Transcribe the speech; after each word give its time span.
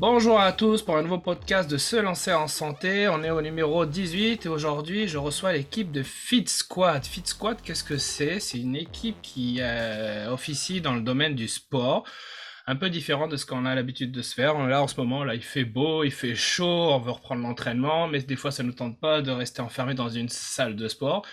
Bonjour 0.00 0.40
à 0.40 0.52
tous 0.52 0.80
pour 0.80 0.96
un 0.96 1.02
nouveau 1.02 1.18
podcast 1.18 1.70
de 1.70 1.76
Se 1.76 1.94
lancer 1.96 2.32
en 2.32 2.48
santé. 2.48 3.06
On 3.08 3.22
est 3.22 3.28
au 3.28 3.42
numéro 3.42 3.84
18 3.84 4.46
et 4.46 4.48
aujourd'hui 4.48 5.06
je 5.08 5.18
reçois 5.18 5.52
l'équipe 5.52 5.92
de 5.92 6.02
Fit 6.02 6.46
Squad. 6.48 7.04
Fit 7.04 7.20
Squad, 7.26 7.60
qu'est-ce 7.60 7.84
que 7.84 7.98
c'est? 7.98 8.40
C'est 8.40 8.56
une 8.56 8.76
équipe 8.76 9.20
qui 9.20 9.58
euh, 9.60 10.32
officie 10.32 10.80
dans 10.80 10.94
le 10.94 11.02
domaine 11.02 11.34
du 11.34 11.48
sport. 11.48 12.04
Un 12.66 12.76
peu 12.76 12.88
différent 12.88 13.28
de 13.28 13.36
ce 13.36 13.44
qu'on 13.44 13.66
a 13.66 13.74
l'habitude 13.74 14.10
de 14.10 14.22
se 14.22 14.32
faire. 14.32 14.54
Là 14.66 14.82
en 14.82 14.88
ce 14.88 14.98
moment, 14.98 15.22
là 15.22 15.34
il 15.34 15.42
fait 15.42 15.66
beau, 15.66 16.02
il 16.02 16.12
fait 16.12 16.34
chaud, 16.34 16.92
on 16.92 16.98
veut 16.98 17.10
reprendre 17.10 17.42
l'entraînement, 17.42 18.08
mais 18.08 18.20
des 18.20 18.36
fois 18.36 18.52
ça 18.52 18.62
ne 18.62 18.68
nous 18.68 18.74
tente 18.74 18.98
pas 18.98 19.20
de 19.20 19.30
rester 19.30 19.60
enfermé 19.60 19.92
dans 19.92 20.08
une 20.08 20.30
salle 20.30 20.76
de 20.76 20.88
sport. 20.88 21.26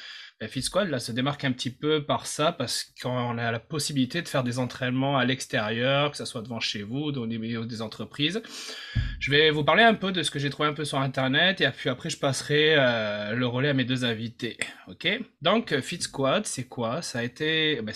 Fit 0.45 0.61
Squad 0.61 0.99
se 0.99 1.11
démarque 1.11 1.45
un 1.45 1.51
petit 1.51 1.71
peu 1.71 2.03
par 2.03 2.27
ça 2.27 2.51
parce 2.51 2.93
qu'on 3.01 3.37
a 3.39 3.51
la 3.51 3.59
possibilité 3.59 4.21
de 4.21 4.27
faire 4.27 4.43
des 4.43 4.59
entraînements 4.59 5.17
à 5.17 5.25
l'extérieur, 5.25 6.11
que 6.11 6.17
ce 6.17 6.25
soit 6.25 6.43
devant 6.43 6.59
chez 6.59 6.83
vous, 6.83 7.11
dans 7.11 7.25
les 7.25 7.39
milieux 7.39 7.65
des 7.65 7.81
entreprises. 7.81 8.43
Je 9.19 9.31
vais 9.31 9.49
vous 9.49 9.63
parler 9.63 9.81
un 9.81 9.95
peu 9.95 10.11
de 10.11 10.21
ce 10.21 10.29
que 10.29 10.37
j'ai 10.37 10.51
trouvé 10.51 10.69
un 10.69 10.73
peu 10.73 10.85
sur 10.85 10.99
internet 10.99 11.59
et 11.61 11.69
puis 11.71 11.89
après 11.89 12.11
je 12.11 12.17
passerai 12.17 12.75
euh, 12.77 13.33
le 13.33 13.47
relais 13.47 13.69
à 13.69 13.73
mes 13.73 13.83
deux 13.83 14.05
invités. 14.05 14.57
Ok? 14.87 15.07
Donc 15.41 15.75
Fit 15.79 16.01
Squad, 16.01 16.45
c'est 16.45 16.65
quoi? 16.65 17.01
Ça 17.01 17.19
a 17.19 17.23
été, 17.23 17.81
ben 17.81 17.95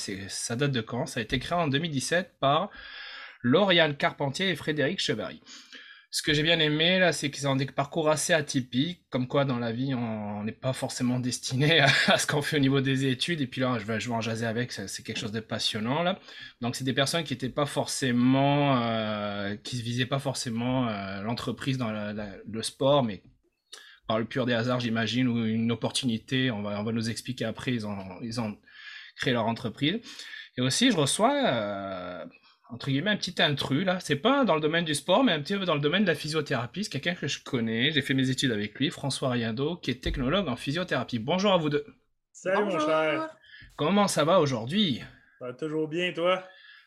date 0.57 0.71
de 0.71 0.81
quand? 0.81 1.05
Ça 1.05 1.19
a 1.19 1.23
été 1.23 1.37
créé 1.37 1.57
en 1.57 1.67
2017 1.67 2.37
par 2.39 2.71
Lauriane 3.43 3.95
Carpentier 3.95 4.49
et 4.49 4.55
Frédéric 4.55 4.99
Chevary. 4.99 5.41
Ce 6.13 6.21
que 6.21 6.33
j'ai 6.33 6.43
bien 6.43 6.59
aimé 6.59 6.99
là, 6.99 7.13
c'est 7.13 7.31
qu'ils 7.31 7.47
ont 7.47 7.55
des 7.55 7.65
parcours 7.65 8.09
assez 8.09 8.33
atypiques, 8.33 9.05
comme 9.09 9.29
quoi 9.29 9.45
dans 9.45 9.59
la 9.59 9.71
vie 9.71 9.93
on 9.95 10.43
n'est 10.43 10.51
pas 10.51 10.73
forcément 10.73 11.19
destiné 11.21 11.79
à, 11.79 12.17
ce 12.17 12.27
qu'on 12.27 12.41
fait 12.41 12.57
au 12.57 12.59
niveau 12.59 12.81
des 12.81 13.05
études. 13.05 13.39
Et 13.39 13.47
puis 13.47 13.61
là, 13.61 13.77
je 13.79 13.85
vais, 13.85 13.99
je 14.01 14.09
vais 14.09 14.15
en 14.15 14.21
jaser 14.21 14.45
avec, 14.45 14.73
c'est 14.73 15.03
quelque 15.03 15.19
chose 15.19 15.31
de 15.31 15.39
passionnant 15.39 16.03
là. 16.03 16.19
Donc 16.59 16.75
c'est 16.75 16.83
des 16.83 16.93
personnes 16.93 17.23
qui 17.23 17.33
n'étaient 17.33 17.49
pas 17.49 17.65
forcément, 17.65 18.81
euh, 18.83 19.55
qui 19.63 19.81
visaient 19.81 20.05
pas 20.05 20.19
forcément 20.19 20.89
euh, 20.89 21.21
l'entreprise 21.21 21.77
dans 21.77 21.91
le 21.91 22.61
sport, 22.61 23.03
mais 23.03 23.23
par 24.11 24.19
le 24.19 24.25
pur 24.25 24.45
des 24.45 24.53
hasards, 24.53 24.81
j'imagine, 24.81 25.29
ou 25.29 25.45
une 25.45 25.71
opportunité. 25.71 26.51
On 26.51 26.61
va, 26.61 26.81
on 26.81 26.83
va 26.83 26.91
nous 26.91 27.09
expliquer 27.09 27.45
après. 27.45 27.71
Ils 27.73 27.87
ont, 27.87 27.97
ils 28.21 28.41
ont 28.41 28.57
créé 29.15 29.31
leur 29.31 29.45
entreprise. 29.45 30.01
Et 30.57 30.61
aussi, 30.61 30.91
je 30.91 30.97
reçois 30.97 31.33
euh, 31.33 32.25
entre 32.71 32.89
guillemets, 32.89 33.11
un 33.11 33.17
petit 33.17 33.41
intrus, 33.41 33.85
là. 33.85 33.99
C'est 33.99 34.15
pas 34.15 34.45
dans 34.45 34.55
le 34.55 34.61
domaine 34.61 34.85
du 34.85 34.95
sport, 34.95 35.23
mais 35.23 35.33
un 35.33 35.41
petit 35.41 35.57
peu 35.57 35.65
dans 35.65 35.75
le 35.75 35.81
domaine 35.81 36.03
de 36.03 36.07
la 36.07 36.15
physiothérapie. 36.15 36.85
C'est 36.85 36.89
quelqu'un 36.89 37.15
que 37.15 37.27
je 37.27 37.43
connais. 37.43 37.91
J'ai 37.91 38.01
fait 38.01 38.13
mes 38.13 38.29
études 38.29 38.51
avec 38.51 38.79
lui, 38.79 38.89
François 38.89 39.29
Riendo, 39.29 39.75
qui 39.75 39.91
est 39.91 40.01
technologue 40.01 40.47
en 40.47 40.55
physiothérapie. 40.55 41.19
Bonjour 41.19 41.51
à 41.51 41.57
vous 41.57 41.69
deux. 41.69 41.85
Salut, 42.31 42.65
mon 42.65 42.79
cher. 42.79 43.29
Comment 43.75 44.07
ça 44.07 44.23
va 44.23 44.39
aujourd'hui? 44.39 45.01
toujours 45.59 45.87
bien, 45.87 46.13
toi? 46.13 46.43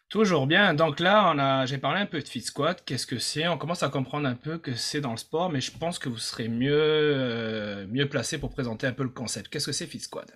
Toujours 0.08 0.46
bien. 0.46 0.74
Donc 0.74 1.00
là, 1.00 1.32
on 1.34 1.38
a, 1.38 1.66
j'ai 1.66 1.78
parlé 1.78 2.00
un 2.00 2.06
peu 2.06 2.20
de 2.20 2.28
Fit 2.28 2.40
Squad. 2.40 2.82
Qu'est-ce 2.84 3.06
que 3.06 3.18
c'est? 3.18 3.46
On 3.48 3.58
commence 3.58 3.82
à 3.82 3.88
comprendre 3.88 4.26
un 4.26 4.36
peu 4.36 4.58
que 4.58 4.74
c'est 4.74 5.00
dans 5.00 5.10
le 5.10 5.16
sport, 5.16 5.50
mais 5.50 5.60
je 5.60 5.76
pense 5.76 5.98
que 5.98 6.08
vous 6.08 6.18
serez 6.18 6.48
mieux, 6.48 6.72
euh, 6.72 7.86
mieux 7.88 8.08
placé 8.08 8.38
pour 8.38 8.50
présenter 8.50 8.86
un 8.86 8.92
peu 8.92 9.02
le 9.02 9.10
concept. 9.10 9.48
Qu'est-ce 9.48 9.66
que 9.66 9.72
c'est 9.72 9.86
Fit 9.86 10.00
Squad? 10.00 10.30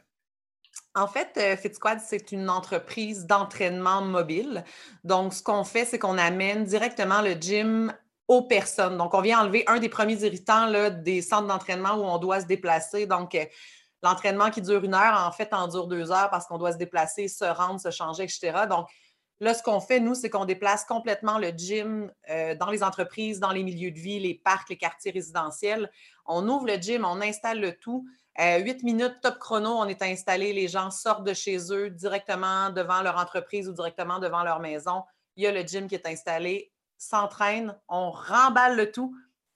En 0.98 1.06
fait, 1.06 1.30
euh, 1.36 1.56
FitSquad, 1.56 2.00
c'est 2.00 2.32
une 2.32 2.50
entreprise 2.50 3.24
d'entraînement 3.24 4.02
mobile. 4.02 4.64
Donc, 5.04 5.32
ce 5.32 5.44
qu'on 5.44 5.62
fait, 5.62 5.84
c'est 5.84 5.98
qu'on 6.00 6.18
amène 6.18 6.64
directement 6.64 7.22
le 7.22 7.34
gym 7.34 7.94
aux 8.26 8.42
personnes. 8.42 8.98
Donc, 8.98 9.14
on 9.14 9.20
vient 9.20 9.40
enlever 9.40 9.62
un 9.68 9.78
des 9.78 9.88
premiers 9.88 10.24
irritants 10.24 10.68
des 10.90 11.22
centres 11.22 11.46
d'entraînement 11.46 11.94
où 11.94 12.02
on 12.02 12.18
doit 12.18 12.40
se 12.40 12.46
déplacer. 12.46 13.06
Donc, 13.06 13.36
euh, 13.36 13.44
l'entraînement 14.02 14.50
qui 14.50 14.60
dure 14.60 14.82
une 14.82 14.94
heure, 14.94 15.24
en 15.24 15.30
fait, 15.30 15.54
en 15.54 15.68
dure 15.68 15.86
deux 15.86 16.10
heures 16.10 16.30
parce 16.30 16.46
qu'on 16.46 16.58
doit 16.58 16.72
se 16.72 16.78
déplacer, 16.78 17.28
se 17.28 17.44
rendre, 17.44 17.78
se 17.78 17.92
changer, 17.92 18.24
etc. 18.24 18.66
Donc, 18.68 18.88
là, 19.38 19.54
ce 19.54 19.62
qu'on 19.62 19.78
fait, 19.78 20.00
nous, 20.00 20.16
c'est 20.16 20.30
qu'on 20.30 20.46
déplace 20.46 20.84
complètement 20.84 21.38
le 21.38 21.50
gym 21.50 22.10
euh, 22.28 22.56
dans 22.56 22.70
les 22.70 22.82
entreprises, 22.82 23.38
dans 23.38 23.52
les 23.52 23.62
milieux 23.62 23.92
de 23.92 24.00
vie, 24.00 24.18
les 24.18 24.34
parcs, 24.34 24.68
les 24.68 24.76
quartiers 24.76 25.12
résidentiels. 25.12 25.88
On 26.26 26.48
ouvre 26.48 26.66
le 26.66 26.74
gym, 26.74 27.04
on 27.04 27.20
installe 27.20 27.60
le 27.60 27.76
tout. 27.76 28.04
Euh, 28.40 28.58
huit 28.58 28.84
minutes 28.84 29.20
top 29.20 29.38
chrono, 29.38 29.70
on 29.70 29.88
est 29.88 30.00
installé, 30.02 30.52
les 30.52 30.68
gens 30.68 30.92
sortent 30.92 31.24
de 31.24 31.34
chez 31.34 31.72
eux 31.72 31.90
directement 31.90 32.70
devant 32.70 33.02
leur 33.02 33.16
entreprise 33.16 33.68
ou 33.68 33.72
directement 33.72 34.20
devant 34.20 34.44
leur 34.44 34.60
maison. 34.60 35.02
Il 35.34 35.42
y 35.42 35.46
a 35.48 35.52
le 35.52 35.62
gym 35.62 35.88
qui 35.88 35.96
est 35.96 36.06
installé, 36.06 36.72
s'entraîne, 36.96 37.76
on 37.88 38.12
remballe 38.12 38.76
le 38.76 38.92
tout 38.92 39.12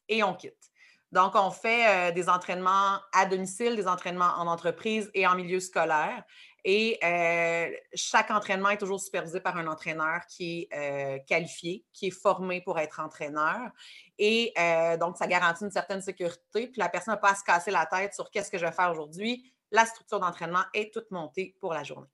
et 0.08 0.24
on 0.24 0.34
quitte. 0.34 0.72
Donc, 1.12 1.34
on 1.34 1.50
fait 1.50 1.86
euh, 1.86 2.12
des 2.12 2.28
entraînements 2.28 2.98
à 3.12 3.26
domicile, 3.26 3.76
des 3.76 3.86
entraînements 3.86 4.32
en 4.38 4.46
entreprise 4.46 5.10
et 5.14 5.26
en 5.26 5.36
milieu 5.36 5.60
scolaire. 5.60 6.24
Et 6.64 6.98
euh, 7.02 7.70
chaque 7.94 8.30
entraînement 8.30 8.70
est 8.70 8.78
toujours 8.78 9.00
supervisé 9.00 9.40
par 9.40 9.56
un 9.56 9.66
entraîneur 9.66 10.20
qui 10.28 10.68
est 10.70 10.76
euh, 10.76 11.18
qualifié, 11.26 11.84
qui 11.92 12.06
est 12.06 12.10
formé 12.10 12.60
pour 12.60 12.78
être 12.78 13.00
entraîneur. 13.00 13.70
Et 14.18 14.52
euh, 14.58 14.96
donc, 14.96 15.16
ça 15.16 15.26
garantit 15.26 15.64
une 15.64 15.72
certaine 15.72 16.00
sécurité. 16.00 16.68
Puis 16.68 16.78
la 16.78 16.88
personne 16.88 17.14
n'a 17.14 17.18
pas 17.18 17.32
à 17.32 17.34
se 17.34 17.42
casser 17.42 17.72
la 17.72 17.86
tête 17.86 18.14
sur 18.14 18.30
qu'est-ce 18.30 18.50
que 18.50 18.58
je 18.58 18.64
vais 18.64 18.72
faire 18.72 18.92
aujourd'hui. 18.92 19.52
La 19.72 19.86
structure 19.86 20.20
d'entraînement 20.20 20.62
est 20.72 20.92
toute 20.92 21.10
montée 21.10 21.56
pour 21.60 21.74
la 21.74 21.82
journée. 21.82 22.08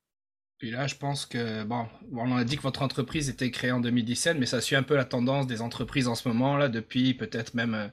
Puis 0.57 0.71
là, 0.71 0.87
je 0.87 0.97
pense 0.97 1.27
que, 1.27 1.63
bon, 1.65 1.87
on 2.13 2.37
a 2.37 2.43
dit 2.43 2.57
que 2.57 2.63
votre 2.63 2.83
entreprise 2.83 3.29
était 3.29 3.51
créée 3.51 3.71
en 3.71 3.81
2017, 3.81 4.39
mais 4.39 4.47
ça 4.47 4.61
suit 4.61 4.77
un 4.77 4.83
peu 4.83 4.97
la 4.97 5.05
tendance 5.05 5.47
des 5.47 5.61
entreprises 5.61 6.09
en 6.09 6.15
ce 6.15 6.27
moment, 6.27 6.57
là, 6.57 6.69
depuis 6.69 7.15
peut-être 7.15 7.55
même 7.55 7.93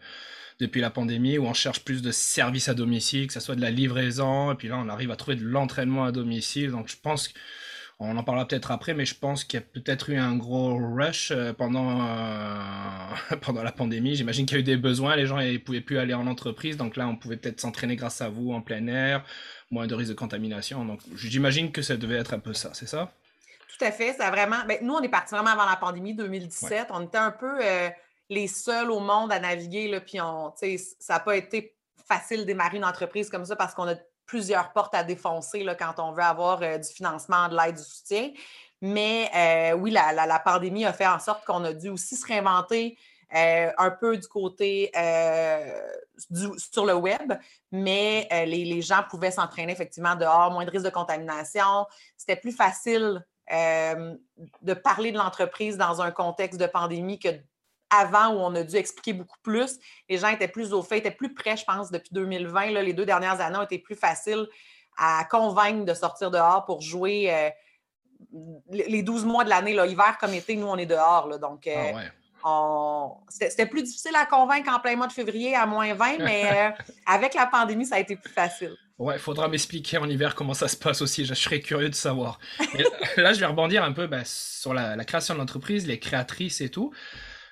depuis 0.59 0.81
la 0.81 0.89
pandémie 0.89 1.37
où 1.37 1.45
on 1.45 1.53
cherche 1.53 1.83
plus 1.83 2.01
de 2.01 2.11
services 2.11 2.69
à 2.69 2.73
domicile, 2.73 3.27
que 3.27 3.33
ce 3.33 3.39
soit 3.39 3.55
de 3.55 3.61
la 3.61 3.71
livraison, 3.71 4.51
et 4.51 4.55
puis 4.55 4.67
là 4.67 4.77
on 4.77 4.89
arrive 4.89 5.11
à 5.11 5.15
trouver 5.15 5.37
de 5.37 5.45
l'entraînement 5.45 6.05
à 6.05 6.11
domicile. 6.11 6.71
Donc 6.71 6.87
je 6.87 6.95
pense 7.01 7.33
on 7.97 8.17
en 8.17 8.23
parlera 8.23 8.45
peut-être 8.45 8.71
après, 8.71 8.93
mais 8.93 9.05
je 9.05 9.15
pense 9.15 9.45
qu'il 9.45 9.59
y 9.59 9.63
a 9.63 9.65
peut-être 9.65 10.09
eu 10.09 10.17
un 10.17 10.35
gros 10.35 10.75
rush 10.75 11.31
euh, 11.31 11.53
pendant, 11.53 12.01
euh, 12.01 13.35
pendant 13.41 13.63
la 13.63 13.71
pandémie. 13.71 14.15
J'imagine 14.15 14.45
qu'il 14.45 14.57
y 14.57 14.59
a 14.59 14.61
eu 14.61 14.63
des 14.63 14.75
besoins, 14.75 15.15
les 15.15 15.25
gens 15.25 15.37
ne 15.37 15.57
pouvaient 15.57 15.81
plus 15.81 15.97
aller 15.97 16.13
en 16.13 16.27
entreprise, 16.27 16.75
donc 16.75 16.97
là 16.97 17.07
on 17.07 17.15
pouvait 17.15 17.37
peut-être 17.37 17.61
s'entraîner 17.61 17.95
grâce 17.95 18.21
à 18.21 18.27
vous 18.27 18.51
en 18.51 18.61
plein 18.61 18.85
air, 18.87 19.23
moins 19.71 19.87
de 19.87 19.95
risque 19.95 20.09
de 20.09 20.15
contamination. 20.15 20.83
Donc 20.83 20.99
j'imagine 21.15 21.71
que 21.71 21.81
ça 21.81 21.95
devait 21.95 22.17
être 22.17 22.33
un 22.33 22.39
peu 22.39 22.53
ça, 22.53 22.71
c'est 22.73 22.87
ça? 22.87 23.13
Tout 23.77 23.85
à 23.85 23.91
fait, 23.91 24.13
ça 24.13 24.29
vraiment. 24.29 24.65
Ben, 24.67 24.77
nous, 24.81 24.93
on 24.93 25.01
est 25.01 25.09
parti 25.09 25.33
vraiment 25.33 25.51
avant 25.51 25.69
la 25.69 25.75
pandémie 25.75 26.13
2017. 26.13 26.87
On 26.91 27.05
était 27.05 27.17
un 27.17 27.31
peu. 27.31 27.59
Euh, 27.61 27.89
les 28.29 28.47
seuls 28.47 28.91
au 28.91 28.99
monde 28.99 29.31
à 29.31 29.39
naviguer. 29.39 29.87
Là, 29.87 30.01
puis 30.01 30.19
on, 30.21 30.53
ça 30.55 31.13
n'a 31.13 31.19
pas 31.19 31.35
été 31.35 31.75
facile 32.07 32.41
de 32.41 32.43
démarrer 32.45 32.77
une 32.77 32.85
entreprise 32.85 33.29
comme 33.29 33.45
ça 33.45 33.55
parce 33.55 33.73
qu'on 33.73 33.87
a 33.87 33.95
plusieurs 34.25 34.73
portes 34.73 34.95
à 34.95 35.03
défoncer 35.03 35.63
là, 35.63 35.75
quand 35.75 35.99
on 35.99 36.11
veut 36.11 36.23
avoir 36.23 36.61
euh, 36.61 36.77
du 36.77 36.89
financement, 36.89 37.47
de 37.47 37.55
l'aide, 37.55 37.75
du 37.75 37.83
soutien. 37.83 38.31
Mais 38.81 39.29
euh, 39.35 39.77
oui, 39.77 39.91
la, 39.91 40.39
pandémie 40.43 40.85
a 40.85 40.93
fait 40.93 41.07
en 41.07 41.19
sorte 41.19 41.45
qu'on 41.45 41.63
a 41.63 41.73
dû 41.73 41.89
aussi 41.89 42.15
se 42.15 42.25
réinventer 42.25 42.97
euh, 43.33 43.71
un 43.77 43.89
peu 43.89 44.17
du 44.17 44.27
côté 44.27 44.91
sur 46.29 46.85
le 46.85 46.93
web, 46.93 47.33
mais 47.71 48.27
les, 48.31 48.65
les, 48.65 48.81
gens 48.81 49.01
pouvaient 49.09 49.31
s'entraîner 49.31 49.71
effectivement 49.71 50.15
dehors, 50.15 50.51
moins 50.51 50.65
de 50.65 50.69
risque 50.69 50.85
de 50.85 50.91
contamination. 50.91 51.87
C'était 52.17 52.35
plus 52.35 52.51
facile 52.51 53.25
de 53.49 54.73
parler 54.73 55.11
de 55.11 55.17
l'entreprise 55.17 55.77
dans 55.77 56.01
un 56.01 56.11
contexte 56.11 56.59
de 56.59 56.67
pandémie 56.67 57.17
que 57.17 57.29
avant 57.99 58.33
où 58.33 58.39
on 58.39 58.53
a 58.55 58.63
dû 58.63 58.75
expliquer 58.75 59.13
beaucoup 59.13 59.39
plus. 59.43 59.79
Les 60.09 60.17
gens 60.17 60.29
étaient 60.29 60.47
plus 60.47 60.73
au 60.73 60.81
fait, 60.81 60.99
étaient 60.99 61.11
plus 61.11 61.33
prêts, 61.33 61.57
je 61.57 61.65
pense, 61.65 61.91
depuis 61.91 62.09
2020. 62.13 62.71
les 62.81 62.93
deux 62.93 63.05
dernières 63.05 63.41
années 63.41 63.57
ont 63.57 63.63
été 63.63 63.79
plus 63.79 63.95
faciles 63.95 64.47
à 64.97 65.25
convaincre 65.29 65.85
de 65.85 65.93
sortir 65.93 66.31
dehors 66.31 66.65
pour 66.65 66.81
jouer 66.81 67.33
euh, 67.33 67.49
les 68.69 69.03
12 69.03 69.25
mois 69.25 69.43
de 69.43 69.49
l'année, 69.49 69.73
hiver 69.73 70.17
comme 70.19 70.33
été, 70.33 70.55
nous, 70.55 70.67
on 70.67 70.77
est 70.77 70.85
dehors. 70.85 71.37
donc, 71.39 71.67
euh, 71.67 71.91
ah 71.93 72.01
c'était 73.27 73.65
plus 73.65 73.81
difficile 73.81 74.15
à 74.15 74.27
convaincre 74.27 74.71
en 74.71 74.79
plein 74.79 74.95
mois 74.95 75.07
de 75.07 75.13
février 75.13 75.55
à 75.55 75.65
moins 75.65 75.95
20, 75.95 76.19
mais 76.19 76.43
euh, 76.45 76.83
avec 77.07 77.33
la 77.33 77.47
pandémie, 77.47 77.87
ça 77.87 77.95
a 77.95 77.99
été 77.99 78.15
plus 78.15 78.31
facile. 78.31 78.75
Ouais, 78.99 79.15
il 79.15 79.19
faudra 79.19 79.47
m'expliquer 79.47 79.97
en 79.97 80.07
hiver 80.07 80.35
comment 80.35 80.53
ça 80.53 80.67
se 80.67 80.77
passe 80.77 81.01
aussi. 81.01 81.25
Je 81.25 81.33
serais 81.33 81.59
curieux 81.59 81.89
de 81.89 81.95
savoir. 81.95 82.39
là, 83.17 83.33
je 83.33 83.39
vais 83.39 83.45
rebondir 83.47 83.83
un 83.83 83.91
peu 83.93 84.05
ben, 84.05 84.21
sur 84.25 84.75
la, 84.75 84.95
la 84.95 85.03
création 85.05 85.33
de 85.33 85.39
l'entreprise, 85.39 85.87
les 85.87 85.99
créatrices 85.99 86.61
et 86.61 86.69
tout. 86.69 86.93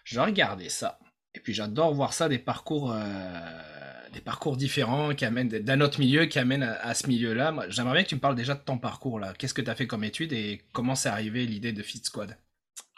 J'ai 0.03 0.19
regardé 0.19 0.69
ça. 0.69 0.99
Et 1.35 1.39
puis 1.39 1.53
j'adore 1.53 1.93
voir 1.93 2.13
ça, 2.13 2.29
des 2.29 2.39
parcours, 2.39 2.91
euh, 2.93 4.09
des 4.11 4.21
parcours 4.21 4.57
différents 4.57 5.15
qui 5.15 5.25
amènent 5.25 5.49
d'un 5.49 5.81
autre 5.81 5.99
milieu, 5.99 6.25
qui 6.25 6.39
amènent 6.39 6.63
à, 6.63 6.93
ce 6.93 7.07
milieu-là. 7.07 7.53
J'aimerais 7.69 7.93
bien 7.93 8.03
que 8.03 8.09
tu 8.09 8.15
me 8.15 8.19
parles 8.19 8.35
déjà 8.35 8.53
de 8.53 8.61
ton 8.61 8.77
parcours 8.77 9.19
là. 9.19 9.33
Qu'est-ce 9.33 9.53
que 9.53 9.61
tu 9.61 9.69
as 9.69 9.75
fait 9.75 9.87
comme 9.87 10.03
étude 10.03 10.33
et 10.33 10.61
comment 10.71 10.95
c'est 10.95 11.09
arrivé 11.09 11.45
l'idée 11.45 11.73
de 11.73 11.81
Fit 11.81 12.01
Squad? 12.03 12.37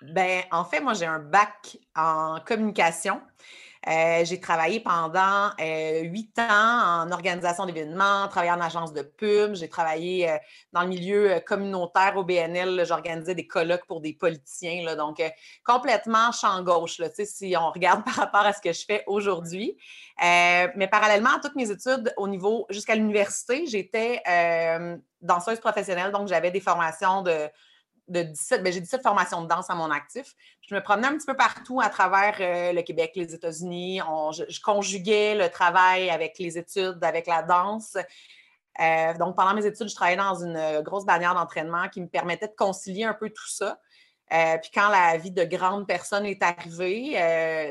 Ben, 0.01 0.43
en 0.51 0.65
fait, 0.65 0.81
moi, 0.81 0.93
j'ai 0.93 1.05
un 1.05 1.19
bac 1.19 1.77
en 1.95 2.39
communication. 2.45 3.21
Euh, 3.87 4.25
j'ai 4.25 4.39
travaillé 4.39 4.79
pendant 4.79 5.51
euh, 5.59 6.01
huit 6.01 6.37
ans 6.39 7.03
en 7.03 7.11
organisation 7.11 7.67
d'événements, 7.67 8.27
travaillé 8.29 8.51
en 8.51 8.59
agence 8.59 8.93
de 8.93 9.03
pub, 9.03 9.53
j'ai 9.53 9.69
travaillé 9.69 10.29
euh, 10.29 10.37
dans 10.73 10.81
le 10.81 10.87
milieu 10.87 11.39
communautaire 11.45 12.17
au 12.17 12.23
BNL, 12.23 12.83
j'organisais 12.85 13.35
des 13.35 13.45
colloques 13.45 13.85
pour 13.85 14.01
des 14.01 14.13
politiciens, 14.13 14.95
donc 14.95 15.21
complètement 15.63 16.31
champ 16.31 16.63
gauche, 16.63 16.97
là, 16.97 17.09
si 17.13 17.55
on 17.55 17.69
regarde 17.71 18.03
par 18.03 18.15
rapport 18.15 18.45
à 18.45 18.53
ce 18.53 18.61
que 18.61 18.73
je 18.73 18.85
fais 18.85 19.03
aujourd'hui. 19.05 19.77
mais 20.19 20.87
parallèlement 20.91 21.35
à 21.35 21.39
toutes 21.39 21.55
mes 21.55 21.69
études 21.69 22.11
au 22.17 22.27
niveau, 22.27 22.65
jusqu'à 22.71 22.95
l'université, 22.95 23.67
j'étais 23.67 24.23
danseuse 25.21 25.59
professionnelle, 25.59 26.11
donc 26.11 26.27
j'avais 26.27 26.51
des 26.51 26.59
formations 26.59 27.21
de 27.21 27.49
de 28.07 28.21
17, 28.21 28.63
ben, 28.63 28.71
j'ai 28.71 28.81
17 28.81 29.01
formations 29.01 29.41
de 29.41 29.47
danse 29.47 29.69
à 29.69 29.75
mon 29.75 29.89
actif. 29.89 30.35
Je 30.61 30.75
me 30.75 30.81
promenais 30.81 31.07
un 31.07 31.17
petit 31.17 31.25
peu 31.25 31.35
partout 31.35 31.81
à 31.81 31.89
travers 31.89 32.35
euh, 32.39 32.73
le 32.73 32.81
Québec, 32.81 33.13
les 33.15 33.33
États-Unis. 33.33 33.99
Je, 34.31 34.61
conjuguais 34.61 35.35
le 35.35 35.49
travail 35.49 36.09
avec 36.09 36.37
les 36.39 36.57
études, 36.57 37.03
avec 37.03 37.27
la 37.27 37.41
danse. 37.41 37.97
Euh, 38.79 39.13
donc, 39.15 39.35
pendant 39.35 39.53
mes 39.53 39.65
études, 39.65 39.89
je 39.89 39.95
travaillais 39.95 40.17
dans 40.17 40.35
une 40.35 40.81
grosse 40.81 41.05
bannière 41.05 41.33
d'entraînement 41.33 41.87
qui 41.89 42.01
me 42.01 42.07
permettait 42.07 42.47
de 42.47 42.55
concilier 42.55 43.05
un 43.05 43.13
peu 43.13 43.29
tout 43.29 43.49
ça. 43.49 43.79
Euh, 44.33 44.57
puis 44.57 44.71
quand 44.73 44.89
la 44.89 45.17
vie 45.17 45.29
de 45.29 45.43
grande 45.43 45.87
personne 45.87 46.25
est 46.25 46.41
arrivée, 46.41 47.11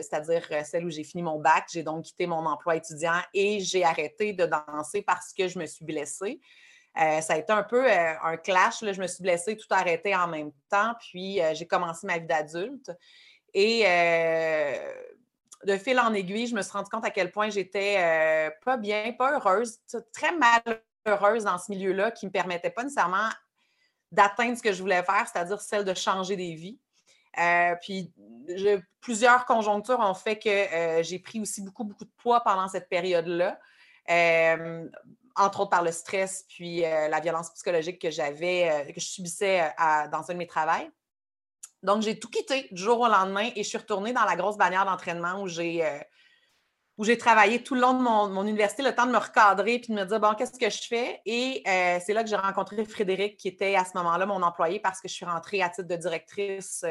c'est-à-dire 0.03 0.47
celle 0.65 0.85
où 0.85 0.91
j'ai 0.91 1.03
fini 1.03 1.23
mon 1.23 1.41
bac, 1.41 1.65
j'ai 1.73 1.83
donc 1.83 2.05
quitté 2.05 2.27
mon 2.27 2.47
emploi 2.47 2.77
étudiant 2.77 3.21
et 3.35 3.59
j'ai 3.61 3.85
arrêté 3.85 4.33
de 4.33 4.47
danser 4.47 5.03
parce 5.03 5.33
que 5.33 5.49
je 5.49 5.59
me 5.59 5.67
suis 5.67 5.85
blessée. 5.85 6.41
Euh, 7.01 7.21
ça 7.21 7.35
a 7.35 7.39
été 7.39 7.53
un 7.53 7.63
peu 7.63 7.91
euh, 7.91 8.15
un 8.23 8.37
clash. 8.37 8.81
Je 8.81 9.01
me 9.01 9.07
suis 9.07 9.23
blessée, 9.23 9.57
tout 9.57 9.67
arrêté 9.71 10.15
en 10.15 10.29
même 10.29 10.53
temps. 10.71 10.95
Puis 11.01 11.41
euh, 11.41 11.53
j'ai 11.55 11.67
commencé 11.67 12.07
ma 12.07 12.19
vie 12.19 12.27
d'adulte. 12.27 12.91
Et 13.53 13.85
de 15.65 15.77
fil 15.79 15.99
en 15.99 16.13
aiguille, 16.13 16.49
je 16.49 16.55
me 16.55 16.63
suis 16.63 16.73
rendu 16.73 16.91
compte 16.91 17.05
à 17.07 17.11
quel 17.11 17.31
point 17.31 17.51
j'étais 17.51 18.51
pas 18.65 18.77
bien, 18.77 19.13
pas 19.13 19.35
heureuse, 19.35 19.79
très 20.13 20.33
malheureuse 20.33 21.45
dans 21.45 21.57
ce 21.59 21.71
milieu-là 21.71 22.11
qui 22.11 22.27
ne 22.27 22.31
me 22.31 22.33
permettait 22.33 22.71
pas 22.71 22.83
nécessairement 22.83 23.29
d'atteindre 24.11 24.59
ce 24.59 24.63
que 24.63 24.73
je 24.73 24.83
voulais 24.83 25.05
faire, 25.05 25.27
c'est-à-dire 25.33 25.61
celle 25.61 25.85
de 25.85 25.95
changer 25.95 26.35
des 26.35 26.57
vies. 26.57 26.81
puis 27.81 28.13
plusieurs 29.01 29.47
conjonctures 29.47 30.01
ont 30.01 30.15
fait 30.15 30.37
que 30.37 31.03
j'ai 31.03 31.21
pris 31.21 31.41
aussi 31.41 31.63
beaucoup, 31.63 31.85
beaucoup 31.85 32.05
de 32.05 32.13
poids 32.19 32.41
pendant 32.43 32.67
cette 32.67 32.89
période-là 32.89 33.57
entre 35.37 35.61
autres 35.61 35.71
par 35.71 35.83
le 35.83 35.93
stress 35.93 36.45
puis 36.49 36.85
euh, 36.85 37.09
la 37.09 37.21
violence 37.21 37.51
psychologique 37.51 38.01
que 38.01 38.11
j'avais, 38.11 38.71
euh, 38.71 38.93
que 38.93 39.01
je 39.01 39.07
subissais 39.07 39.63
euh, 39.63 40.09
dans 40.13 40.31
un 40.31 40.35
de 40.35 40.39
mes 40.39 40.47
travaux. 40.47 40.73
Donc, 41.83 42.03
j'ai 42.03 42.19
tout 42.19 42.31
quitté 42.31 42.69
du 42.71 42.83
jour 42.83 43.01
au 43.01 43.09
lendemain 43.09 43.51
et 43.55 43.63
je 43.63 43.69
suis 43.69 43.79
retournée 43.79 44.13
dans 44.13 44.25
la 44.25 44.37
grosse 44.37 44.57
bannière 44.57 44.87
d'entraînement 44.87 45.43
où 45.43 45.49
j'ai 45.49 47.19
travaillé 47.19 47.63
tout 47.63 47.75
le 47.75 47.83
long 47.83 47.93
de 47.93 48.03
mon, 48.03 48.43
université, 48.43 48.83
le 48.83 48.95
temps 48.95 49.05
de 49.05 49.13
me 49.13 49.19
recadrer 49.19 49.81
puis 49.81 49.93
de 49.93 50.01
me 50.01 50.07
dire, 50.07 50.19
bon, 50.19 50.35
qu'est-ce 50.35 50.59
que 50.59 50.71
je 50.71 50.89
fais? 50.89 51.21
Et 51.27 51.63
c'est 51.67 52.15
là 52.15 52.25
que 52.25 52.31
j'ai 52.31 52.37
rencontré 52.37 52.87
Frédéric, 52.87 53.37
qui 53.37 53.49
était 53.49 53.75
à 53.75 53.85
ce 53.85 53.91
moment-là 53.99 54.25
mon 54.25 54.41
employé 54.41 54.81
parce 54.81 55.03
que 55.03 55.09
je 55.09 55.13
suis 55.13 55.27
rentrée 55.27 55.61
à 55.61 55.69
titre 55.69 55.87
de 55.87 55.97
directrice 55.97 56.87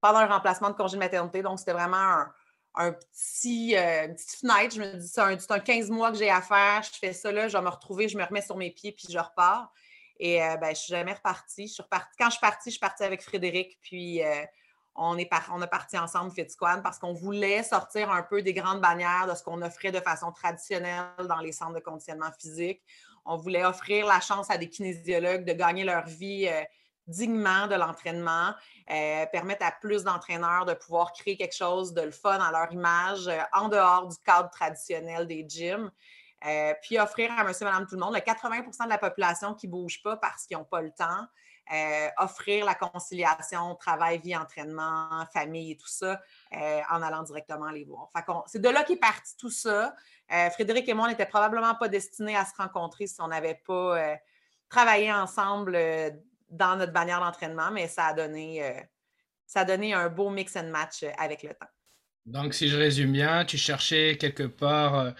pendant 0.00 0.20
un 0.20 0.26
remplacement 0.26 0.70
de 0.70 0.76
congé 0.76 0.94
de 0.94 1.00
maternité. 1.00 1.42
Donc, 1.42 1.58
c'était 1.58 1.72
vraiment 1.72 1.96
un, 1.96 2.32
un 2.74 2.92
petit, 2.92 3.76
euh, 3.76 4.06
une 4.06 4.14
petite 4.14 4.40
fenêtre. 4.40 4.74
Je 4.74 4.80
me 4.80 4.96
dis, 4.96 5.08
c'est 5.08 5.50
un, 5.50 5.58
15 5.58 5.90
mois 5.90 6.12
que 6.12 6.18
j'ai 6.18 6.30
à 6.30 6.40
faire. 6.40 6.82
Je 6.82 6.98
fais 6.98 7.12
ça 7.12 7.32
là, 7.32 7.48
je 7.48 7.56
vais 7.56 7.62
me 7.62 7.68
retrouver, 7.68 8.08
je 8.08 8.16
me 8.16 8.24
remets 8.24 8.42
sur 8.42 8.56
mes 8.56 8.70
pieds, 8.70 8.92
puis 8.92 9.08
je 9.10 9.18
repars. 9.18 9.72
Et 10.18 10.42
euh, 10.42 10.56
ben, 10.56 10.66
je 10.66 10.70
ne 10.70 10.74
suis 10.74 10.90
jamais 10.90 11.12
repartie. 11.12 11.66
Je 11.66 11.74
suis 11.74 11.82
repartie. 11.82 12.16
Quand 12.18 12.26
je 12.26 12.32
suis 12.32 12.40
partie, 12.40 12.70
je 12.70 12.72
suis 12.72 12.80
partie 12.80 13.02
avec 13.02 13.22
Frédéric, 13.22 13.78
puis 13.82 14.22
euh, 14.22 14.44
on, 14.94 15.18
est 15.18 15.28
on 15.50 15.60
a 15.62 15.66
parti 15.66 15.98
ensemble 15.98 16.30
Fit 16.32 16.46
parce 16.82 16.98
qu'on 16.98 17.14
voulait 17.14 17.62
sortir 17.62 18.10
un 18.10 18.22
peu 18.22 18.42
des 18.42 18.52
grandes 18.52 18.80
bannières 18.80 19.26
de 19.28 19.34
ce 19.34 19.42
qu'on 19.42 19.62
offrait 19.62 19.92
de 19.92 20.00
façon 20.00 20.30
traditionnelle 20.30 21.06
dans 21.28 21.40
les 21.40 21.52
centres 21.52 21.74
de 21.74 21.80
conditionnement 21.80 22.30
physique. 22.38 22.82
On 23.24 23.36
voulait 23.36 23.64
offrir 23.64 24.06
la 24.06 24.20
chance 24.20 24.50
à 24.50 24.58
des 24.58 24.68
kinésiologues 24.68 25.44
de 25.44 25.52
gagner 25.52 25.84
leur 25.84 26.06
vie 26.06 26.48
dignement 27.10 27.66
de 27.66 27.74
l'entraînement, 27.74 28.54
euh, 28.90 29.26
permettre 29.26 29.64
à 29.64 29.72
plus 29.72 30.04
d'entraîneurs 30.04 30.64
de 30.64 30.74
pouvoir 30.74 31.12
créer 31.12 31.36
quelque 31.36 31.54
chose 31.54 31.92
de 31.92 32.02
le 32.02 32.10
fun 32.10 32.38
à 32.40 32.50
leur 32.50 32.72
image 32.72 33.28
euh, 33.28 33.38
en 33.52 33.68
dehors 33.68 34.08
du 34.08 34.16
cadre 34.24 34.50
traditionnel 34.50 35.26
des 35.26 35.44
gyms. 35.46 35.90
Euh, 36.46 36.72
puis 36.82 36.98
offrir 36.98 37.30
à 37.36 37.44
monsieur, 37.44 37.66
madame, 37.66 37.86
tout 37.86 37.96
le 37.96 38.00
monde, 38.00 38.14
le 38.14 38.20
80% 38.20 38.84
de 38.84 38.88
la 38.88 38.98
population 38.98 39.54
qui 39.54 39.66
ne 39.66 39.72
bouge 39.72 40.02
pas 40.02 40.16
parce 40.16 40.46
qu'ils 40.46 40.56
n'ont 40.56 40.64
pas 40.64 40.80
le 40.80 40.90
temps, 40.90 41.26
offrir 42.18 42.64
la 42.64 42.74
conciliation 42.74 43.76
travail, 43.76 44.18
vie, 44.18 44.36
entraînement, 44.36 45.24
famille 45.32 45.72
et 45.72 45.76
tout 45.76 45.86
ça 45.86 46.20
en 46.90 47.00
allant 47.00 47.22
directement 47.22 47.70
les 47.70 47.84
voir. 47.84 48.10
c'est 48.46 48.60
de 48.60 48.68
là 48.68 48.82
qu'est 48.82 48.96
parti 48.96 49.36
tout 49.36 49.50
ça. 49.50 49.94
Frédéric 50.50 50.88
et 50.88 50.94
moi, 50.94 51.04
on 51.04 51.08
n'était 51.08 51.26
probablement 51.26 51.76
pas 51.76 51.86
destinés 51.86 52.36
à 52.36 52.44
se 52.44 52.56
rencontrer 52.56 53.06
si 53.06 53.20
on 53.20 53.28
n'avait 53.28 53.62
pas 53.64 54.16
travaillé 54.68 55.12
ensemble 55.12 55.78
dans 56.50 56.76
notre 56.76 56.92
bannière 56.92 57.20
d'entraînement, 57.20 57.70
mais 57.70 57.88
ça 57.88 58.06
a 58.06 58.14
donné, 58.14 58.62
euh, 58.62 58.80
ça 59.46 59.60
a 59.60 59.64
donné 59.64 59.94
un 59.94 60.08
beau 60.08 60.30
mix 60.30 60.56
and 60.56 60.68
match 60.70 61.02
euh, 61.02 61.10
avec 61.18 61.42
le 61.42 61.50
temps. 61.50 61.66
Donc, 62.26 62.54
si 62.54 62.68
je 62.68 62.76
résume 62.76 63.12
bien, 63.12 63.44
tu 63.44 63.56
cherchais 63.56 64.16
quelque 64.18 64.42
part 64.42 64.98
euh, 64.98 65.10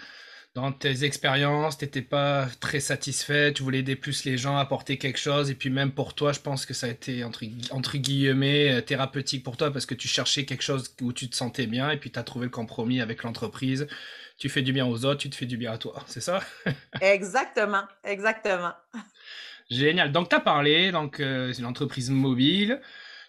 dans 0.54 0.72
tes 0.72 1.04
expériences, 1.04 1.78
tu 1.78 1.84
n'étais 1.84 2.02
pas 2.02 2.46
très 2.60 2.80
satisfait, 2.80 3.52
tu 3.52 3.62
voulais 3.62 3.78
aider 3.78 3.96
plus 3.96 4.24
les 4.24 4.36
gens, 4.36 4.56
apporter 4.56 4.98
quelque 4.98 5.18
chose, 5.18 5.50
et 5.50 5.54
puis 5.54 5.70
même 5.70 5.92
pour 5.92 6.14
toi, 6.14 6.32
je 6.32 6.40
pense 6.40 6.66
que 6.66 6.74
ça 6.74 6.86
a 6.86 6.90
été 6.90 7.22
entre, 7.24 7.44
entre 7.70 7.96
guillemets 7.96 8.82
thérapeutique 8.82 9.44
pour 9.44 9.56
toi 9.56 9.72
parce 9.72 9.86
que 9.86 9.94
tu 9.94 10.08
cherchais 10.08 10.44
quelque 10.44 10.62
chose 10.62 10.94
où 11.00 11.12
tu 11.12 11.30
te 11.30 11.36
sentais 11.36 11.66
bien, 11.66 11.90
et 11.90 11.96
puis 11.96 12.10
tu 12.10 12.18
as 12.18 12.24
trouvé 12.24 12.46
le 12.46 12.50
compromis 12.50 13.00
avec 13.00 13.22
l'entreprise. 13.22 13.86
Tu 14.38 14.48
fais 14.48 14.62
du 14.62 14.72
bien 14.72 14.86
aux 14.86 15.04
autres, 15.04 15.20
tu 15.20 15.30
te 15.30 15.36
fais 15.36 15.46
du 15.46 15.56
bien 15.56 15.72
à 15.72 15.78
toi, 15.78 16.02
c'est 16.06 16.20
ça? 16.20 16.40
Exactement, 17.00 17.84
exactement. 18.04 18.74
Génial. 19.70 20.10
Donc, 20.10 20.28
tu 20.28 20.34
as 20.36 20.40
parlé, 20.40 20.90
donc 20.90 21.20
euh, 21.20 21.52
c'est 21.52 21.60
une 21.60 21.66
entreprise 21.66 22.10
mobile. 22.10 22.80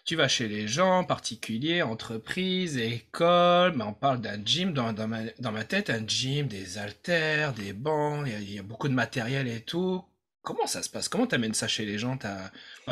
Tu 0.04 0.16
vas 0.16 0.26
chez 0.26 0.48
les 0.48 0.66
gens, 0.66 1.04
particuliers, 1.04 1.82
entreprises, 1.82 2.76
écoles. 2.76 3.74
Mais 3.76 3.84
on 3.84 3.92
parle 3.94 4.20
d'un 4.20 4.44
gym 4.44 4.72
dans, 4.72 4.92
dans, 4.92 5.06
ma, 5.06 5.64
tête, 5.64 5.90
un 5.90 6.04
gym, 6.06 6.48
des 6.48 6.78
haltères, 6.78 7.52
des 7.52 7.72
bancs. 7.72 8.26
Il 8.26 8.52
y, 8.52 8.58
a, 8.58 8.62
beaucoup 8.62 8.88
de 8.88 8.94
matériel 8.94 9.46
et 9.46 9.60
tout. 9.60 10.02
Comment 10.42 10.66
ça 10.66 10.82
se 10.82 10.90
passe? 10.90 11.08
Comment 11.08 11.28
tu 11.28 11.36
amènes 11.36 11.54
ça 11.54 11.68
chez 11.68 11.84
les 11.84 11.98
gens? 11.98 12.18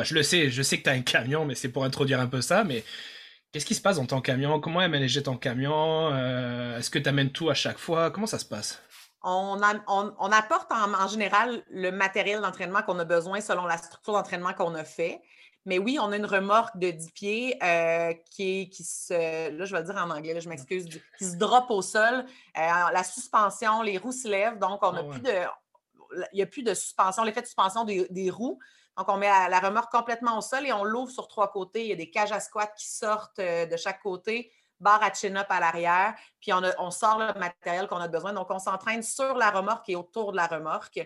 Je 0.01 0.15
le 0.15 0.23
sais, 0.23 0.49
je 0.49 0.61
sais 0.61 0.77
que 0.77 0.83
tu 0.83 0.89
as 0.89 0.93
un 0.93 1.01
camion, 1.01 1.43
mais 1.43 1.55
c'est 1.55 1.69
pour 1.69 1.83
introduire 1.83 2.21
un 2.21 2.27
peu 2.27 2.39
ça. 2.41 2.63
Mais 2.63 2.85
qu'est-ce 3.51 3.65
qui 3.65 3.75
se 3.75 3.81
passe 3.81 3.97
dans 3.97 4.05
ton 4.05 4.21
camion? 4.21 4.61
Comment 4.61 4.81
est 4.81 5.23
ton 5.23 5.35
camion? 5.35 6.11
Euh, 6.13 6.77
Est-ce 6.79 6.89
que 6.89 6.99
tu 6.99 7.09
amènes 7.09 7.31
tout 7.31 7.49
à 7.49 7.53
chaque 7.53 7.79
fois? 7.79 8.11
Comment 8.11 8.27
ça 8.27 8.39
se 8.39 8.45
passe? 8.45 8.81
On, 9.23 10.31
apporte 10.31 10.71
en, 10.71 11.07
général 11.07 11.63
le 11.69 11.91
matériel 11.91 12.41
d'entraînement 12.41 12.81
qu'on 12.81 12.97
a 12.99 13.05
besoin 13.05 13.41
selon 13.41 13.65
la 13.65 13.77
structure 13.77 14.13
d'entraînement 14.13 14.53
qu'on 14.53 14.75
a 14.75 14.83
fait. 14.83 15.21
Mais 15.65 15.77
oui, 15.77 15.99
on 16.01 16.11
a 16.11 16.17
une 16.17 16.25
remorque 16.25 16.75
de 16.77 16.89
10 16.89 17.11
pieds 17.11 17.57
euh, 17.63 18.13
qui, 18.31 18.67
qui 18.69 18.83
se, 18.83 19.51
là 19.51 19.65
je 19.65 19.71
vais 19.71 19.81
le 19.81 19.85
dire 19.85 19.95
en 19.95 20.09
anglais, 20.09 20.41
je 20.41 20.49
m'excuse, 20.49 20.87
qui 21.19 21.25
se 21.25 21.35
drop 21.35 21.69
au 21.69 21.83
sol. 21.83 22.25
Euh, 22.57 22.61
la 22.91 23.03
suspension, 23.03 23.83
les 23.83 23.99
roues 23.99 24.11
se 24.11 24.27
lèvent, 24.27 24.57
donc 24.57 24.79
on 24.81 24.95
a 24.95 25.01
ah 25.01 25.03
plus 25.03 25.21
de, 25.21 25.31
il 26.33 26.35
n'y 26.35 26.41
a 26.41 26.47
plus 26.47 26.63
de 26.63 26.73
suspension, 26.73 27.23
l'effet 27.23 27.41
de 27.41 27.45
suspension 27.45 27.85
des, 27.85 28.29
roues. 28.29 28.59
Donc, 28.97 29.07
on 29.09 29.17
met 29.17 29.27
la, 29.27 29.59
remorque 29.59 29.91
complètement 29.91 30.37
au 30.37 30.41
sol 30.41 30.65
et 30.65 30.73
on 30.73 30.83
l'ouvre 30.83 31.11
sur 31.11 31.27
trois 31.27 31.51
côtés. 31.51 31.83
Il 31.83 31.87
y 31.87 31.93
a 31.93 31.95
des 31.95 32.09
cages 32.09 32.31
à 32.31 32.39
squat 32.39 32.73
qui 32.75 32.89
sortent 32.89 33.39
euh, 33.39 33.65
de 33.65 33.77
chaque 33.77 34.01
côté 34.01 34.51
barre 34.81 35.03
à 35.03 35.13
chin-up 35.13 35.45
à 35.49 35.59
l'arrière, 35.59 36.15
puis 36.39 36.51
on, 36.53 36.91
sort 36.91 37.19
le 37.19 37.39
matériel 37.39 37.87
qu'on 37.87 37.97
a 37.97 38.07
besoin. 38.07 38.33
Donc, 38.33 38.49
on 38.49 38.59
s'entraîne 38.59 39.03
sur 39.03 39.35
la 39.35 39.51
remorque 39.51 39.87
et 39.89 39.95
autour 39.95 40.31
de 40.31 40.37
la 40.37 40.47
remorque. 40.47 40.97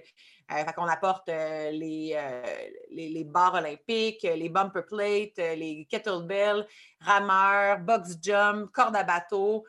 Euh, 0.51 0.63
fait 0.63 0.73
qu'on 0.73 0.87
apporte 0.87 1.27
euh, 1.29 1.71
les, 1.71 2.13
euh, 2.15 2.43
les, 2.91 3.23
barres 3.23 3.55
olympiques, 3.55 4.23
les 4.23 4.49
bumper 4.49 4.83
plates, 4.83 5.37
les 5.37 5.87
kettlebells, 5.89 6.65
rameurs, 7.01 7.79
box 7.79 8.17
jump, 8.21 8.71
corde 8.71 8.95
à 8.95 9.03
bateau, 9.03 9.65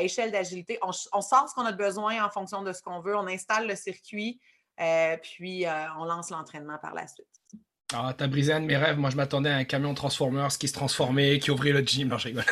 échelle 0.00 0.30
d'agilité. 0.30 0.78
On, 0.82 0.90
on, 1.12 1.20
sort 1.20 1.48
ce 1.48 1.54
qu'on 1.54 1.66
a 1.66 1.72
besoin 1.72 2.24
en 2.24 2.30
fonction 2.30 2.62
de 2.62 2.72
ce 2.72 2.82
qu'on 2.82 3.00
veut. 3.00 3.16
On 3.16 3.26
installe 3.26 3.66
le 3.66 3.74
circuit, 3.76 4.40
puis 5.22 5.66
on 5.98 6.04
lance 6.04 6.30
l'entraînement 6.30 6.78
par 6.78 6.94
la 6.94 7.06
suite. 7.06 7.26
Ah, 7.92 8.14
t'as 8.16 8.28
brisé 8.28 8.52
un 8.52 8.60
de 8.60 8.66
mes 8.66 8.76
rêves. 8.76 8.98
Moi, 8.98 9.10
je 9.10 9.16
m'attendais 9.16 9.50
à 9.50 9.56
un 9.56 9.64
camion 9.64 9.94
Transformers 9.94 10.56
qui 10.58 10.68
se 10.68 10.72
transformait, 10.72 11.38
qui 11.38 11.50
ouvrait 11.50 11.72
le 11.72 11.80
gym. 11.80 12.08
Non, 12.08 12.18
je 12.18 12.28
rigole. 12.28 12.44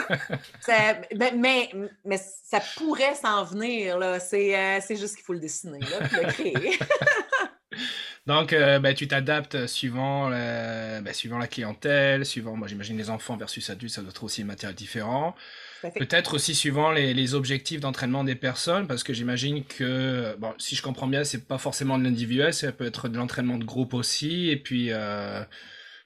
mais, 1.36 1.70
mais, 2.04 2.18
ça 2.18 2.60
pourrait 2.76 3.14
s'en 3.14 3.44
venir. 3.44 3.98
Là. 3.98 4.18
C'est, 4.18 4.56
euh, 4.56 4.80
juste 4.96 5.16
qu'il 5.16 5.24
faut 5.24 5.34
le 5.34 5.40
dessiner, 5.40 5.78
là, 5.78 6.08
puis 6.08 6.16
le 6.16 6.32
créer. 6.32 6.78
Donc, 8.26 8.52
euh, 8.52 8.78
ben, 8.78 8.94
tu 8.94 9.06
t'adaptes 9.08 9.66
suivant, 9.66 10.28
ben, 10.28 11.14
suivant 11.14 11.38
la 11.38 11.46
clientèle, 11.46 12.26
suivant, 12.26 12.56
moi 12.56 12.68
j'imagine 12.68 12.98
les 12.98 13.08
enfants 13.08 13.38
versus 13.38 13.70
adultes, 13.70 13.94
ça 13.94 14.02
doit 14.02 14.10
être 14.10 14.22
aussi 14.22 14.42
un 14.42 14.44
matériel 14.44 14.76
différent. 14.76 15.34
Peut-être 15.82 16.34
aussi 16.34 16.54
suivant 16.54 16.90
les, 16.90 17.34
objectifs 17.34 17.80
d'entraînement 17.80 18.24
des 18.24 18.34
personnes, 18.34 18.86
parce 18.86 19.02
que 19.02 19.12
j'imagine 19.12 19.64
que, 19.64 20.34
bon, 20.38 20.54
si 20.58 20.74
je 20.74 20.82
comprends 20.82 21.06
bien, 21.06 21.24
c'est 21.24 21.46
pas 21.46 21.58
forcément 21.58 21.98
de 21.98 22.04
l'individuel, 22.04 22.54
ça 22.54 22.72
peut 22.72 22.86
être 22.86 23.08
de 23.08 23.16
l'entraînement 23.16 23.58
de 23.58 23.64
groupe 23.64 23.94
aussi, 23.94 24.50
et 24.50 24.56
puis, 24.56 24.88
euh, 24.90 25.42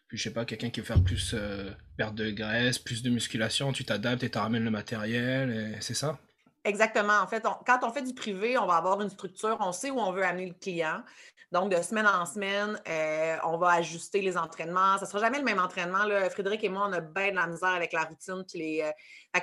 puis 0.08 0.18
je 0.18 0.24
sais 0.24 0.32
pas, 0.32 0.44
quelqu'un 0.44 0.70
qui 0.70 0.80
veut 0.80 0.86
faire 0.86 1.02
plus 1.02 1.32
euh, 1.34 1.70
perte 1.96 2.14
de 2.14 2.30
graisse, 2.30 2.78
plus 2.78 3.02
de 3.02 3.10
musculation, 3.10 3.72
tu 3.72 3.84
t'adaptes 3.84 4.24
et 4.24 4.30
tu 4.30 4.38
ramènes 4.38 4.64
le 4.64 4.70
matériel, 4.70 5.76
c'est 5.80 5.94
ça? 5.94 6.18
Exactement. 6.64 7.18
En 7.20 7.26
fait, 7.26 7.44
quand 7.66 7.80
on 7.82 7.90
fait 7.90 8.02
du 8.02 8.14
privé, 8.14 8.56
on 8.56 8.66
va 8.66 8.76
avoir 8.76 9.00
une 9.00 9.10
structure, 9.10 9.56
on 9.60 9.72
sait 9.72 9.90
où 9.90 9.98
on 9.98 10.12
veut 10.12 10.24
amener 10.24 10.46
le 10.46 10.54
client. 10.54 11.02
Donc, 11.50 11.70
de 11.70 11.82
semaine 11.82 12.06
en 12.06 12.24
semaine, 12.24 12.80
euh, 12.88 13.36
on 13.44 13.58
va 13.58 13.72
ajuster 13.72 14.22
les 14.22 14.38
entraînements. 14.38 14.96
Ça 14.96 15.04
ne 15.04 15.10
sera 15.10 15.18
jamais 15.18 15.38
le 15.38 15.44
même 15.44 15.58
entraînement. 15.58 16.04
Là. 16.04 16.30
Frédéric 16.30 16.62
et 16.64 16.68
moi, 16.68 16.86
on 16.88 16.92
a 16.92 17.00
bien 17.00 17.32
de 17.32 17.36
la 17.36 17.46
misère 17.48 17.70
avec 17.70 17.92
la 17.92 18.04
routine. 18.04 18.44
Puis 18.48 18.80
euh, 18.80 18.90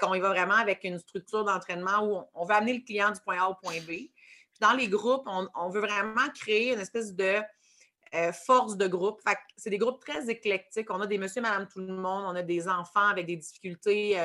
on 0.01 0.15
y 0.15 0.19
va 0.19 0.29
vraiment 0.29 0.55
avec 0.55 0.85
une 0.85 0.97
structure 0.97 1.43
d'entraînement 1.43 2.03
où 2.03 2.23
on, 2.33 2.45
veut 2.45 2.55
amener 2.55 2.73
le 2.73 2.83
client 2.83 3.11
du 3.11 3.19
point 3.19 3.37
A 3.39 3.49
au 3.49 3.55
point 3.55 3.79
B. 3.81 3.87
Puis 3.87 4.59
dans 4.61 4.73
les 4.73 4.87
groupes, 4.87 5.27
on, 5.27 5.69
veut 5.69 5.81
vraiment 5.81 6.29
créer 6.33 6.73
une 6.73 6.79
espèce 6.79 7.13
de 7.13 7.35
force 8.33 8.75
de 8.75 8.87
groupe. 8.87 9.21
c'est 9.55 9.69
des 9.69 9.77
groupes 9.77 9.99
très 9.99 10.29
éclectiques. 10.29 10.87
On 10.89 11.01
a 11.01 11.05
des 11.05 11.19
monsieur, 11.19 11.41
madame, 11.41 11.67
tout 11.67 11.79
le 11.79 11.93
monde. 11.93 12.23
On 12.25 12.35
a 12.35 12.41
des 12.41 12.67
enfants 12.67 13.07
avec 13.07 13.27
des 13.27 13.35
difficultés 13.35 14.17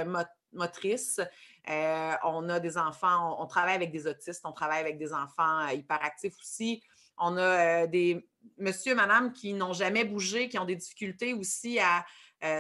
motrices. 0.54 1.20
On 1.68 2.48
a 2.48 2.60
des 2.60 2.76
enfants, 2.78 3.40
on, 3.40 3.46
travaille 3.46 3.74
avec 3.74 3.90
des 3.90 4.06
autistes, 4.06 4.42
on 4.44 4.52
travaille 4.52 4.80
avec 4.80 4.98
des 4.98 5.12
enfants 5.12 5.66
hyperactifs 5.68 6.36
aussi. 6.40 6.82
On 7.16 7.36
a 7.36 7.86
des 7.86 8.28
monsieur, 8.58 8.94
madame 8.94 9.32
qui 9.32 9.54
n'ont 9.54 9.72
jamais 9.72 10.04
bougé, 10.04 10.48
qui 10.48 10.58
ont 10.58 10.64
des 10.64 10.76
difficultés 10.76 11.32
aussi 11.32 11.78
à 11.78 12.04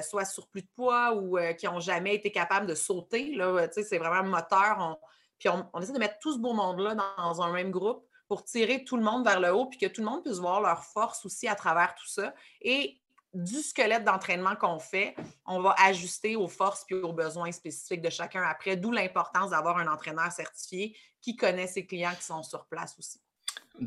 soit 0.02 0.24
surplus 0.24 0.62
de 0.62 0.68
poids 0.74 1.14
ou 1.14 1.38
qui 1.58 1.66
n'ont 1.66 1.80
jamais 1.80 2.14
été 2.14 2.32
capables 2.32 2.66
de 2.66 2.74
sauter. 2.74 3.36
c'est 3.70 3.98
vraiment 3.98 4.22
moteur. 4.28 4.98
puis 5.38 5.48
on, 5.48 5.80
essaie 5.80 5.92
de 5.92 5.98
mettre 5.98 6.18
tout 6.20 6.32
ce 6.32 6.38
beau 6.38 6.54
monde-là 6.54 6.94
dans 6.94 7.42
un 7.42 7.52
même 7.52 7.70
groupe 7.70 8.06
pour 8.28 8.44
tirer 8.44 8.84
tout 8.84 8.96
le 8.96 9.02
monde 9.02 9.24
vers 9.24 9.40
le 9.40 9.54
haut, 9.54 9.66
puis 9.66 9.78
que 9.78 9.86
tout 9.86 10.00
le 10.00 10.06
monde 10.06 10.22
puisse 10.22 10.38
voir 10.38 10.60
leur 10.60 10.84
force 10.84 11.24
aussi 11.26 11.46
à 11.46 11.54
travers 11.54 11.94
tout 11.94 12.06
ça. 12.06 12.34
Et 12.62 12.98
du 13.34 13.56
squelette 13.56 14.04
d'entraînement 14.04 14.56
qu'on 14.56 14.78
fait, 14.78 15.14
on 15.46 15.60
va 15.60 15.74
ajuster 15.78 16.36
aux 16.36 16.48
forces 16.48 16.84
puis 16.84 16.96
aux 16.96 17.12
besoins 17.12 17.52
spécifiques 17.52 18.02
de 18.02 18.10
chacun 18.10 18.42
après, 18.42 18.76
d'où 18.76 18.92
l'importance 18.92 19.50
d'avoir 19.50 19.78
un 19.78 19.86
entraîneur 19.86 20.30
certifié 20.32 20.96
qui 21.20 21.36
connaît 21.36 21.66
ses 21.66 21.86
clients 21.86 22.14
qui 22.18 22.24
sont 22.24 22.42
sur 22.42 22.66
place 22.66 22.94
aussi. 22.98 23.20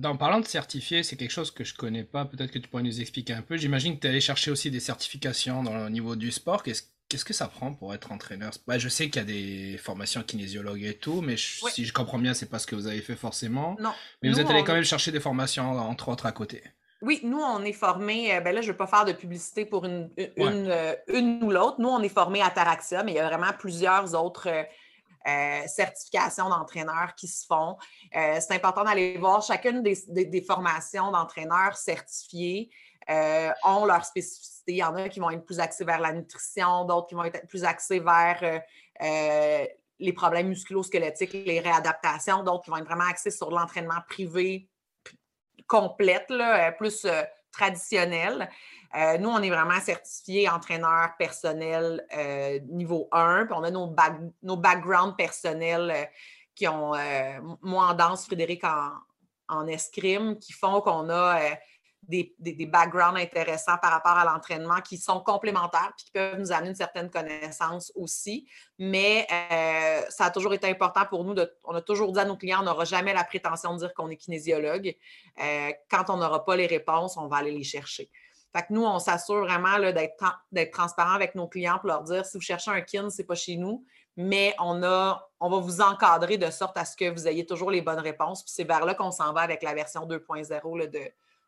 En 0.04 0.18
parlant 0.18 0.39
de 0.39 0.46
certifié, 0.46 1.04
c'est 1.04 1.16
quelque 1.16 1.32
chose 1.32 1.51
que 1.51 1.63
je 1.63 1.74
ne 1.74 1.77
connais 1.77 2.04
pas. 2.04 2.25
Peut-être 2.25 2.51
que 2.51 2.60
tu 2.60 2.68
pourrais 2.68 2.84
nous 2.84 3.00
expliquer 3.00 3.34
un 3.34 3.42
peu. 3.42 3.56
J'imagine 3.58 3.96
que 3.96 4.01
tu 4.01 4.08
es 4.08 4.10
allé 4.10 4.22
chercher 4.22 4.51
aussi 4.51 4.70
des 4.70 4.82
certifications 4.82 5.63
dans 5.63 5.77
le 5.77 5.89
niveau 5.89 6.16
du 6.16 6.32
sport. 6.32 6.62
Qu'est-ce 6.63 6.84
Qu'est-ce 7.10 7.24
que 7.24 7.34
ça 7.34 7.48
prend 7.48 7.74
pour 7.74 7.94
être 7.94 8.12
entraîneur? 8.12 8.51
Bah, 8.68 8.77
Je 8.77 8.89
sais 8.89 9.10
qu'il 9.10 9.22
y 9.22 9.24
a 9.24 9.27
des 9.27 9.77
formations 9.77 10.24
kinésiologues 10.24 10.84
et 10.84 10.94
tout, 10.96 11.22
mais 11.22 11.38
si 11.38 11.86
je 11.86 11.94
comprends 11.94 12.20
bien, 12.20 12.34
c'est 12.34 12.50
pas 12.50 12.60
ce 12.60 12.68
que 12.68 12.75
vous 12.75 12.88
avez 12.88 13.01
fait 13.01 13.16
forcément. 13.16 13.77
Non. 13.80 13.94
Mais 14.22 14.30
vous 14.30 14.39
êtes 14.39 14.50
allé 14.50 14.63
quand 14.66 14.74
même 14.74 14.84
chercher 14.84 15.12
des 15.12 15.22
formations, 15.22 15.72
entre 15.80 16.10
autres, 16.10 16.25
à 16.25 16.34
côté. 16.34 16.63
Oui, 17.01 17.20
nous, 17.24 17.39
on 17.39 17.63
est 17.63 17.74
formés, 17.74 18.36
euh, 18.36 18.42
ben 18.42 18.56
là, 18.56 18.62
je 18.62 18.68
ne 18.68 18.72
vais 18.72 18.77
pas 18.77 18.88
faire 18.88 19.06
de 19.06 19.12
publicité 19.12 19.66
pour 19.66 19.86
une, 19.86 20.10
une, 20.18 20.68
euh, 20.68 20.96
une, 21.08 21.44
ou 21.44 21.51
l'autre. 21.51 21.75
Nous, 21.80 21.89
on 21.89 22.01
est 22.01 22.10
formés 22.10 22.42
à 22.42 22.50
Taraxia, 22.50 23.04
mais 23.04 23.12
il 23.12 23.16
y 23.16 23.20
a 23.20 23.27
vraiment 23.27 23.54
plusieurs 23.58 24.16
autres 24.16 24.48
euh, 24.48 25.68
certifications 25.68 26.50
d'entraîneurs 26.50 27.13
qui 27.16 27.27
se 27.27 27.46
font. 27.46 27.77
c'est 28.12 28.51
important 28.51 28.84
d'aller 28.84 29.18
voir 29.18 29.44
chacune 29.44 29.84
des, 29.84 29.98
des 30.08 30.42
formations 30.42 31.12
d'entraîneurs 31.12 31.77
certifiés. 31.77 32.70
Euh, 33.10 33.51
ont 33.63 33.86
leur 33.86 34.04
spécificité. 34.04 34.74
Il 34.74 34.77
y 34.80 34.84
en 34.84 34.94
a 34.96 35.08
qui 35.08 35.22
vont 35.22 35.30
être 35.30 35.46
plus 35.46 35.62
axés 35.62 35.86
vers 35.86 36.01
la 36.01 36.12
nutrition, 36.12 36.84
d'autres 36.84 37.08
qui 37.08 37.16
vont 37.16 37.24
être 37.24 37.48
plus 37.48 37.63
axés 37.63 38.01
vers 38.01 38.62
les 40.00 40.13
problèmes 40.13 40.50
musculo-squelettiques, 40.50 41.32
les 41.32 41.62
réadaptations, 41.62 42.44
d'autres 42.44 42.66
qui 42.66 42.70
vont 42.70 42.75
être 42.75 42.86
vraiment 42.86 43.10
axés 43.10 43.32
sur 43.32 43.50
l'entraînement 43.50 44.01
privé 44.10 44.68
complète, 45.67 46.31
plus 46.77 47.05
traditionnel. 47.51 48.50
nous, 49.19 49.29
on 49.29 49.41
est 49.41 49.50
vraiment 49.50 49.79
certifiés 49.79 50.50
entraîneurs 50.50 51.12
personnels 51.17 52.05
niveau 52.69 53.07
1, 53.12 53.45
puis 53.45 53.55
on 53.57 53.63
a 53.63 53.71
nos, 53.71 53.95
nos 54.43 54.57
backgrounds 54.57 55.15
personnels 55.17 56.09
qui 56.55 56.67
ont, 56.67 56.93
moi 57.62 57.88
en 57.88 57.93
danse, 57.93 58.25
Frédéric 58.25 58.63
en 59.47 59.67
escrime, 59.67 60.38
qui 60.39 60.53
font 60.53 60.81
qu'on 60.81 61.09
a 61.09 61.39
des, 62.07 62.65
backgrounds 62.65 63.19
intéressants 63.19 63.77
par 63.81 63.91
rapport 63.91 64.13
à 64.13 64.25
l'entraînement 64.25 64.81
qui 64.81 64.97
sont 64.97 65.19
complémentaires 65.19 65.91
et 65.91 66.01
qui 66.01 66.11
peuvent 66.11 66.39
nous 66.39 66.51
amener 66.51 66.69
une 66.69 66.75
certaine 66.75 67.09
connaissance 67.09 67.91
aussi. 67.95 68.47
Mais 68.79 69.27
euh, 69.31 70.01
ça 70.09 70.25
a 70.25 70.31
toujours 70.31 70.53
été 70.53 70.67
important 70.69 71.05
pour 71.05 71.23
nous. 71.23 71.35
On 71.63 71.75
a 71.75 71.81
toujours 71.81 72.11
dit 72.11 72.19
à 72.19 72.25
nos 72.25 72.37
clients, 72.37 72.59
on 72.61 72.65
n'aura 72.65 72.85
jamais 72.85 73.13
la 73.13 73.23
prétention 73.23 73.73
de 73.73 73.79
dire 73.79 73.93
qu'on 73.93 74.09
est 74.09 74.15
kinésiologue. 74.15 74.95
Euh, 75.39 75.71
quand 75.89 76.09
on 76.09 76.17
n'aura 76.17 76.45
pas 76.45 76.55
les 76.55 76.67
réponses, 76.67 77.17
on 77.17 77.27
va 77.27 77.37
aller 77.37 77.51
les 77.51 77.63
chercher. 77.63 78.09
Fait 78.55 78.61
que 78.61 78.67
nous, 78.73 78.85
on 78.85 78.99
s'assure 78.99 79.41
vraiment 79.41 79.77
d'être 79.79 80.71
transparent 80.71 81.13
avec 81.13 81.35
nos 81.35 81.47
clients 81.47 81.77
pour 81.79 81.89
leur 81.89 82.03
dire 82.03 82.25
si 82.25 82.37
vous 82.37 82.41
cherchez 82.41 82.71
un 82.71 82.81
kin, 82.81 83.09
ce 83.09 83.21
n'est 83.21 83.25
pas 83.25 83.35
chez 83.35 83.57
nous, 83.57 83.85
mais 84.15 84.55
on, 84.59 84.81
a, 84.83 85.29
on 85.41 85.49
va 85.49 85.59
vous 85.59 85.81
encadrer 85.81 86.37
de 86.37 86.49
sorte 86.49 86.77
à 86.77 86.85
ce 86.85 86.95
que 86.95 87.09
vous 87.09 87.27
ayez 87.27 87.45
toujours 87.45 87.69
les 87.69 87.81
bonnes 87.81 87.99
réponses. 87.99 88.43
Puis 88.43 88.53
c'est 88.55 88.63
vers 88.63 88.85
là 88.85 88.95
qu'on 88.95 89.11
s'en 89.11 89.33
va 89.33 89.41
avec 89.41 89.61
la 89.61 89.73
version 89.73 90.07
2.0 90.07 90.89
de, 90.89 90.99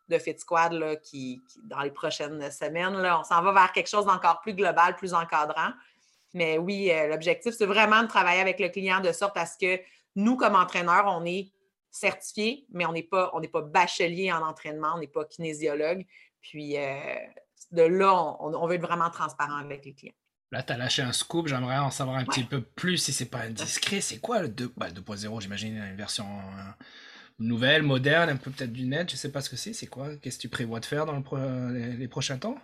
de 0.09 0.17
Fit 0.17 0.37
Squad 0.37 0.73
là, 0.73 0.95
qui, 0.95 1.41
dans 1.63 1.81
les 1.81 1.91
prochaines 1.91 2.51
semaines. 2.51 2.97
Là, 2.97 3.19
on 3.19 3.23
s'en 3.23 3.41
va 3.41 3.51
vers 3.51 3.71
quelque 3.71 3.89
chose 3.89 4.05
d'encore 4.05 4.41
plus 4.41 4.53
global, 4.53 4.95
plus 4.95 5.13
encadrant. 5.13 5.71
Mais 6.33 6.57
oui, 6.57 6.91
euh, 6.91 7.07
l'objectif, 7.07 7.53
c'est 7.57 7.65
vraiment 7.65 8.03
de 8.03 8.07
travailler 8.07 8.41
avec 8.41 8.59
le 8.59 8.69
client 8.69 8.99
de 8.99 9.11
sorte 9.11 9.37
à 9.37 9.45
ce 9.45 9.57
que 9.57 9.81
nous, 10.15 10.35
comme 10.35 10.55
entraîneurs, 10.55 11.05
on 11.07 11.25
est 11.25 11.51
certifiés, 11.91 12.65
mais 12.71 12.85
on 12.85 12.93
n'est 12.93 13.03
pas, 13.03 13.31
on 13.33 13.41
pas 13.41 13.61
bachelier 13.61 14.31
en 14.31 14.41
entraînement, 14.41 14.93
on 14.95 14.99
n'est 14.99 15.07
pas 15.07 15.25
kinésiologue. 15.25 16.05
Puis 16.41 16.77
euh, 16.77 16.99
de 17.71 17.81
là, 17.83 18.13
on, 18.39 18.67
veut 18.67 18.75
être 18.75 18.81
vraiment 18.81 19.09
transparent 19.09 19.57
avec 19.57 19.85
les 19.85 19.93
clients. 19.93 20.13
Là, 20.51 20.63
tu 20.63 20.73
as 20.73 20.77
lâché 20.77 21.01
un 21.03 21.11
scoop, 21.11 21.47
j'aimerais 21.47 21.77
en 21.77 21.91
savoir 21.91 22.17
un 22.17 22.25
petit 22.25 22.43
peu 22.43 22.61
plus 22.61 22.97
si 22.97 23.13
c'est 23.13 23.29
pas 23.29 23.39
indiscret. 23.39 24.01
C'est 24.01 24.19
quoi 24.19 24.41
le 24.41 24.47
2.0 24.47 24.71
bah, 24.75 24.87
J'imagine 25.39 25.77
une 25.77 25.95
version 25.95 26.25
nouvelle, 27.39 27.83
moderne, 27.83 28.29
un 28.29 28.35
peu 28.35 28.51
peut-être 28.51 28.73
du 28.73 28.85
net, 28.85 29.09
je 29.09 29.15
sais 29.15 29.31
pas 29.31 29.41
ce 29.41 29.49
que 29.49 29.55
c'est. 29.55 29.73
C'est 29.73 29.87
quoi? 29.87 30.07
Qu'est-ce 30.21 30.37
que 30.37 30.41
tu 30.41 30.49
prévois 30.49 30.79
de 30.79 30.85
faire 30.85 31.05
dans 31.05 31.23
les, 31.71 32.07
prochains 32.07 32.37
temps? 32.37 32.57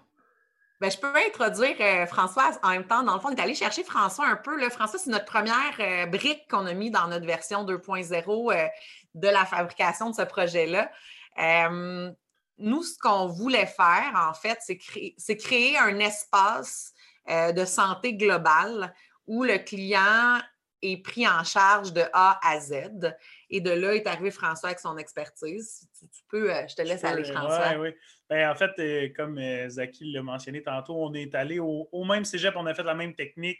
Ben, 0.81 0.91
je 0.91 0.97
peux 0.97 1.11
introduire 1.15 1.75
euh, 1.79 2.05
François 2.05 2.51
en 2.61 2.71
même 2.71 2.85
temps. 2.85 3.03
Dans 3.03 3.15
le 3.15 3.19
fond, 3.21 3.29
on 3.29 3.35
est 3.35 3.39
allé 3.41 3.55
chercher 3.55 3.83
François 3.83 4.27
un 4.27 4.35
peu. 4.35 4.69
François, 4.69 4.99
c'est 4.99 5.09
notre 5.09 5.25
première 5.25 5.75
euh, 5.79 6.05
brique 6.05 6.47
qu'on 6.49 6.65
a 6.65 6.73
mis 6.73 6.91
dans 6.91 7.07
notre 7.07 7.25
version 7.25 7.65
2.0 7.65 8.53
euh, 8.53 8.67
de 9.13 9.27
la 9.27 9.45
fabrication 9.45 10.09
de 10.09 10.15
ce 10.15 10.23
projet-là. 10.23 10.91
nous, 12.57 12.83
ce 12.83 12.97
qu'on 12.99 13.27
voulait 13.27 13.65
faire, 13.65 14.11
en 14.15 14.33
fait, 14.33 14.59
c'est 15.17 15.37
créer 15.37 15.77
un 15.77 15.99
espace 15.99 16.93
de 17.27 17.65
santé 17.65 18.13
globale 18.13 18.93
où 19.25 19.43
le 19.43 19.57
client 19.57 20.39
est 20.81 20.97
pris 20.97 21.27
en 21.27 21.43
charge 21.43 21.93
de 21.93 22.03
A 22.13 22.39
à 22.43 22.59
Z. 22.59 22.73
Et 23.55 23.61
de 23.61 23.71
là 23.71 23.95
est 23.95 24.05
arrivé 24.05 24.31
François 24.31 24.67
avec 24.67 24.81
son 24.81 24.97
expertise. 24.97 25.87
Tu, 25.97 26.23
peux, 26.29 26.53
euh, 26.53 26.67
je 26.67 26.75
te 26.75 26.81
laisse 26.81 27.05
aller, 27.05 27.23
François. 27.23 27.69
Oui, 27.77 27.87
oui. 27.87 27.89
Ben, 28.29 28.49
en 28.49 28.55
fait, 28.55 28.71
euh, 28.79 29.07
comme 29.15 29.37
euh, 29.37 29.69
Zaki 29.69 30.11
l'a 30.11 30.21
mentionné 30.21 30.61
tantôt, 30.61 30.95
on 30.97 31.13
est 31.13 31.33
allé 31.33 31.59
au, 31.59 32.03
même 32.03 32.25
cégep, 32.25 32.53
on 32.57 32.65
a 32.65 32.73
fait 32.73 32.83
la 32.83 32.95
même 32.95 33.15
technique. 33.15 33.59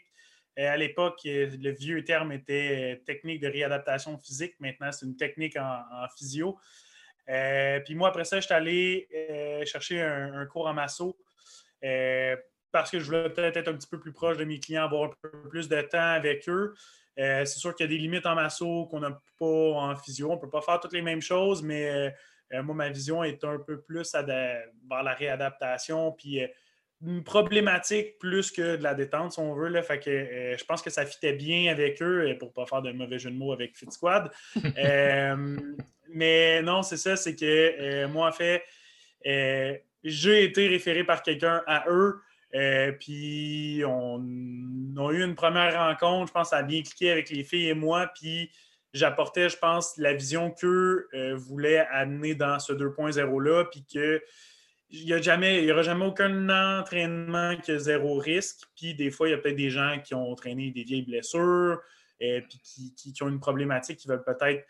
à 0.58 0.76
l'époque, 0.76 1.20
le 1.24 1.70
vieux 1.70 2.04
terme 2.04 2.30
était 2.32 3.02
technique 3.06 3.40
de 3.40 3.48
réadaptation 3.48 4.18
physique. 4.18 4.52
Maintenant, 4.60 4.92
c'est 4.92 5.06
une 5.06 5.16
technique 5.16 5.56
en, 5.56 6.06
physio. 6.14 6.58
puis 7.26 7.94
moi, 7.94 8.10
après 8.10 8.24
ça, 8.24 8.38
je 8.38 8.44
suis 8.44 8.54
allé 8.54 9.08
chercher 9.64 10.02
un, 10.02 10.44
cours 10.44 10.66
en 10.66 10.74
masso 10.74 11.16
parce 12.70 12.90
que 12.90 12.98
je 12.98 13.04
voulais 13.06 13.30
peut-être 13.30 13.56
être 13.56 13.68
un 13.68 13.76
petit 13.78 13.88
peu 13.88 13.98
plus 13.98 14.12
proche 14.12 14.36
de 14.36 14.44
mes 14.44 14.60
clients, 14.60 14.84
avoir 14.84 15.04
un 15.04 15.14
peu 15.22 15.48
plus 15.48 15.70
de 15.70 15.80
temps 15.80 16.12
avec 16.12 16.46
eux. 16.50 16.74
Euh, 17.18 17.44
c'est 17.44 17.58
sûr 17.58 17.74
qu'il 17.74 17.84
y 17.84 17.88
a 17.88 17.90
des 17.90 17.98
limites 17.98 18.26
en 18.26 18.34
masso 18.34 18.86
qu'on 18.90 19.00
n'a 19.00 19.18
pas 19.38 19.46
en 19.46 19.96
physio. 19.96 20.30
On 20.30 20.36
ne 20.36 20.40
peut 20.40 20.50
pas 20.50 20.60
faire 20.60 20.80
toutes 20.80 20.92
les 20.92 21.02
mêmes 21.02 21.22
choses, 21.22 21.62
mais 21.62 21.88
euh, 21.88 22.10
euh, 22.52 22.62
moi, 22.62 22.74
ma 22.74 22.88
vision 22.90 23.24
est 23.24 23.42
un 23.44 23.58
peu 23.58 23.80
plus 23.80 24.14
vers 24.14 25.02
la 25.02 25.14
réadaptation. 25.14 26.12
Puis 26.12 26.40
une 27.02 27.24
problématique 27.24 28.18
plus 28.18 28.50
que 28.50 28.76
de 28.76 28.82
la 28.82 28.94
détente, 28.94 29.32
si 29.32 29.38
on 29.38 29.54
veut. 29.54 29.68
Là. 29.68 29.82
Fait 29.82 29.98
que, 29.98 30.56
je 30.58 30.64
pense 30.64 30.82
que 30.82 30.90
ça 30.90 31.04
fitait 31.06 31.34
bien 31.34 31.70
avec 31.70 32.02
eux, 32.02 32.36
pour 32.38 32.48
ne 32.48 32.52
pas 32.52 32.66
faire 32.66 32.82
de 32.82 32.92
mauvais 32.92 33.18
jeu 33.18 33.30
de 33.30 33.36
mots 33.36 33.52
avec 33.52 33.76
Fit 33.76 33.90
Squad. 33.90 34.30
mais 36.08 36.62
non, 36.62 36.82
c'est 36.82 36.96
ça, 36.96 37.16
c'est 37.16 37.34
que 37.34 38.06
moi, 38.06 38.28
en 38.28 38.32
fait, 38.32 38.62
j'ai 40.04 40.44
été 40.44 40.68
référé 40.68 41.04
par 41.04 41.22
quelqu'un 41.22 41.62
à 41.66 41.84
eux. 41.88 42.20
Euh, 42.56 42.92
puis 42.92 43.82
on, 43.86 44.18
a 44.96 45.12
eu 45.12 45.22
une 45.22 45.34
première 45.34 45.74
rencontre, 45.74 46.28
je 46.28 46.32
pense, 46.32 46.52
a 46.52 46.62
bien 46.62 46.82
cliqué 46.82 47.10
avec 47.10 47.28
les 47.30 47.44
filles 47.44 47.68
et 47.68 47.74
moi. 47.74 48.10
Puis 48.18 48.50
j'apportais, 48.94 49.48
je 49.48 49.58
pense, 49.58 49.96
la 49.98 50.14
vision 50.14 50.50
qu'eux 50.50 51.08
euh, 51.14 51.36
voulaient 51.36 51.86
amener 51.90 52.34
dans 52.34 52.58
ce 52.58 52.72
2.0-là. 52.72 53.64
Puis 53.66 53.84
qu'il 53.84 54.20
n'y 54.90 55.12
aura 55.12 55.82
jamais 55.82 56.06
aucun 56.06 56.78
entraînement 56.80 57.56
qui 57.58 57.72
a 57.72 57.78
zéro 57.78 58.16
risque. 58.18 58.60
Puis 58.74 58.94
des 58.94 59.10
fois, 59.10 59.28
il 59.28 59.32
y 59.32 59.34
a 59.34 59.38
peut-être 59.38 59.56
des 59.56 59.70
gens 59.70 60.00
qui 60.02 60.14
ont 60.14 60.30
entraîné 60.30 60.70
des 60.70 60.84
vieilles 60.84 61.04
blessures, 61.04 61.78
euh, 62.22 62.40
puis 62.48 62.94
qui, 62.96 63.22
ont 63.22 63.28
une 63.28 63.40
problématique 63.40 63.98
qu'ils 63.98 64.10
veulent 64.10 64.24
peut-être 64.24 64.64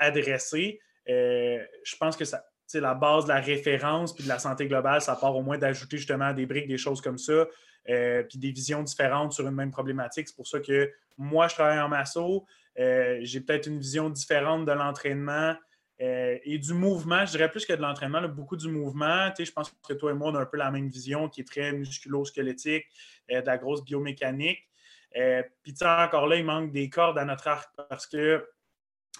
adresser. 0.00 0.80
je 1.06 1.96
pense 2.00 2.16
que 2.16 2.24
ça, 2.24 2.49
la 2.78 2.94
base 2.94 3.24
de 3.24 3.30
la 3.30 3.40
référence 3.40 4.14
puis 4.14 4.24
de 4.24 4.28
la 4.28 4.38
santé 4.38 4.68
globale, 4.68 5.00
ça 5.00 5.16
part 5.16 5.34
au 5.34 5.42
moins 5.42 5.58
d'ajouter 5.58 5.96
justement 5.96 6.32
des 6.32 6.46
briques, 6.46 6.68
des 6.68 6.78
choses 6.78 7.00
comme 7.00 7.18
ça, 7.18 7.46
euh, 7.88 8.22
puis 8.22 8.38
des 8.38 8.52
visions 8.52 8.82
différentes 8.82 9.32
sur 9.32 9.46
une 9.46 9.54
même 9.54 9.70
problématique. 9.70 10.28
C'est 10.28 10.36
pour 10.36 10.46
ça 10.46 10.60
que 10.60 10.92
moi, 11.18 11.48
je 11.48 11.54
travaille 11.54 11.80
en 11.80 11.88
masso. 11.88 12.46
Euh, 12.78 13.18
j'ai 13.22 13.40
peut-être 13.40 13.66
une 13.66 13.80
vision 13.80 14.10
différente 14.10 14.66
de 14.66 14.72
l'entraînement 14.72 15.56
euh, 16.00 16.38
et 16.44 16.58
du 16.58 16.72
mouvement. 16.74 17.26
Je 17.26 17.32
dirais 17.32 17.50
plus 17.50 17.66
que 17.66 17.72
de 17.72 17.82
l'entraînement, 17.82 18.22
beaucoup 18.28 18.56
du 18.56 18.68
mouvement. 18.68 19.30
je 19.38 19.50
pense 19.50 19.74
que 19.86 19.94
toi 19.94 20.12
et 20.12 20.14
moi, 20.14 20.30
on 20.30 20.34
a 20.36 20.40
un 20.40 20.46
peu 20.46 20.56
la 20.56 20.70
même 20.70 20.88
vision 20.88 21.28
qui 21.28 21.40
est 21.40 21.48
très 21.48 21.72
musculo-squelettique, 21.72 22.86
de 23.28 23.46
la 23.46 23.58
grosse 23.58 23.84
biomécanique. 23.84 24.68
puis 25.12 25.74
encore 25.82 26.26
là, 26.26 26.36
il 26.36 26.44
manque 26.44 26.72
des 26.72 26.88
cordes 26.88 27.18
à 27.18 27.24
notre 27.24 27.48
arc 27.48 27.70
parce 27.88 28.06
que, 28.06 28.46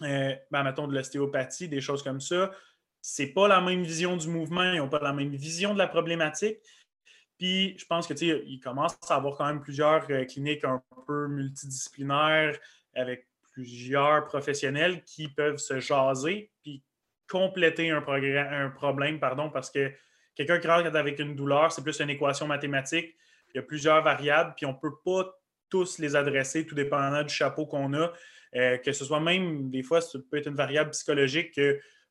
ben, 0.01 0.63
mettons 0.65 0.87
de 0.87 0.95
l'ostéopathie, 0.95 1.69
des 1.69 1.81
choses 1.81 2.03
comme 2.03 2.21
ça 2.21 2.51
c'est 3.03 3.29
pas 3.29 3.49
la 3.49 3.61
même 3.61 3.83
vision 3.83 4.17
du 4.17 4.29
mouvement, 4.29 4.73
ils 4.73 4.79
n'ont 4.79 4.89
pas 4.89 5.01
la 5.01 5.13
même 5.13 5.35
vision 5.35 5.73
de 5.73 5.79
la 5.79 5.87
problématique. 5.87 6.59
Puis 7.39 7.77
je 7.79 7.87
pense 7.87 8.07
que 8.07 8.15
il 8.23 8.61
commence 8.61 8.99
à 9.09 9.15
avoir 9.15 9.37
quand 9.37 9.47
même 9.47 9.61
plusieurs 9.61 10.07
euh, 10.11 10.25
cliniques 10.25 10.65
un 10.65 10.83
peu 11.07 11.27
multidisciplinaires 11.29 12.59
avec 12.95 13.27
plusieurs 13.53 14.27
professionnels 14.27 15.03
qui 15.05 15.29
peuvent 15.29 15.57
se 15.57 15.81
jaser 15.81 16.51
puis 16.63 16.83
compléter 17.29 17.91
un, 17.91 18.05
un 18.07 18.71
problème, 18.71 19.19
pardon, 19.19 19.51
parce 19.51 19.71
que 19.71 19.91
quelqu'un 20.35 20.59
qui 20.59 20.67
rentre 20.67 20.95
avec 20.95 21.19
une 21.19 21.35
douleur, 21.37 21.73
c'est 21.73 21.83
plus 21.83 22.01
une 22.01 22.11
équation 22.11 22.47
mathématique. 22.47 23.17
Il 23.55 23.57
y 23.57 23.61
a 23.61 23.63
plusieurs 23.63 24.03
variables, 24.03 24.55
puis 24.57 24.67
on 24.67 24.73
ne 24.73 24.79
peut 24.79 24.97
pas 25.05 25.33
tous 25.69 25.99
les 25.99 26.17
adresser, 26.17 26.67
tout 26.67 26.75
dépendant 26.75 27.23
du 27.23 27.33
chapeau 27.33 27.67
qu'on 27.67 27.95
a. 27.95 28.13
Euh, 28.57 28.77
que 28.79 28.93
ce 28.93 29.05
soit 29.05 29.21
même, 29.21 29.71
des 29.71 29.83
fois, 29.83 30.01
ça 30.01 30.19
peut 30.31 30.37
être 30.37 30.49
une 30.49 30.57
variable 30.57 30.91
psychologique 30.91 31.59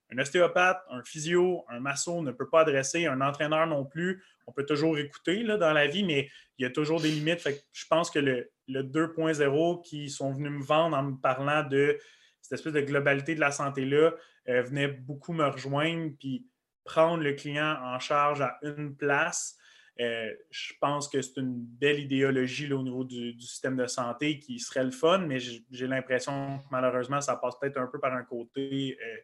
qu'un 0.09 0.17
ostéopathe, 0.17 0.81
un 0.89 1.03
physio, 1.03 1.65
un 1.69 1.79
masso 1.79 2.21
ne 2.21 2.31
peut 2.31 2.49
pas 2.49 2.61
adresser, 2.61 3.05
un 3.05 3.21
entraîneur 3.21 3.67
non 3.67 3.85
plus. 3.85 4.23
On 4.47 4.51
peut 4.51 4.65
toujours 4.65 4.97
écouter 4.97 5.43
dans 5.43 5.73
la 5.73 5.87
vie, 5.87 6.03
mais 6.03 6.29
il 6.57 6.63
y 6.63 6.65
a 6.65 6.71
toujours 6.71 6.99
des 6.99 7.11
limites. 7.11 7.47
je 7.71 7.85
pense 7.87 8.09
que 8.09 8.19
le, 8.19 8.49
2.0 8.67 9.83
qui 9.83 10.09
sont 10.09 10.31
venus 10.31 10.51
me 10.51 10.63
vendre 10.63 10.97
en 10.97 11.03
me 11.03 11.17
parlant 11.17 11.63
de 11.63 11.97
cette 12.41 12.53
espèce 12.53 12.73
de 12.73 12.81
globalité 12.81 13.35
de 13.35 13.39
la 13.39 13.51
santé-là 13.51 14.11
euh, 14.47 14.61
venait 14.61 14.87
beaucoup 14.87 15.33
me 15.33 15.45
rejoindre, 15.45 16.11
puis 16.19 16.47
prendre 16.83 17.23
le 17.23 17.33
client 17.33 17.77
en 17.83 17.99
charge 17.99 18.41
à 18.41 18.57
une 18.63 18.95
place 18.95 19.59
euh, 19.99 20.33
je 20.49 20.73
pense 20.79 21.09
que 21.09 21.21
c'est 21.21 21.37
une 21.37 21.55
belle 21.57 21.99
idéologie 21.99 22.71
au 22.71 22.81
niveau 22.81 23.03
du, 23.03 23.37
système 23.41 23.75
de 23.75 23.85
santé 23.85 24.39
qui 24.39 24.57
serait 24.59 24.85
le 24.85 24.91
fun, 24.91 25.19
mais 25.19 25.39
j'ai 25.39 25.87
l'impression 25.87 26.59
que 26.59 26.63
malheureusement, 26.71 27.19
ça 27.19 27.35
passe 27.35 27.59
peut-être 27.59 27.77
un 27.77 27.87
peu 27.87 27.99
par 27.99 28.13
un 28.13 28.23
côté, 28.23 28.97
euh, 29.03 29.17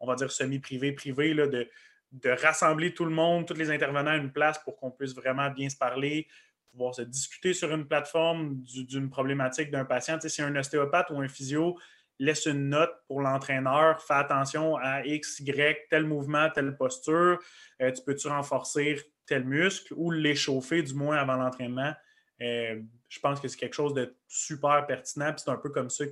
on 0.00 0.06
va 0.06 0.14
dire 0.14 0.30
semi-privé, 0.30 0.92
privé, 0.92 1.34
de, 1.34 2.30
rassembler 2.42 2.94
tout 2.94 3.04
le 3.04 3.10
monde, 3.10 3.46
tous 3.46 3.54
les 3.54 3.70
intervenants 3.70 4.12
à 4.12 4.16
une 4.16 4.32
place 4.32 4.58
pour 4.60 4.76
qu'on 4.76 4.90
puisse 4.90 5.14
vraiment 5.14 5.50
bien 5.50 5.68
se 5.68 5.76
parler, 5.76 6.26
pouvoir 6.70 6.94
se 6.94 7.02
discuter 7.02 7.52
sur 7.52 7.72
une 7.72 7.86
plateforme 7.86 8.56
d'une 8.62 9.10
problématique 9.10 9.70
d'un 9.70 9.84
patient. 9.84 10.18
si 10.20 10.42
un 10.42 10.54
ostéopathe 10.56 11.10
ou 11.10 11.20
un 11.20 11.28
physio 11.28 11.78
laisse 12.18 12.46
une 12.46 12.70
note 12.70 12.92
pour 13.06 13.20
l'entraîneur, 13.20 14.02
fais 14.02 14.14
attention 14.14 14.76
à 14.76 15.04
X, 15.04 15.40
Y, 15.40 15.88
tel 15.88 16.04
mouvement, 16.04 16.48
telle 16.50 16.76
posture, 16.76 17.38
euh, 17.80 17.92
tu 17.92 18.02
peux-tu 18.02 18.28
renforcer 18.28 19.00
tel 19.26 19.44
muscle 19.44 19.94
ou 19.96 20.10
l'échauffer 20.10 20.82
du 20.82 20.94
moins 20.94 21.16
avant 21.16 21.36
l'entraînement? 21.36 21.94
Euh, 22.40 22.80
je 23.08 23.20
pense 23.20 23.40
que 23.40 23.48
c'est 23.48 23.58
quelque 23.58 23.74
chose 23.74 23.94
de 23.94 24.16
super 24.26 24.86
pertinent. 24.86 25.32
C'est 25.36 25.50
un 25.50 25.56
peu 25.56 25.70
comme 25.70 25.90
ça 25.90 26.06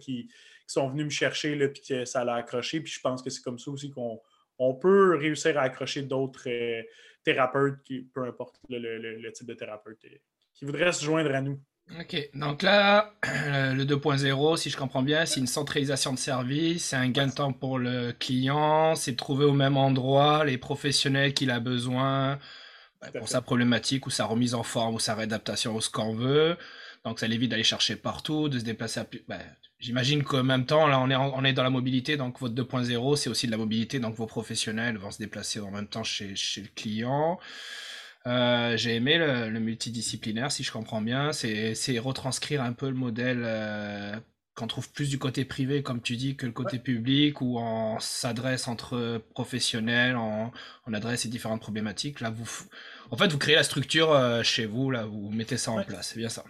qu'ils 0.67 0.73
sont 0.73 0.89
venus 0.89 1.05
me 1.05 1.11
chercher 1.11 1.53
et 1.53 1.73
que 1.73 2.05
ça 2.05 2.25
l'a 2.25 2.35
accroché. 2.35 2.81
Puis 2.81 2.93
je 2.93 3.01
pense 3.01 3.23
que 3.23 3.31
c'est 3.31 3.43
comme 3.43 3.59
ça 3.59 3.71
aussi 3.71 3.91
qu'on 3.91 4.75
peut 4.75 5.17
réussir 5.17 5.59
à 5.59 5.63
accrocher 5.63 6.03
d'autres 6.03 6.49
euh, 6.49 6.83
thérapeutes, 7.25 7.79
peu 8.13 8.25
importe 8.25 8.57
le, 8.69 9.31
type 9.31 9.47
de 9.47 9.55
thérapeute, 9.55 10.05
euh, 10.05 10.17
qui 10.55 10.65
voudraient 10.65 10.93
se 10.93 11.05
joindre 11.05 11.35
à 11.35 11.41
nous. 11.41 11.61
Ok, 12.01 12.31
donc 12.35 12.63
là, 12.63 13.15
le 13.23 13.85
2.0, 13.85 14.57
si 14.57 14.71
je 14.71 14.77
comprends 14.77 15.03
bien, 15.03 15.25
c'est 15.25 15.39
une 15.39 15.47
centralisation 15.47 16.13
de 16.13 16.19
service, 16.19 16.87
c'est 16.87 16.97
un 16.97 17.09
gain 17.11 17.29
de 17.29 17.33
temps 17.33 17.53
pour 17.53 17.79
le 17.79 18.13
client, 18.13 18.97
c'est 18.97 19.13
de 19.13 19.17
trouver 19.17 19.45
au 19.45 19.53
même 19.53 19.77
endroit 19.77 20.45
les 20.45 20.59
professionnels 20.59 21.33
qu'il 21.33 21.53
a 21.53 21.61
besoin, 21.61 22.41
pour 23.17 23.29
sa 23.29 23.41
problématique 23.41 24.07
ou 24.07 24.11
sa 24.11 24.25
remise 24.25 24.55
en 24.55 24.65
forme 24.65 24.97
ou 24.97 24.99
sa 24.99 25.15
réadaptation 25.15 25.77
ou 25.77 25.81
ce 25.81 25.91
qu'on 25.91 26.13
veut. 26.13 26.57
Donc 27.07 27.21
ça 27.21 27.29
l'évite 27.29 27.53
d'aller 27.53 27.63
chercher 27.63 27.95
partout, 27.95 28.49
de 28.49 28.59
se 28.59 28.65
déplacer 28.65 28.99
à 28.99 29.05
plus. 29.05 29.23
Ben, 29.29 29.39
j'imagine 29.79 30.25
qu'en 30.25 30.43
même 30.43 30.67
temps, 30.67 30.89
là, 30.89 30.99
on 30.99 31.09
est, 31.09 31.15
on 31.15 31.45
est 31.45 31.53
dans 31.53 31.63
la 31.63 31.71
mobilité, 31.71 32.17
donc 32.17 32.41
votre 32.41 32.55
2.0, 32.57 33.15
c'est 33.15 33.31
aussi 33.31 33.47
de 33.47 33.53
la 33.53 33.59
mobilité, 33.59 34.01
donc 34.01 34.17
vos 34.17 34.27
professionnels 34.27 34.99
vont 34.99 35.13
se 35.13 35.19
déplacer 35.19 35.61
en 35.61 35.71
même 35.71 35.87
temps 35.87 36.03
chez, 36.03 36.35
chez 36.35 36.63
le 36.63 36.69
client. 36.75 37.39
Euh, 38.27 38.77
j'ai 38.77 38.97
aimé 38.97 39.19
le, 39.19 39.61
multidisciplinaire, 39.61 40.51
si 40.51 40.65
je 40.65 40.73
comprends 40.73 41.01
bien. 41.01 41.33
C'est 41.33 41.99
retranscrire 42.01 42.61
un 42.61 42.73
peu 42.73 42.89
le 42.89 42.97
modèle 42.97 43.43
euh, 43.45 44.17
qu'on 44.57 44.67
trouve 44.67 44.91
plus 44.91 45.09
du 45.09 45.21
côté 45.21 45.45
privé, 45.45 45.85
comme 45.85 46.03
tu 46.03 46.17
dis, 46.17 46.35
que 46.35 46.45
le 46.45 46.51
côté 46.51 46.81
public, 46.81 47.41
où 47.41 47.57
on 47.61 48.01
s'adresse 48.01 48.67
entre 48.67 49.23
professionnels, 49.33 50.17
on, 50.17 50.51
adresse 50.93 51.21
ces 51.21 51.29
différentes 51.29 51.61
problématiques. 51.61 52.21
Là, 52.21 52.31
vous, 52.31 52.49
en 53.13 53.17
fait, 53.17 53.29
vous 53.29 53.39
créez 53.39 53.55
la 53.55 53.63
structure 53.63 54.11
euh, 54.11 54.43
chez 54.43 54.67
vous, 54.67 54.91
là, 54.91 55.05
vous 55.05 55.31
mettez 55.31 55.57
ça 55.57 55.71
en 55.71 55.85
place. 55.85 56.09
C'est 56.09 56.19
bien 56.19 56.29
ça. 56.29 56.43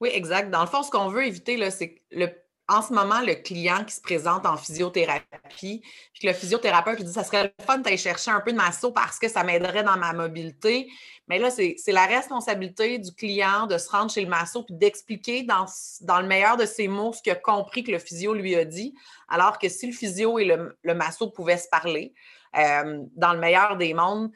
Oui, 0.00 0.10
exact. 0.12 0.50
Dans 0.50 0.60
le 0.60 0.66
fond, 0.66 0.82
ce 0.82 0.90
qu'on 0.90 1.08
veut 1.08 1.26
éviter, 1.26 1.70
c'est 1.70 2.02
le 2.10 2.28
en 2.68 2.82
ce 2.82 2.92
moment, 2.92 3.20
le 3.20 3.34
client 3.34 3.84
qui 3.84 3.94
se 3.94 4.00
présente 4.00 4.44
en 4.44 4.56
physiothérapie, 4.56 5.82
puis 6.12 6.20
que 6.20 6.26
le 6.26 6.32
physiothérapeute 6.32 7.00
dit 7.00 7.12
ça 7.12 7.22
serait 7.22 7.44
le 7.44 7.64
fun 7.64 7.78
d'aller 7.78 7.96
chercher 7.96 8.32
un 8.32 8.40
peu 8.40 8.50
de 8.50 8.56
masso 8.56 8.90
parce 8.90 9.20
que 9.20 9.28
ça 9.28 9.44
m'aiderait 9.44 9.84
dans 9.84 9.96
ma 9.96 10.12
mobilité. 10.12 10.88
Mais 11.28 11.38
là, 11.38 11.50
c'est 11.50 11.76
la 11.88 12.06
responsabilité 12.06 12.98
du 12.98 13.12
client 13.12 13.66
de 13.66 13.78
se 13.78 13.88
rendre 13.88 14.10
chez 14.10 14.20
le 14.20 14.28
masso 14.28 14.64
puis 14.64 14.74
d'expliquer 14.74 15.44
dans, 15.44 15.66
dans, 16.00 16.20
le 16.20 16.26
meilleur 16.26 16.56
de 16.56 16.66
ses 16.66 16.88
mots 16.88 17.12
ce 17.12 17.22
qu'il 17.22 17.32
a 17.32 17.36
compris 17.36 17.84
que 17.84 17.92
le 17.92 18.00
physio 18.00 18.34
lui 18.34 18.56
a 18.56 18.64
dit. 18.64 18.94
Alors 19.28 19.58
que 19.58 19.68
si 19.68 19.86
le 19.86 19.92
physio 19.92 20.38
et 20.40 20.44
le, 20.44 20.76
le 20.82 20.94
masso 20.94 21.30
pouvaient 21.30 21.58
se 21.58 21.68
parler, 21.68 22.14
euh, 22.56 23.02
dans 23.14 23.32
le 23.32 23.38
meilleur 23.38 23.76
des 23.76 23.92
mondes, 23.94 24.30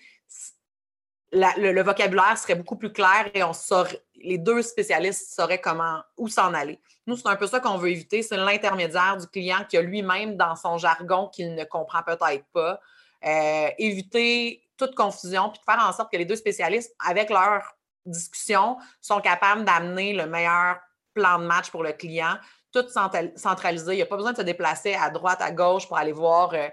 le, 1.33 1.83
vocabulaire 1.83 2.37
serait 2.37 2.55
beaucoup 2.55 2.77
plus 2.77 2.93
clair 2.93 3.31
et 3.35 3.43
on 3.43 3.53
saurait, 3.53 4.03
les 4.17 4.39
deux 4.39 4.63
spécialistes 4.63 5.33
sauraient 5.35 5.61
comment, 5.61 6.03
où 6.17 6.29
s'en 6.29 6.53
aller. 6.55 6.81
Nous, 7.07 7.17
c'est 7.17 7.29
un 7.29 7.37
peu 7.37 7.47
ça 7.47 7.61
qu'on 7.61 7.77
veut 7.77 7.91
éviter, 7.91 8.23
c'est 8.23 8.37
l'intermédiaire 8.37 9.17
du 9.17 9.27
client 9.27 9.65
qui 9.69 9.77
a 9.77 9.83
lui-même 9.83 10.37
dans 10.37 10.57
son 10.57 10.79
jargon 10.79 11.29
qu'il 11.29 11.55
ne 11.55 11.65
comprend 11.65 12.03
peut-être 12.03 12.45
pas. 12.53 12.81
Euh, 13.25 13.69
éviter 13.79 14.63
toute 14.77 14.95
confusion, 14.95 15.51
puis 15.51 15.61
de 15.61 15.65
faire 15.65 15.85
en 15.87 15.93
sorte 15.93 16.11
que 16.11 16.17
les 16.17 16.25
deux 16.25 16.37
spécialistes, 16.37 16.95
avec 17.07 17.29
leur 17.31 17.63
discussion, 18.07 18.79
sont 19.01 19.21
capables 19.21 19.65
d'amener 19.65 20.15
le 20.15 20.27
meilleur 20.27 20.79
plan 21.13 21.39
de 21.39 21.45
match 21.45 21.71
pour 21.71 21.83
le 21.83 21.93
client, 21.93 22.37
tout 22.73 22.87
centralisé. 22.89 23.93
Il 23.93 23.97
n'y 23.97 24.03
a 24.03 24.07
pas 24.07 24.17
besoin 24.17 24.33
de 24.33 24.39
se 24.39 24.43
déplacer 24.43 24.95
à 24.95 25.11
droite, 25.11 25.43
à 25.43 25.51
gauche 25.51 25.87
pour 25.87 25.99
aller 25.99 26.13
voir. 26.13 26.55
Euh, 26.55 26.69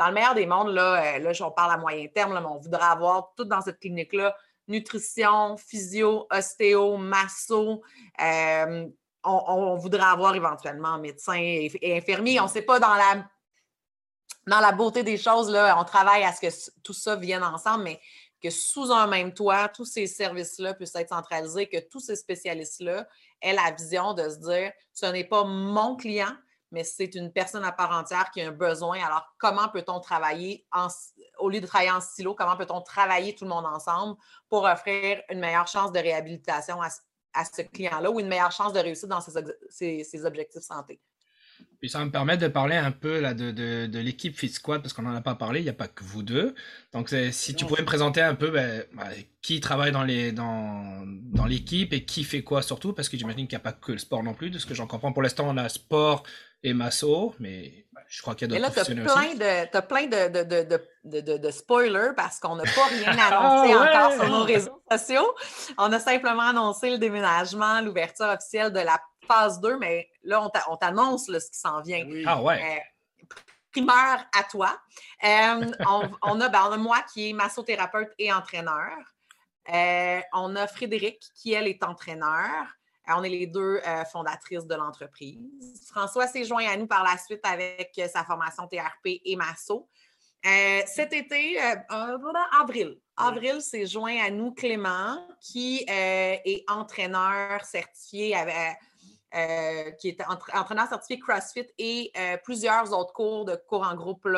dans 0.00 0.08
le 0.08 0.14
meilleur 0.14 0.34
des 0.34 0.46
mondes, 0.46 0.70
là, 0.70 1.16
euh, 1.16 1.18
là 1.18 1.30
on 1.42 1.50
parle 1.50 1.72
à 1.72 1.76
moyen 1.76 2.06
terme, 2.08 2.32
mais 2.32 2.46
on 2.46 2.56
voudrait 2.56 2.82
avoir 2.82 3.34
tout 3.36 3.44
dans 3.44 3.60
cette 3.60 3.78
clinique-là 3.78 4.34
nutrition, 4.66 5.58
physio, 5.58 6.26
ostéo, 6.30 6.96
masso. 6.96 7.82
Euh, 8.22 8.86
on, 9.22 9.76
voudrait 9.76 10.00
avoir 10.00 10.34
éventuellement 10.34 10.98
médecin 10.98 11.34
et, 11.34 11.70
infirmier. 11.98 12.40
On 12.40 12.44
ne 12.44 12.48
sait 12.48 12.62
pas 12.62 12.78
dans 12.78 12.94
la, 12.94 13.26
dans 14.46 14.60
la 14.60 14.72
beauté 14.72 15.02
des 15.02 15.18
choses, 15.18 15.50
là, 15.50 15.76
on 15.78 15.84
travaille 15.84 16.22
à 16.22 16.32
ce 16.32 16.40
que 16.40 16.80
tout 16.82 16.94
ça 16.94 17.16
vienne 17.16 17.42
ensemble, 17.42 17.84
mais 17.84 18.00
que 18.42 18.48
sous 18.48 18.90
un 18.90 19.06
même 19.06 19.34
toit, 19.34 19.68
tous 19.68 19.84
ces 19.84 20.06
services-là 20.06 20.72
puissent 20.72 20.94
être 20.94 21.10
centralisés, 21.10 21.68
que 21.68 21.80
tous 21.90 22.00
ces 22.00 22.16
spécialistes-là 22.16 23.06
aient 23.42 23.52
la 23.52 23.72
vision 23.72 24.14
de 24.14 24.26
se 24.30 24.36
dire 24.36 24.72
ce 24.94 25.04
n'est 25.04 25.24
pas 25.24 25.44
mon 25.44 25.96
client, 25.96 26.34
mais 26.70 26.84
c'est 26.84 27.14
une 27.14 27.32
personne 27.32 27.64
à 27.64 27.72
part 27.72 27.90
entière 27.90 28.30
qui 28.30 28.40
a 28.40 28.48
un 28.48 28.52
besoin. 28.52 28.98
Alors, 29.04 29.34
comment 29.38 29.68
peut-on 29.68 30.00
travailler, 30.00 30.66
au 31.38 31.48
lieu 31.48 31.60
de 31.60 31.66
travailler 31.66 31.90
en 31.90 32.00
silo, 32.00 32.34
comment 32.34 32.56
peut-on 32.56 32.80
travailler 32.80 33.34
tout 33.34 33.44
le 33.44 33.50
monde 33.50 33.66
ensemble 33.66 34.16
pour 34.48 34.64
offrir 34.64 35.22
une 35.30 35.40
meilleure 35.40 35.68
chance 35.68 35.92
de 35.92 35.98
réhabilitation 35.98 36.80
à, 36.82 37.44
ce 37.44 37.62
client-là 37.62 38.10
ou 38.10 38.20
une 38.20 38.28
meilleure 38.28 38.52
chance 38.52 38.72
de 38.72 38.80
réussir 38.80 39.08
dans 39.08 39.20
ses, 39.20 40.24
objectifs 40.24 40.62
santé? 40.62 41.00
Puis 41.78 41.90
ça 41.90 42.04
me 42.04 42.10
permet 42.10 42.36
de 42.36 42.48
parler 42.48 42.76
un 42.76 42.90
peu 42.90 43.20
là, 43.20 43.34
de, 43.34 43.50
de, 43.50 43.98
l'équipe 43.98 44.36
Fit 44.36 44.48
Squad, 44.48 44.82
parce 44.82 44.92
qu'on 44.94 45.02
n'en 45.02 45.14
a 45.14 45.20
pas 45.20 45.34
parlé, 45.34 45.60
il 45.60 45.64
n'y 45.64 45.70
a 45.70 45.74
pas 45.74 45.88
que 45.88 46.04
vous 46.04 46.22
deux. 46.22 46.54
Donc 46.92 47.10
si 47.32 47.54
tu 47.54 47.66
pouvais 47.66 47.82
me 47.82 47.86
présenter 47.86 48.20
un 48.22 48.34
peu 48.34 48.50
ben, 48.50 48.84
ben, 48.94 49.08
qui 49.42 49.60
travaille 49.60 49.92
dans, 49.92 50.02
les, 50.02 50.32
dans, 50.32 51.04
dans 51.06 51.46
l'équipe 51.46 51.92
et 51.92 52.04
qui 52.04 52.24
fait 52.24 52.42
quoi 52.42 52.62
surtout, 52.62 52.92
parce 52.92 53.08
que 53.08 53.16
j'imagine 53.16 53.46
qu'il 53.46 53.56
n'y 53.56 53.62
a 53.62 53.64
pas 53.64 53.72
que 53.72 53.92
le 53.92 53.98
sport 53.98 54.22
non 54.22 54.34
plus, 54.34 54.50
de 54.50 54.58
ce 54.58 54.66
que 54.66 54.74
j'en 54.74 54.86
comprends. 54.86 55.12
Pour 55.12 55.22
l'instant, 55.22 55.46
on 55.48 55.56
a 55.56 55.68
sport, 55.68 56.22
et 56.62 56.74
Masso, 56.74 57.34
mais 57.38 57.86
je 58.08 58.20
crois 58.22 58.34
qu'il 58.34 58.50
y 58.50 58.56
a 58.56 58.58
d'autres 58.58 58.72
professionnels 58.72 59.08
aussi. 59.08 59.38
Tu 59.38 59.76
as 59.76 59.82
plein 59.82 60.06
de, 60.06 60.42
de, 61.04 61.20
de, 61.20 61.36
de 61.38 61.50
spoilers 61.50 62.12
parce 62.16 62.38
qu'on 62.38 62.56
n'a 62.56 62.64
pas 62.64 62.86
rien 62.86 63.18
annoncé 63.18 63.72
ah 63.72 64.06
encore 64.06 64.12
sur 64.12 64.28
nos 64.28 64.44
réseaux 64.44 64.82
sociaux. 64.90 65.34
On 65.78 65.92
a 65.92 66.00
simplement 66.00 66.48
annoncé 66.48 66.90
le 66.90 66.98
déménagement, 66.98 67.80
l'ouverture 67.80 68.26
officielle 68.26 68.72
de 68.72 68.80
la 68.80 69.00
phase 69.26 69.60
2, 69.60 69.78
mais 69.78 70.08
là, 70.24 70.46
on 70.68 70.76
t'annonce 70.76 71.26
ce 71.26 71.50
qui 71.50 71.58
s'en 71.58 71.80
vient. 71.80 72.04
Ah 72.26 72.42
ouais. 72.42 72.60
Euh, 72.60 73.24
primeur 73.72 74.18
à 74.36 74.42
toi. 74.50 74.76
Euh, 75.24 75.70
on, 76.22 76.40
a, 76.40 76.48
ben, 76.48 76.62
on, 76.66 76.72
a, 76.72 76.76
moi 76.76 76.98
qui 77.12 77.30
est 77.30 77.32
massothérapeute 77.32 78.10
et 78.18 78.32
entraîneur. 78.32 78.90
Euh, 79.72 80.20
on 80.32 80.56
a 80.56 80.66
Frédéric 80.66 81.22
qui, 81.34 81.52
elle, 81.52 81.68
est 81.68 81.84
entraîneur. 81.84 82.66
Euh, 83.08 83.12
on 83.16 83.22
est 83.22 83.28
les 83.28 83.46
deux 83.46 83.80
euh, 83.86 84.04
fondatrices 84.04 84.66
de 84.66 84.74
l'entreprise. 84.74 85.38
François 85.86 86.26
s'est 86.26 86.44
joint 86.44 86.66
à 86.66 86.76
nous 86.76 86.86
par 86.86 87.04
la 87.04 87.16
suite 87.16 87.40
avec 87.44 87.92
euh, 87.98 88.08
sa 88.08 88.24
formation 88.24 88.66
TRP 88.66 89.20
et 89.24 89.36
Masso. 89.36 89.88
cet 90.86 91.12
été, 91.12 91.58
avril, 92.58 92.98
avril 93.16 93.60
s'est 93.60 93.86
joint 93.86 94.16
à 94.24 94.30
nous 94.30 94.52
Clément, 94.52 95.18
qui 95.40 95.84
est 95.86 96.64
entraîneur 96.68 97.62
certifié 97.64 98.34
euh, 99.34 99.90
qui 99.92 100.08
est 100.08 100.20
entraîneur 100.54 100.88
certifié 100.88 101.18
CrossFit 101.18 101.66
et 101.78 102.10
euh, 102.16 102.36
plusieurs 102.38 102.92
autres 102.92 103.12
cours 103.12 103.44
de 103.44 103.56
cours 103.56 103.82
en 103.82 103.94
groupe 103.94 104.28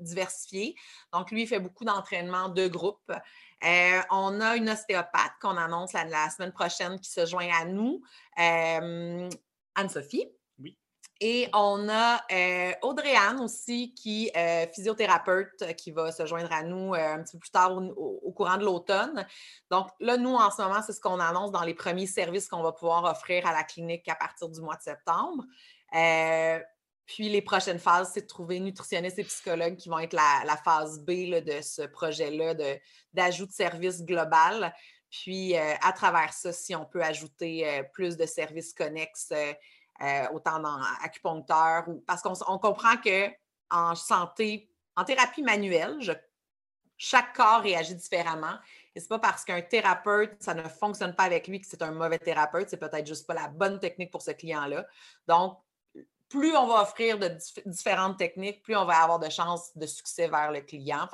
diversifiés. 0.00 0.74
Donc, 1.12 1.30
lui, 1.30 1.42
il 1.42 1.46
fait 1.46 1.60
beaucoup 1.60 1.84
d'entraînement 1.84 2.48
de 2.48 2.66
groupe. 2.66 3.12
on 3.62 4.40
a 4.40 4.56
une 4.56 4.70
ostéopathe 4.70 5.32
qu'on 5.40 5.56
annonce 5.56 5.92
la, 5.92 6.30
semaine 6.30 6.52
prochaine 6.52 6.98
qui 7.00 7.10
se 7.10 7.26
joint 7.26 7.48
à 7.60 7.64
nous, 7.64 8.02
Anne-Sophie. 8.36 10.30
Et 11.20 11.48
on 11.54 11.88
a 11.88 12.22
euh, 12.30 12.72
Audrey-Anne 12.82 13.40
aussi, 13.40 13.94
qui 13.94 14.26
est 14.26 14.66
euh, 14.66 14.72
physiothérapeute, 14.72 15.62
euh, 15.62 15.72
qui 15.72 15.90
va 15.90 16.12
se 16.12 16.26
joindre 16.26 16.52
à 16.52 16.62
nous 16.62 16.92
un 16.92 17.22
petit 17.22 17.36
peu 17.36 17.38
plus 17.38 17.50
tard 17.50 17.74
au, 17.74 18.32
courant 18.32 18.58
de 18.58 18.64
l'automne. 18.64 19.26
Donc 19.70 19.88
là, 19.98 20.18
nous, 20.18 20.34
en 20.34 20.50
ce 20.50 20.60
moment, 20.60 20.82
c'est 20.82 20.92
ce 20.92 21.00
qu'on 21.00 21.18
annonce 21.18 21.52
dans 21.52 21.62
les 21.62 21.72
premiers 21.72 22.06
services 22.06 22.48
qu'on 22.48 22.62
va 22.62 22.72
pouvoir 22.72 23.04
offrir 23.04 23.46
à 23.46 23.52
la 23.52 23.64
clinique 23.64 24.06
à 24.08 24.14
partir 24.14 24.50
du 24.50 24.60
mois 24.60 24.76
de 24.76 24.82
septembre. 24.82 25.44
puis 27.06 27.28
les 27.30 27.40
prochaines 27.40 27.78
phases, 27.78 28.10
c'est 28.12 28.22
de 28.22 28.26
trouver 28.26 28.60
nutritionnistes 28.60 29.18
et 29.18 29.24
psychologues 29.24 29.76
qui 29.76 29.88
vont 29.88 30.00
être 30.00 30.12
la, 30.12 30.56
phase 30.62 31.00
B 31.00 31.30
de 31.30 31.62
ce 31.62 31.82
projet-là 31.82 32.54
d'ajout 33.14 33.46
de, 33.46 33.52
services 33.52 34.04
global. 34.04 34.74
Puis 35.08 35.56
à 35.56 35.92
travers 35.94 36.34
ça, 36.34 36.52
si 36.52 36.74
on 36.74 36.84
peut 36.84 37.02
ajouter 37.02 37.82
plus 37.94 38.18
de 38.18 38.26
services 38.26 38.74
connexes 38.74 39.32
euh, 40.02 40.26
autant 40.32 40.58
dans 40.58 40.78
acupuncteur, 41.02 41.88
ou, 41.88 42.02
parce 42.06 42.22
qu'on 42.22 42.58
comprend 42.58 42.96
que 42.96 43.28
en 43.70 43.94
santé, 43.94 44.70
en 44.96 45.04
thérapie 45.04 45.42
manuelle, 45.42 45.98
chaque 46.96 47.34
corps 47.34 47.60
réagit 47.60 47.94
différemment. 47.94 48.56
Et 48.94 49.00
c'est 49.00 49.08
pas 49.08 49.18
parce 49.18 49.44
qu'un 49.44 49.60
thérapeute, 49.60 50.36
ça 50.40 50.54
ne 50.54 50.62
fonctionne 50.62 51.14
pas 51.14 51.24
avec 51.24 51.46
lui 51.48 51.60
que 51.60 51.66
c'est 51.66 51.82
un 51.82 51.92
mauvais 51.92 52.18
thérapeute, 52.18 52.70
c'est 52.70 52.78
peut-être 52.78 53.06
juste 53.06 53.26
pas 53.26 53.34
la 53.34 53.48
bonne 53.48 53.78
technique 53.78 54.10
pour 54.10 54.22
ce 54.22 54.30
client-là. 54.30 54.86
Donc, 55.26 55.58
plus 56.28 56.56
on 56.56 56.66
va 56.66 56.82
offrir 56.82 57.18
de 57.18 57.36
différentes 57.66 58.18
techniques, 58.18 58.62
plus 58.62 58.74
on 58.76 58.84
va 58.84 59.02
avoir 59.02 59.18
de 59.18 59.28
chances 59.28 59.76
de 59.76 59.86
succès 59.86 60.28
vers 60.28 60.50
le 60.50 60.60
client. 60.60 61.06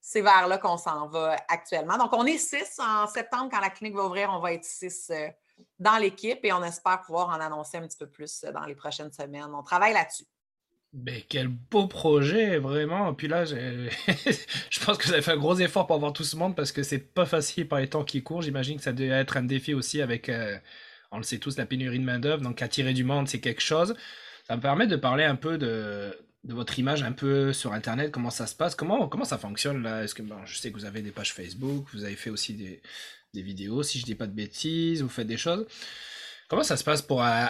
C'est 0.00 0.20
vers 0.20 0.46
là 0.46 0.58
qu'on 0.58 0.76
s'en 0.76 1.08
va 1.08 1.36
actuellement. 1.48 1.96
Donc, 1.96 2.12
on 2.12 2.26
est 2.26 2.38
six 2.38 2.78
en 2.78 3.06
septembre, 3.06 3.48
quand 3.50 3.60
la 3.60 3.70
clinique 3.70 3.96
va 3.96 4.04
ouvrir, 4.04 4.30
on 4.30 4.40
va 4.40 4.52
être 4.52 4.64
six 4.64 5.10
euh, 5.10 5.28
dans 5.78 5.96
l'équipe 5.98 6.38
et 6.42 6.52
on 6.52 6.62
espère 6.62 7.02
pouvoir 7.02 7.28
en 7.28 7.40
annoncer 7.40 7.78
un 7.78 7.86
petit 7.86 7.98
peu 7.98 8.08
plus 8.08 8.44
euh, 8.44 8.52
dans 8.52 8.64
les 8.64 8.74
prochaines 8.74 9.12
semaines. 9.12 9.50
On 9.54 9.62
travaille 9.62 9.92
là-dessus. 9.92 10.24
Mais 10.92 11.22
quel 11.28 11.48
beau 11.48 11.88
projet, 11.88 12.58
vraiment. 12.58 13.12
Puis 13.14 13.26
là, 13.26 13.44
je 13.46 14.84
pense 14.84 14.96
que 14.96 15.06
vous 15.06 15.12
avez 15.12 15.22
fait 15.22 15.32
un 15.32 15.36
gros 15.36 15.56
effort 15.58 15.86
pour 15.88 15.96
avoir 15.96 16.12
tout 16.12 16.22
ce 16.22 16.36
monde 16.36 16.54
parce 16.54 16.70
que 16.70 16.84
c'est 16.84 16.98
pas 16.98 17.26
facile 17.26 17.66
par 17.66 17.80
les 17.80 17.88
temps 17.88 18.04
qui 18.04 18.22
courent. 18.22 18.42
J'imagine 18.42 18.76
que 18.76 18.84
ça 18.84 18.92
doit 18.92 19.06
être 19.06 19.36
un 19.36 19.42
défi 19.42 19.74
aussi 19.74 20.00
avec, 20.00 20.28
euh, 20.28 20.56
on 21.10 21.16
le 21.16 21.24
sait 21.24 21.38
tous, 21.38 21.58
la 21.58 21.66
pénurie 21.66 21.98
de 21.98 22.04
main-d'œuvre. 22.04 22.42
Donc, 22.42 22.62
attirer 22.62 22.92
du 22.92 23.02
monde, 23.02 23.26
c'est 23.26 23.40
quelque 23.40 23.60
chose. 23.60 23.96
Ça 24.46 24.56
me 24.56 24.62
permet 24.62 24.86
de 24.86 24.94
parler 24.94 25.24
un 25.24 25.34
peu 25.34 25.58
de, 25.58 26.16
votre 26.46 26.78
image 26.78 27.02
un 27.02 27.12
peu 27.12 27.52
sur 27.52 27.72
Internet, 27.72 28.10
comment 28.10 28.30
ça 28.30 28.46
se 28.46 28.54
passe, 28.54 28.74
comment, 28.74 29.08
comment 29.08 29.24
ça 29.24 29.38
fonctionne 29.38 29.82
là? 29.82 30.04
Est-ce 30.04 30.14
que 30.14 30.22
je 30.44 30.58
sais 30.58 30.70
que 30.70 30.78
vous 30.78 30.84
avez 30.84 31.00
des 31.00 31.10
pages 31.10 31.32
Facebook, 31.32 31.86
vous 31.94 32.04
avez 32.04 32.16
fait 32.16 32.30
aussi 32.30 32.54
des, 32.54 32.82
des 33.32 33.42
vidéos, 33.42 33.82
si 33.82 33.98
je 33.98 34.04
dis 34.04 34.14
pas 34.14 34.26
de 34.26 34.32
bêtises, 34.32 35.02
vous 35.02 35.08
faites 35.08 35.26
des 35.26 35.36
choses. 35.36 35.66
Comment 36.48 36.62
ça 36.62 36.76
se 36.76 36.84
passe 36.84 37.02
pour, 37.02 37.24
euh, 37.24 37.46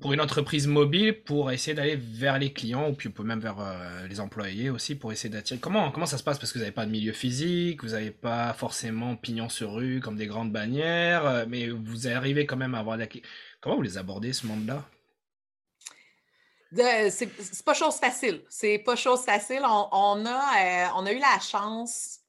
pour 0.00 0.12
une 0.12 0.20
entreprise 0.20 0.66
mobile 0.66 1.22
pour 1.24 1.50
essayer 1.50 1.74
d'aller 1.74 1.96
vers 1.96 2.38
les 2.38 2.52
clients 2.52 2.88
ou 2.90 2.92
puis 2.94 3.10
même 3.24 3.40
vers 3.40 3.60
euh, 3.60 4.06
les 4.06 4.20
employés 4.20 4.70
aussi 4.70 4.94
pour 4.94 5.12
essayer 5.12 5.30
d'attirer? 5.30 5.58
Comment, 5.58 5.90
comment 5.90 6.06
ça 6.06 6.18
se 6.18 6.22
passe? 6.22 6.38
Parce 6.38 6.52
que 6.52 6.58
vous 6.58 6.62
n'avez 6.62 6.74
pas 6.74 6.86
de 6.86 6.90
milieu 6.90 7.12
physique, 7.12 7.82
vous 7.82 7.90
n'avez 7.90 8.12
pas 8.12 8.52
forcément 8.52 9.16
pignon 9.16 9.48
sur 9.48 9.74
rue 9.74 10.00
comme 10.00 10.16
des 10.16 10.26
grandes 10.26 10.52
bannières, 10.52 11.26
euh, 11.26 11.44
mais 11.48 11.68
vous 11.68 12.08
arrivez 12.08 12.46
quand 12.46 12.56
même 12.56 12.74
à 12.74 12.78
avoir 12.78 12.98
des 12.98 13.08
Comment 13.60 13.76
vous 13.76 13.82
les 13.82 13.98
abordez 13.98 14.32
ce 14.32 14.46
monde-là? 14.46 14.88
C'est 16.76 17.64
pas 17.64 17.74
chose 17.74 17.96
facile. 17.96 18.44
C'est 18.48 18.78
pas 18.78 18.96
chose 18.96 19.22
facile. 19.22 19.62
On, 19.64 20.24
a, 20.26 20.92
on 20.96 21.06
a 21.06 21.12
eu 21.12 21.18
la 21.18 21.40
chance 21.40 22.20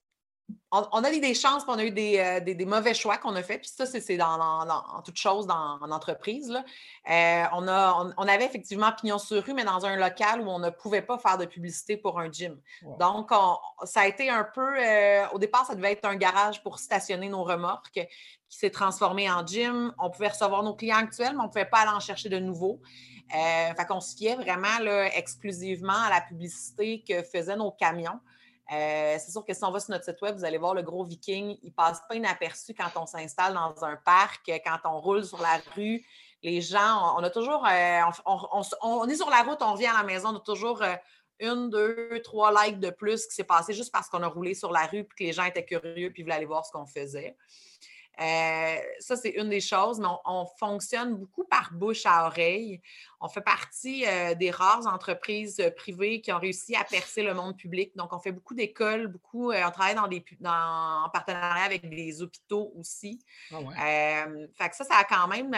on, 0.72 1.04
a 1.04 1.12
eu 1.14 1.20
des 1.22 1.34
chances, 1.34 1.64
puis 1.64 1.74
on 1.74 1.80
a 1.80 1.84
eu 1.86 1.92
des, 1.92 2.20
euh, 2.20 2.66
mauvais 2.66 2.94
choix 2.94 3.18
qu'on 3.18 3.36
a 3.36 3.44
fait. 3.44 3.58
Puis 3.60 3.72
ça, 3.74 3.86
c'est 3.86 4.18
dans, 4.18 4.38
en 4.38 5.02
toute 5.02 5.16
chose 5.16 5.48
dans, 5.48 5.80
en 5.82 5.92
entreprise. 5.92 6.52
Euh, 7.10 7.44
on, 7.54 7.68
a, 7.68 8.14
on, 8.18 8.28
avait 8.28 8.46
effectivement 8.46 8.92
pignon 8.92 9.18
sur 9.18 9.44
rue, 9.44 9.54
mais 9.54 9.64
dans 9.64 9.86
un 9.86 9.96
local 9.96 10.42
où 10.42 10.50
on 10.50 10.60
ne 10.60 10.70
pouvait 10.70 11.02
pas 11.02 11.18
faire 11.20 11.38
de 11.38 11.46
publicité 11.46 11.96
pour 11.96 12.20
un 12.20 12.30
gym. 12.30 12.60
Donc, 13.00 13.32
ça 13.84 14.02
a 14.02 14.08
été 14.08 14.30
un 14.30 14.44
peu. 14.44 14.78
Euh, 14.78 15.26
au 15.32 15.40
départ, 15.40 15.66
ça 15.66 15.74
devait 15.74 15.94
être 15.94 16.06
un 16.06 16.16
garage 16.16 16.62
pour 16.64 16.80
stationner 16.80 17.30
nos 17.30 17.44
remorques 17.44 17.92
qui 18.50 18.58
s'est 18.58 18.70
transformé 18.70 19.32
en 19.32 19.46
gym. 19.46 19.94
On 19.98 20.10
pouvait 20.10 20.30
recevoir 20.30 20.64
nos 20.64 20.76
clients 20.76 20.98
actuels, 20.98 21.34
mais 21.34 21.42
on 21.42 21.44
ne 21.44 21.50
pouvait 21.50 21.66
pas 21.66 21.80
aller 21.80 21.92
en 21.92 22.02
chercher 22.02 22.28
de 22.28 22.40
nouveaux. 22.40 22.82
Fait 23.30 23.86
qu'on 23.88 24.00
se 24.00 24.16
fiait 24.16 24.36
vraiment 24.36 24.68
exclusivement 25.16 26.02
à 26.06 26.10
la 26.10 26.22
publicité 26.22 27.04
que 27.08 27.24
faisaient 27.24 27.56
nos 27.56 27.72
camions. 27.72 28.20
Euh, 28.74 29.16
c'est 29.18 29.32
sûr 29.32 29.46
que 29.46 29.54
si 29.54 29.64
on 29.64 29.72
va 29.72 29.80
sur 29.80 29.92
notre 29.92 30.04
site 30.04 30.22
web, 30.22 30.36
vous 30.36 30.44
allez 30.44 30.58
voir 30.58 30.74
le 30.74 30.82
gros 30.82 31.04
viking. 31.04 31.58
Il 31.64 31.72
passe 31.72 32.02
pas 32.08 32.16
inaperçu 32.16 32.74
quand 32.74 33.02
on 33.02 33.06
s'installe 33.06 33.54
dans 33.54 33.84
un 33.86 33.96
parc, 33.96 34.42
quand 34.48 34.78
on 34.86 35.00
roule 35.00 35.24
sur 35.24 35.42
la 35.42 35.62
rue. 35.76 36.06
Les 36.44 36.62
gens, 36.62 37.16
on, 37.18 37.24
a 37.24 37.30
toujours. 37.30 37.66
Euh, 37.66 38.02
on, 38.82 39.08
est 39.08 39.16
sur 39.16 39.30
la 39.30 39.44
route, 39.44 39.62
on 39.62 39.74
revient 39.74 39.88
à 39.88 39.98
la 39.98 40.04
maison, 40.04 40.30
on 40.30 40.38
a 40.38 40.42
toujours 40.42 40.84
euh, 40.84 40.96
une, 41.40 41.70
deux, 41.70 42.22
trois 42.24 42.52
likes 42.64 42.80
de 42.80 42.90
plus 42.90 43.26
qui 43.26 43.36
s'est 43.36 43.44
passé 43.44 43.74
juste 43.74 43.92
parce 43.92 44.10
qu'on 44.10 44.22
a 44.22 44.28
roulé 44.28 44.54
sur 44.54 44.72
la 44.72 44.86
rue 44.86 45.00
et 45.00 45.06
que 45.06 45.24
les 45.24 45.34
gens 45.34 45.46
étaient 45.46 45.66
curieux 45.66 46.12
puis 46.12 46.24
voulaient 46.24 46.36
aller 46.36 46.46
voir 46.46 46.66
ce 46.66 46.72
qu'on 46.72 46.86
faisait. 46.86 47.36
Euh, 48.20 48.78
ça, 49.00 49.16
c'est 49.16 49.30
une 49.30 49.50
des 49.50 49.62
choses, 49.62 50.00
mais 50.00 50.08
on, 50.26 50.46
fonctionne 50.58 51.16
beaucoup 51.16 51.44
par 51.44 51.72
bouche 51.72 52.06
à 52.06 52.26
oreille. 52.26 52.82
On 53.22 53.30
fait 53.30 53.42
partie 53.42 54.06
euh, 54.08 54.34
des 54.34 54.50
rares 54.50 54.88
entreprises 54.88 55.60
euh, 55.60 55.70
privées 55.70 56.22
qui 56.22 56.32
ont 56.32 56.40
réussi 56.40 56.76
à 56.76 56.84
percer 56.84 57.22
le 57.22 57.34
monde 57.36 57.56
public. 57.56 57.96
Donc, 57.96 58.14
on 58.14 58.20
fait 58.20 58.32
beaucoup 58.32 58.56
d'écoles, 58.56 59.08
beaucoup, 59.08 59.52
on 59.52 59.72
travaille 59.72 59.96
dans 59.96 60.08
des, 60.08 60.24
en 60.46 61.10
partenariat 61.14 61.66
avec 61.66 61.88
des 61.88 62.22
hôpitaux 62.22 62.72
aussi. 62.76 63.20
Ah 63.52 63.58
fait 64.54 64.70
que 64.70 64.76
ça, 64.76 64.84
ça 64.84 64.96
a 64.98 65.04
quand 65.04 65.28
même 65.28 65.56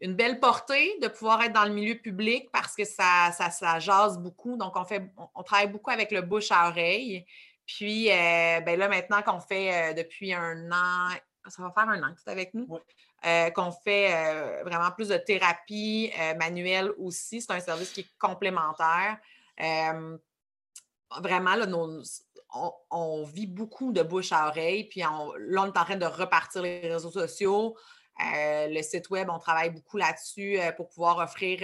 une 0.00 0.14
belle 0.14 0.38
portée 0.38 0.96
de 1.02 1.08
pouvoir 1.08 1.42
être 1.42 1.52
dans 1.52 1.64
le 1.64 1.72
milieu 1.72 1.96
public 1.96 2.50
parce 2.52 2.76
que 2.76 2.84
ça, 2.84 3.32
ça, 3.36 3.50
ça 3.50 3.80
jase 3.80 4.18
beaucoup. 4.18 4.56
Donc, 4.56 4.76
on, 4.76 4.84
fait, 4.84 5.10
on 5.34 5.42
travaille 5.42 5.68
beaucoup 5.68 5.90
avec 5.90 6.12
le 6.12 6.22
bouche 6.22 6.52
à 6.52 6.68
oreille. 6.68 7.26
Puis, 7.66 8.10
euh, 8.10 8.60
ben 8.60 8.78
là, 8.78 8.88
maintenant 8.88 9.22
qu'on 9.22 9.40
fait 9.40 9.90
euh, 9.90 9.92
depuis 9.92 10.32
un 10.32 10.70
an, 10.70 11.08
ça 11.48 11.62
va 11.62 11.70
faire 11.72 11.88
un 11.88 12.02
an 12.02 12.14
que 12.14 12.20
tu 12.20 12.28
es 12.28 12.32
avec 12.32 12.54
nous, 12.54 12.78
euh, 13.26 13.50
qu'on 13.50 13.72
fait 13.72 14.62
vraiment 14.64 14.90
plus 14.90 15.08
de 15.08 15.16
thérapie 15.16 16.12
manuelle 16.38 16.90
aussi. 16.98 17.40
C'est 17.40 17.52
un 17.52 17.60
service 17.60 17.92
qui 17.92 18.00
est 18.00 18.18
complémentaire. 18.18 19.18
vraiment, 21.20 21.54
là, 21.54 21.66
on, 22.90 23.24
vit 23.24 23.46
beaucoup 23.46 23.92
de 23.92 24.02
bouche 24.02 24.32
à 24.32 24.48
oreille. 24.48 24.84
Puis, 24.84 25.04
on, 25.04 25.32
là, 25.38 25.62
on 25.62 25.66
est 25.66 25.78
en 25.78 25.84
train 25.84 25.96
de 25.96 26.06
repartir 26.06 26.62
les 26.62 26.80
réseaux 26.80 27.12
sociaux. 27.12 27.76
le 28.18 28.82
site 28.82 29.08
web, 29.10 29.28
on 29.30 29.38
travaille 29.38 29.70
beaucoup 29.70 29.98
là-dessus 29.98 30.58
pour 30.76 30.88
pouvoir 30.88 31.18
offrir 31.18 31.60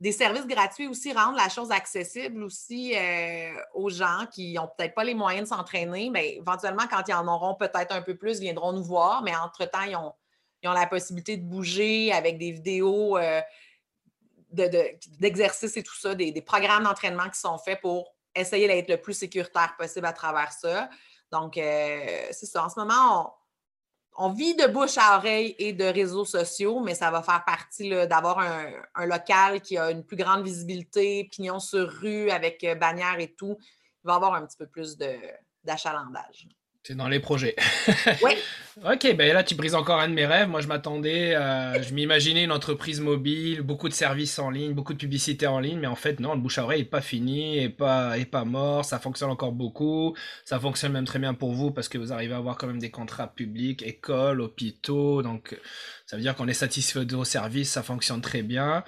des 0.00 0.12
services 0.12 0.46
gratuits 0.46 0.88
aussi 0.88 1.12
rendre 1.12 1.36
la 1.36 1.50
chose 1.50 1.70
accessible 1.70 2.42
aussi 2.42 2.96
euh, 2.96 3.52
aux 3.74 3.90
gens 3.90 4.26
qui 4.32 4.54
n'ont 4.54 4.68
peut-être 4.76 4.94
pas 4.94 5.04
les 5.04 5.14
moyens 5.14 5.48
de 5.48 5.54
s'entraîner, 5.54 6.08
mais 6.08 6.36
éventuellement, 6.36 6.86
quand 6.90 7.02
ils 7.06 7.12
en 7.12 7.28
auront 7.28 7.54
peut-être 7.54 7.92
un 7.92 8.00
peu 8.00 8.16
plus, 8.16 8.38
ils 8.38 8.44
viendront 8.44 8.72
nous 8.72 8.82
voir, 8.82 9.22
mais 9.22 9.36
entre-temps, 9.36 9.82
ils 9.82 9.96
ont, 9.96 10.14
la 10.62 10.86
possibilité 10.86 11.36
de 11.36 11.44
bouger 11.44 12.12
avec 12.12 12.38
des 12.38 12.50
vidéos 12.50 13.16
euh, 13.16 13.40
d'exercices 14.52 15.76
et 15.76 15.82
tout 15.82 15.96
ça, 15.96 16.14
des, 16.14 16.32
des 16.32 16.42
programmes 16.42 16.84
d'entraînement 16.84 17.28
qui 17.30 17.38
sont 17.38 17.58
faits 17.58 17.80
pour 17.80 18.14
essayer 18.34 18.66
d'être 18.68 18.88
le 18.88 19.00
plus 19.00 19.14
sécuritaire 19.14 19.74
possible 19.78 20.06
à 20.06 20.12
travers 20.12 20.52
ça. 20.52 20.88
Donc, 21.30 21.56
euh, 21.56 22.26
c'est 22.30 22.46
ça. 22.46 22.64
En 22.64 22.68
ce 22.68 22.78
moment, 22.78 23.34
on, 24.20 24.30
vit 24.30 24.54
de 24.54 24.66
bouche 24.66 24.98
à 24.98 25.16
oreille 25.16 25.54
et 25.58 25.72
de 25.72 25.84
réseaux 25.84 26.24
sociaux, 26.24 26.80
mais 26.80 26.94
ça 26.94 27.10
va 27.10 27.22
faire 27.22 27.44
partie 27.44 27.90
d'avoir 28.06 28.38
un, 28.38 29.06
local 29.06 29.60
qui 29.60 29.78
a 29.78 29.90
une 29.90 30.04
plus 30.04 30.16
grande 30.16 30.44
visibilité, 30.44 31.24
pignon 31.24 31.58
sur 31.58 31.88
rue 31.88 32.30
avec 32.30 32.62
euh, 32.64 32.74
bannière 32.74 33.18
et 33.18 33.34
tout. 33.34 33.56
Il 34.04 34.06
va 34.06 34.14
avoir 34.14 34.34
un 34.34 34.46
petit 34.46 34.56
peu 34.56 34.66
plus 34.66 34.96
d'achalandage. 35.64 36.48
C'est 36.82 36.94
dans 36.94 37.08
les 37.08 37.20
projets. 37.20 37.56
Oui. 38.22 38.32
ok, 38.84 39.16
ben 39.16 39.32
là 39.34 39.42
tu 39.44 39.54
brises 39.54 39.74
encore 39.74 40.00
un 40.00 40.08
de 40.08 40.14
mes 40.14 40.24
rêves. 40.24 40.48
Moi 40.48 40.60
je 40.60 40.68
m'attendais, 40.68 41.34
euh, 41.34 41.82
je 41.82 41.92
m'imaginais 41.92 42.44
une 42.44 42.52
entreprise 42.52 43.00
mobile, 43.00 43.60
beaucoup 43.62 43.88
de 43.88 43.94
services 43.94 44.38
en 44.38 44.48
ligne, 44.48 44.72
beaucoup 44.72 44.94
de 44.94 44.98
publicité 44.98 45.46
en 45.46 45.60
ligne, 45.60 45.78
mais 45.78 45.86
en 45.86 45.96
fait 45.96 46.20
non, 46.20 46.34
le 46.34 46.40
bouche 46.40 46.58
à 46.58 46.64
oreille 46.64 46.80
n'est 46.82 46.88
pas 46.88 47.02
fini, 47.02 47.56
n'est 47.60 47.68
pas, 47.68 48.18
est 48.18 48.24
pas 48.24 48.44
mort, 48.44 48.84
ça 48.84 48.98
fonctionne 48.98 49.30
encore 49.30 49.52
beaucoup, 49.52 50.16
ça 50.44 50.58
fonctionne 50.58 50.92
même 50.92 51.04
très 51.04 51.18
bien 51.18 51.34
pour 51.34 51.52
vous 51.52 51.70
parce 51.70 51.88
que 51.88 51.98
vous 51.98 52.12
arrivez 52.12 52.32
à 52.34 52.38
avoir 52.38 52.56
quand 52.56 52.66
même 52.66 52.78
des 52.78 52.90
contrats 52.90 53.28
publics, 53.28 53.82
écoles, 53.82 54.40
hôpitaux, 54.40 55.22
donc 55.22 55.58
ça 56.06 56.16
veut 56.16 56.22
dire 56.22 56.34
qu'on 56.34 56.48
est 56.48 56.54
satisfait 56.54 57.04
de 57.04 57.16
vos 57.16 57.24
services, 57.24 57.70
ça 57.70 57.82
fonctionne 57.82 58.22
très 58.22 58.42
bien. 58.42 58.84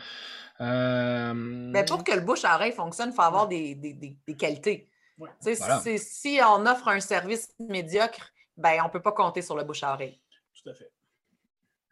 Euh... 0.60 1.34
Mais 1.34 1.84
pour 1.84 2.04
que 2.04 2.12
le 2.12 2.20
bouche 2.20 2.44
à 2.44 2.54
oreille 2.54 2.72
fonctionne, 2.72 3.10
il 3.10 3.14
faut 3.14 3.22
avoir 3.22 3.48
des, 3.48 3.74
des, 3.74 3.92
des 3.92 4.36
qualités. 4.36 4.91
Si 5.40 6.40
on 6.44 6.66
offre 6.66 6.88
un 6.88 7.00
service 7.00 7.54
médiocre, 7.58 8.32
ben, 8.56 8.80
on 8.80 8.84
ne 8.84 8.90
peut 8.90 9.02
pas 9.02 9.12
compter 9.12 9.42
sur 9.42 9.56
le 9.56 9.64
bouche 9.64 9.82
à 9.82 9.92
oreille. 9.92 10.20
Tout 10.62 10.70
à 10.70 10.74
fait. 10.74 10.90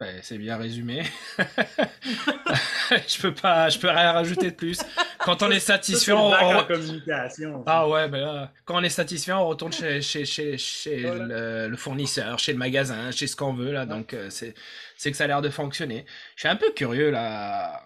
Ben, 0.01 0.19
c'est 0.23 0.39
bien 0.39 0.57
résumé. 0.57 1.03
je 1.37 3.21
peux 3.21 3.35
pas, 3.35 3.69
je 3.69 3.77
peux 3.77 3.87
rien 3.87 4.13
rajouter 4.13 4.49
de 4.49 4.55
plus. 4.55 4.79
Quand 5.19 5.43
on 5.43 5.51
est 5.51 5.59
satisfait, 5.59 6.11
on, 6.11 6.31
on... 6.33 6.63
communication. 6.63 7.63
Ah 7.67 7.87
ouais, 7.87 8.09
ben 8.09 8.19
là, 8.19 8.51
quand 8.65 8.79
on 8.79 8.83
est 8.83 8.89
satisfait, 8.89 9.31
on 9.31 9.47
retourne 9.47 9.71
chez, 9.71 10.01
chez, 10.01 10.25
chez, 10.25 10.57
chez 10.57 11.01
le, 11.01 11.75
fournisseur, 11.77 12.39
chez 12.39 12.51
le 12.53 12.57
magasin, 12.57 13.11
chez 13.11 13.27
ce 13.27 13.35
qu'on 13.35 13.53
veut 13.53 13.71
là. 13.71 13.85
Donc 13.85 14.15
euh, 14.15 14.31
c'est, 14.31 14.55
c'est 14.97 15.11
que 15.11 15.17
ça 15.17 15.25
a 15.25 15.27
l'air 15.27 15.43
de 15.43 15.49
fonctionner. 15.49 16.07
Je 16.35 16.41
suis 16.41 16.49
un 16.49 16.55
peu 16.55 16.71
curieux 16.71 17.11
là. 17.11 17.83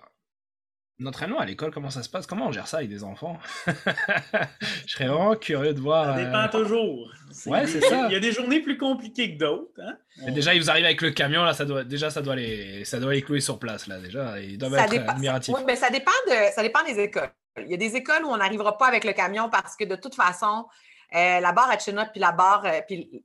L'entraînement 0.97 1.39
à 1.39 1.45
l'école, 1.45 1.71
comment 1.71 1.89
ça 1.89 2.03
se 2.03 2.09
passe? 2.09 2.25
Comment 2.25 2.47
on 2.47 2.51
gère 2.53 2.67
ça 2.67 2.77
avec 2.77 2.89
des 2.89 3.03
enfants? 3.03 3.37
Je 3.67 4.93
serais 4.93 5.07
vraiment 5.07 5.35
curieux 5.35 5.73
de 5.73 5.79
voir. 5.81 6.15
Ça 6.15 6.23
dépend 6.23 6.43
euh, 6.43 6.63
toujours. 6.63 7.11
Ouais, 7.47 7.67
c'est 7.67 7.81
ça. 7.81 8.05
Il 8.09 8.13
y 8.13 8.15
a 8.15 8.19
des 8.21 8.31
journées 8.31 8.61
plus 8.61 8.77
compliquées 8.77 9.33
que 9.33 9.39
d'autres. 9.39 9.73
Hein? 9.81 9.97
Déjà, 10.31 10.53
ils 10.53 10.69
arrivent 10.69 10.85
avec 10.85 11.01
le 11.01 11.11
camion, 11.11 11.43
là, 11.43 11.53
ça 11.53 11.65
doit, 11.65 11.83
déjà, 11.83 12.09
ça 12.09 12.21
doit, 12.21 12.37
les, 12.37 12.85
ça 12.85 13.01
doit 13.01 13.11
les 13.11 13.21
clouer 13.21 13.41
sur 13.41 13.59
place, 13.59 13.87
là, 13.87 13.99
déjà. 13.99 14.39
Ils 14.39 14.57
doivent 14.57 14.75
être 14.75 14.89
dépend... 14.89 15.11
admiratifs. 15.11 15.53
Oui, 15.53 15.63
mais 15.67 15.75
ça 15.75 15.89
dépend, 15.89 16.11
de... 16.27 16.53
ça 16.53 16.61
dépend 16.61 16.81
des 16.85 16.97
écoles. 16.97 17.31
Il 17.57 17.69
y 17.69 17.73
a 17.73 17.77
des 17.77 17.97
écoles 17.97 18.23
où 18.23 18.29
on 18.29 18.37
n'arrivera 18.37 18.77
pas 18.77 18.87
avec 18.87 19.03
le 19.03 19.11
camion 19.11 19.49
parce 19.49 19.75
que 19.75 19.83
de 19.83 19.97
toute 19.97 20.15
façon, 20.15 20.65
euh, 21.13 21.41
la 21.41 21.51
barre 21.51 21.71
à 21.71 21.77
Chinook 21.77 22.07
puis 22.13 22.21
la 22.21 22.31
barre, 22.31 22.63
euh, 22.65 22.79
puis, 22.87 23.21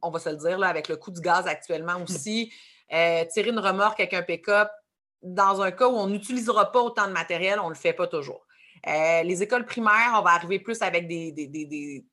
on 0.00 0.10
va 0.10 0.18
se 0.18 0.30
le 0.30 0.36
dire, 0.36 0.58
là, 0.58 0.68
avec 0.68 0.88
le 0.88 0.96
coût 0.96 1.10
du 1.10 1.20
gaz 1.20 1.46
actuellement 1.46 2.02
aussi, 2.02 2.50
tirer 2.88 3.50
une 3.50 3.58
remorque 3.58 4.00
avec 4.00 4.14
un 4.14 4.22
pick-up, 4.22 4.68
dans 5.22 5.62
un 5.62 5.70
cas 5.70 5.88
où 5.88 5.96
on 5.96 6.08
n'utilisera 6.08 6.72
pas 6.72 6.80
autant 6.80 7.06
de 7.06 7.12
matériel, 7.12 7.60
on 7.60 7.64
ne 7.64 7.74
le 7.74 7.76
fait 7.76 7.92
pas 7.92 8.06
toujours. 8.06 8.46
Euh, 8.86 9.22
les 9.22 9.42
écoles 9.42 9.64
primaires, 9.64 10.14
on 10.18 10.22
va 10.22 10.30
arriver 10.30 10.58
plus 10.58 10.82
avec 10.82 11.06
des, 11.06 11.30
des, 11.32 11.46
des, 11.46 12.04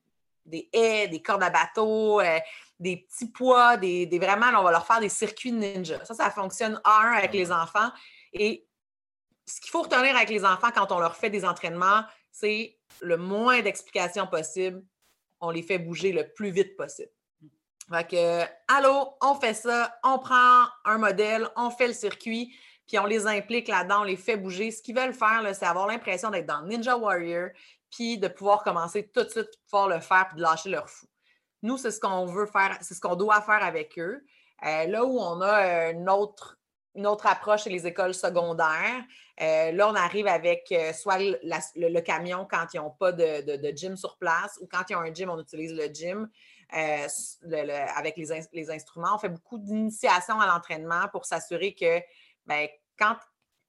des, 0.45 0.69
haies, 0.72 1.08
des 1.08 1.22
cordes 1.22 1.43
à 1.43 1.50
bateau, 1.50 2.22
euh, 2.22 2.39
des 2.80 2.98
petits 2.98 3.32
poids, 3.32 3.78
des, 3.78 4.08
vraiment, 4.19 4.48
on 4.60 4.63
va 4.63 4.72
leur 4.72 4.86
faire 4.86 5.00
des 5.00 5.10
circuits 5.10 5.52
ninja. 5.52 6.04
Ça, 6.06 6.13
ça 6.13 6.30
fonctionne 6.30 6.80
à 6.84 7.02
un 7.02 7.13
avec 7.13 7.34
les 7.34 7.52
enfants. 7.52 7.89
Et 8.34 8.67
ce 9.45 9.60
qu'il 9.60 9.72
faut 9.72 9.82
retenir 9.82 10.15
avec 10.15 10.30
les 10.30 10.45
enfants 10.45 10.69
quand 10.74 10.91
on 10.91 11.00
leur 11.00 11.15
fait 11.15 11.32
des 11.32 11.43
entraînements, 11.43 12.04
c'est 12.32 12.78
le 13.02 13.17
moins 13.17 13.62
d'explications 13.62 14.28
possible. 14.28 14.84
On 15.41 15.50
les 15.50 15.63
fait 15.63 15.80
bouger 15.80 16.12
le 16.12 16.32
plus 16.32 16.52
vite 16.52 16.78
possible. 16.78 17.12
Fait 17.91 18.08
que, 18.08 18.43
allô, 18.67 19.15
on 19.22 19.34
fait 19.36 19.56
ça, 19.56 19.98
on 20.04 20.19
prend 20.19 20.65
un 20.86 21.00
modèle, 21.00 21.48
on 21.56 21.72
fait 21.72 21.88
le 21.88 21.93
circuit 21.93 22.54
puis 22.89 22.97
on 22.97 23.06
les 23.06 23.28
implique 23.28 23.67
là-dedans, 23.67 24.02
on 24.02 24.06
les 24.06 24.17
fait 24.17 24.36
bouger. 24.36 24.71
Ce 24.71 24.82
qu'ils 24.82 24.95
veulent 24.95 25.13
faire, 25.13 25.43
c'est 25.54 25.65
avoir 25.65 25.86
l'impression 25.86 26.32
d'être 26.32 26.47
dans 26.47 26.63
Ninja 26.63 26.97
Warrior, 26.97 27.49
puis 27.91 28.17
de 28.17 28.28
pouvoir 28.28 28.63
commencer 28.63 29.10
tout 29.13 29.23
de 29.23 29.30
suite, 29.30 29.45
de 29.45 29.58
pouvoir 29.69 29.88
le 29.88 29.99
faire, 29.99 30.28
puis 30.28 30.38
de 30.38 30.41
lâcher 30.41 30.69
leur 30.69 30.89
fou. 30.89 31.06
Nous, 31.62 31.78
c'est 31.78 31.91
ce 31.91 31.99
qu'on 31.99 32.25
veut 32.25 32.47
faire, 32.47 32.78
c'est 32.82 32.95
ce 32.95 32.99
qu'on 32.99 33.15
doit 33.15 33.41
faire 33.41 33.63
avec 33.63 33.99
eux. 33.99 34.25
Euh, 34.65 34.88
là 34.88 35.06
où 35.06 35.19
on 35.19 35.39
a 35.39 35.93
autre, 36.13 36.58
une 36.95 37.06
autre 37.06 37.28
approche 37.28 37.65
chez 37.65 37.69
les 37.69 37.86
écoles 37.86 38.15
secondaires, 38.15 39.04
euh, 39.39 39.71
là, 39.71 39.88
on 39.88 39.95
arrive 39.95 40.25
avec 40.25 40.71
euh, 40.71 40.91
soit 40.91 41.19
le, 41.19 41.99
camion 41.99 42.47
quand 42.49 42.73
ils 42.73 42.78
n'ont 42.78 42.89
pas 42.89 43.12
de, 43.12 43.71
gym 43.75 43.97
sur 43.97 44.17
place 44.17 44.58
ou 44.62 44.67
quand 44.67 44.82
ils 44.89 44.95
ont 44.95 45.02
un 45.02 45.13
gym, 45.13 45.30
on 45.30 45.39
utilise 45.39 45.73
le 45.73 45.93
gym. 45.93 46.28
avec 46.71 48.17
les, 48.17 48.41
les, 48.52 48.71
instruments. 48.71 49.13
On 49.13 49.19
fait 49.19 49.30
beaucoup 49.30 49.60
d'initiation 49.60 50.39
à 50.39 50.47
l'entraînement 50.47 51.08
pour 51.12 51.25
s'assurer 51.25 51.75
que 51.75 52.02
ben, 52.49 52.67
quand, 53.00 53.16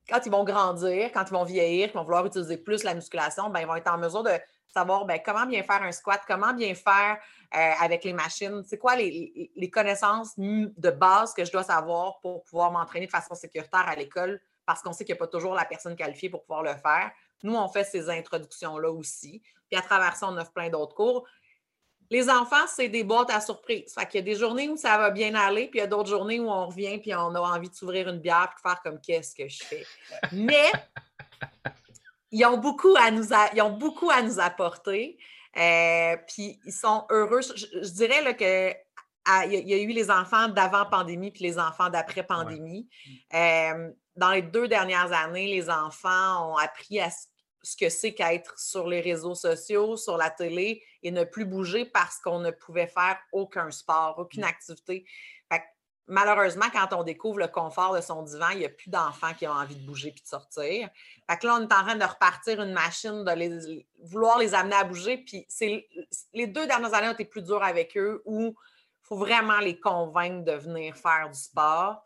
quand 0.08 0.20
ils 0.26 0.32
vont 0.32 0.44
grandir, 0.44 1.10
quand 1.12 1.24
ils 1.26 1.32
vont 1.32 1.44
vieillir, 1.44 1.88
qu'ils 1.88 1.96
vont 1.96 2.04
vouloir 2.04 2.26
utiliser 2.26 2.56
plus 2.56 2.82
la 2.84 2.94
musculation, 2.94 3.50
ben, 3.50 3.60
ils 3.60 3.66
vont 3.66 3.76
être 3.76 3.90
en 3.90 3.98
mesure 3.98 4.22
de 4.22 4.32
savoir 4.66 5.04
ben, 5.04 5.20
comment 5.24 5.46
bien 5.46 5.62
faire 5.62 5.82
un 5.82 5.92
squat, 5.92 6.22
comment 6.26 6.52
bien 6.52 6.74
faire 6.74 7.18
euh, 7.54 7.72
avec 7.80 8.04
les 8.04 8.12
machines, 8.12 8.62
c'est 8.64 8.78
quoi 8.78 8.94
les, 8.94 9.70
connaissances 9.72 10.38
de 10.38 10.90
base 10.90 11.34
que 11.34 11.44
je 11.44 11.50
dois 11.50 11.64
savoir 11.64 12.20
pour 12.20 12.44
pouvoir 12.44 12.70
m'entraîner 12.70 13.06
de 13.06 13.10
façon 13.10 13.34
sécuritaire 13.34 13.88
à 13.88 13.96
l'école, 13.96 14.40
parce 14.64 14.82
qu'on 14.82 14.92
sait 14.92 15.04
qu'il 15.04 15.14
n'y 15.14 15.18
a 15.18 15.24
pas 15.24 15.26
toujours 15.26 15.54
la 15.54 15.64
personne 15.64 15.96
qualifiée 15.96 16.30
pour 16.30 16.42
pouvoir 16.42 16.62
le 16.62 16.76
faire. 16.76 17.10
Nous, 17.42 17.54
on 17.54 17.68
fait 17.68 17.84
ces 17.84 18.08
introductions-là 18.08 18.90
aussi. 18.90 19.42
Puis 19.68 19.78
à 19.78 19.82
travers 19.82 20.14
ça, 20.14 20.28
on 20.28 20.36
offre 20.36 20.52
plein 20.52 20.68
d'autres 20.68 20.94
cours. 20.94 21.26
Les 22.10 22.28
enfants, 22.28 22.66
c'est 22.66 22.88
des 22.88 23.04
boîtes 23.04 23.30
à 23.30 23.40
surprise. 23.40 23.94
Fait 23.96 24.04
qu'il 24.06 24.18
y 24.18 24.22
a 24.22 24.24
des 24.24 24.34
journées 24.34 24.68
où 24.68 24.76
ça 24.76 24.98
va 24.98 25.10
bien 25.10 25.34
aller, 25.36 25.68
puis 25.68 25.78
il 25.78 25.82
y 25.82 25.84
a 25.84 25.86
d'autres 25.86 26.08
journées 26.08 26.40
où 26.40 26.50
on 26.50 26.66
revient 26.66 26.98
puis 26.98 27.14
on 27.14 27.34
a 27.34 27.40
envie 27.40 27.68
de 27.68 27.74
s'ouvrir 27.74 28.08
une 28.08 28.18
bière 28.18 28.52
et 28.56 28.60
faire 28.60 28.80
comme 28.82 29.00
qu'est-ce 29.00 29.34
que 29.34 29.48
je 29.48 29.62
fais? 29.62 29.86
Mais 30.32 30.72
ils 32.32 32.44
ont 32.46 32.58
beaucoup 32.58 32.94
à 32.96 33.10
nous, 33.10 33.28
ils 33.54 33.62
ont 33.62 33.76
beaucoup 33.76 34.10
à 34.10 34.22
nous 34.22 34.40
apporter. 34.40 35.18
Euh, 35.56 36.16
puis 36.28 36.60
ils 36.64 36.72
sont 36.72 37.06
heureux. 37.10 37.40
Je, 37.42 37.90
dirais 37.90 38.22
là, 38.22 38.34
que 38.34 38.72
il 39.46 39.68
y, 39.68 39.74
a 39.74 39.76
eu 39.76 39.88
les 39.88 40.10
enfants 40.10 40.48
d'avant 40.48 40.86
pandémie 40.86 41.30
puis 41.30 41.44
les 41.44 41.58
enfants 41.58 41.90
d'après 41.90 42.24
pandémie. 42.24 42.88
Euh, 43.34 43.90
dans 44.16 44.30
les 44.30 44.42
deux 44.42 44.66
dernières 44.66 45.12
années, 45.12 45.46
les 45.46 45.70
enfants 45.70 46.50
ont 46.50 46.56
appris 46.56 47.00
à 47.00 47.10
ce 47.62 47.76
que 47.76 47.88
c'est 47.88 48.14
qu'être 48.14 48.58
sur 48.58 48.86
les 48.86 49.00
réseaux 49.00 49.34
sociaux, 49.34 49.96
sur 49.96 50.16
la 50.16 50.30
télé 50.30 50.82
et 51.02 51.10
ne 51.10 51.24
plus 51.24 51.44
bouger 51.44 51.84
parce 51.84 52.18
qu'on 52.18 52.40
ne 52.40 52.50
pouvait 52.50 52.86
faire 52.86 53.18
aucun 53.32 53.70
sport, 53.70 54.18
aucune 54.18 54.42
mmh. 54.42 54.48
activité. 54.48 55.04
malheureusement, 56.06 56.66
quand 56.72 56.92
on 56.98 57.04
découvre 57.04 57.38
le 57.38 57.46
confort 57.46 57.94
de 57.94 58.00
son 58.00 58.22
divan, 58.22 58.48
il 58.50 58.58
n'y 58.58 58.64
a 58.64 58.70
plus 58.70 58.90
d'enfants 58.90 59.32
qui 59.34 59.46
ont 59.46 59.52
envie 59.52 59.76
de 59.76 59.86
bouger 59.86 60.10
puis 60.10 60.22
de 60.22 60.26
sortir. 60.26 60.88
Fait 61.28 61.36
que 61.36 61.46
là, 61.46 61.54
on 61.54 61.60
est 61.60 61.72
en 61.72 61.84
train 61.84 61.96
de 61.96 62.04
repartir 62.04 62.60
une 62.60 62.72
machine, 62.72 63.24
de 63.24 63.30
les, 63.32 63.86
vouloir 64.02 64.38
les 64.38 64.54
amener 64.54 64.74
à 64.74 64.84
bouger. 64.84 65.18
Puis 65.18 65.46
les 66.32 66.46
deux 66.48 66.66
dernières 66.66 66.94
années 66.94 67.08
ont 67.08 67.12
été 67.12 67.26
plus 67.26 67.42
dures 67.42 67.62
avec 67.62 67.96
eux 67.96 68.22
où 68.24 68.56
il 68.56 69.06
faut 69.06 69.18
vraiment 69.18 69.60
les 69.60 69.78
convaincre 69.78 70.44
de 70.44 70.52
venir 70.52 70.96
faire 70.96 71.28
du 71.30 71.38
sport. 71.38 72.02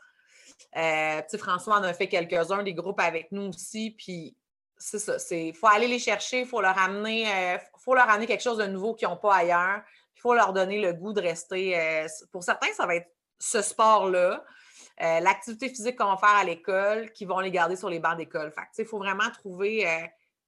Euh, 0.77 1.23
François 1.39 1.77
en 1.77 1.83
a 1.83 1.95
fait 1.95 2.09
quelques-uns, 2.09 2.63
des 2.63 2.75
groupes 2.75 3.01
avec 3.01 3.31
nous 3.33 3.49
aussi. 3.49 3.93
Puis 3.93 4.37
c'est 4.85 4.99
ça. 4.99 5.17
Il 5.35 5.55
faut 5.55 5.67
aller 5.67 5.89
les 5.89 5.99
chercher, 5.99 6.41
il 6.41 6.47
faut 6.47 6.61
leur 6.61 6.77
amener, 6.79 7.27
euh, 7.27 7.59
faut 7.79 7.95
leur 7.95 8.07
quelque 8.19 8.43
chose 8.43 8.59
de 8.59 8.67
nouveau 8.67 8.93
qu'ils 8.93 9.09
n'ont 9.09 9.17
pas 9.17 9.37
ailleurs. 9.37 9.81
Il 10.15 10.21
faut 10.21 10.35
leur 10.35 10.53
donner 10.53 10.79
le 10.79 10.93
goût 10.93 11.15
de 11.15 11.23
rester. 11.23 11.79
Euh, 11.79 12.07
pour 12.31 12.45
certains, 12.45 12.71
ça 12.75 12.87
va 12.87 12.97
être 12.97 13.09
ce 13.39 13.63
sport-là, 13.63 14.45
euh, 15.03 15.21
l'activité 15.21 15.71
physique 15.71 15.97
qu'on 15.97 16.11
va 16.11 16.19
faire 16.19 16.37
à 16.37 16.45
l'école, 16.45 17.11
qui 17.13 17.25
vont 17.25 17.41
les 17.41 17.51
garder 17.51 17.77
sur 17.77 17.89
les 17.89 17.99
bancs 17.99 18.19
d'école. 18.19 18.53
Il 18.79 18.85
faut 18.85 18.99
vraiment 18.99 19.31
trouver 19.31 19.87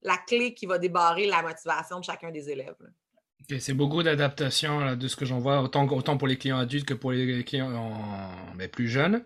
la 0.03 0.19
clé 0.19 0.53
qui 0.53 0.67
va 0.67 0.79
débarrer 0.79 1.27
la 1.27 1.41
motivation 1.41 1.99
de 2.01 2.05
chacun 2.05 2.31
des 2.31 2.51
élèves. 2.51 2.77
c'est 3.59 3.73
beaucoup 3.73 4.03
d'adaptation 4.03 4.97
de 4.97 5.09
ce 5.09 5.17
que 5.17 5.25
j'en 5.25 5.39
vois, 5.39 5.63
autant, 5.63 5.89
autant 5.89 6.19
pour 6.19 6.29
les 6.29 6.37
clients 6.37 6.59
adultes 6.59 6.87
que 6.87 6.95
pour 6.95 7.13
les 7.13 7.43
clients 7.43 7.73
ben, 8.55 8.69
plus 8.69 8.89
jeunes. 8.89 9.25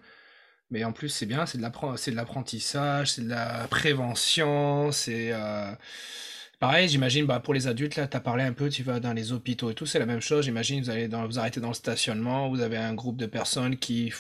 Mais 0.71 0.85
en 0.85 0.93
plus, 0.93 1.09
c'est 1.09 1.27
bien, 1.27 1.47
c'est 1.47 1.59
de 1.59 2.17
l'apprentissage, 2.17 3.13
c'est 3.13 3.23
de 3.23 3.29
la 3.29 3.67
prévention, 3.69 4.93
c'est... 4.93 5.33
Euh, 5.33 5.73
pareil, 6.61 6.89
j'imagine, 6.89 7.27
bah, 7.27 7.41
pour 7.41 7.55
les 7.55 7.67
adultes, 7.67 7.97
là, 7.97 8.07
tu 8.07 8.17
as 8.17 8.21
parlé 8.21 8.45
un 8.45 8.53
peu, 8.53 8.69
tu 8.69 8.83
vas 8.85 9.01
dans 9.01 9.13
les 9.13 9.33
hôpitaux 9.33 9.71
et 9.71 9.75
tout, 9.75 9.87
c'est 9.87 9.99
la 9.99 10.07
même 10.07 10.21
chose. 10.21 10.45
J'imagine, 10.45 10.83
vous 10.83 10.91
allez 10.91 11.09
dans, 11.09 11.27
vous 11.27 11.39
arrêtez 11.39 11.61
dans 11.61 11.69
le 11.69 11.75
stationnement, 11.75 12.49
vous 12.49 12.61
avez 12.61 12.77
un 12.77 12.95
groupe 12.95 13.17
de 13.17 13.27
personnes 13.27 13.77
qui, 13.79 14.13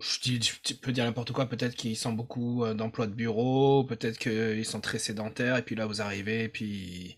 je, 0.00 0.74
peux 0.82 0.92
dire 0.92 1.04
n'importe 1.04 1.32
quoi, 1.32 1.48
peut-être 1.48 1.74
qu'ils 1.74 1.96
sont 1.96 2.12
beaucoup 2.12 2.64
euh, 2.64 2.74
d'emplois 2.74 3.06
de 3.06 3.14
bureau, 3.14 3.84
peut-être 3.84 4.18
qu'ils 4.18 4.66
sont 4.66 4.80
très 4.80 4.98
sédentaires, 4.98 5.56
et 5.56 5.62
puis 5.62 5.76
là, 5.76 5.86
vous 5.86 6.02
arrivez, 6.02 6.44
et 6.44 6.48
puis 6.48 7.16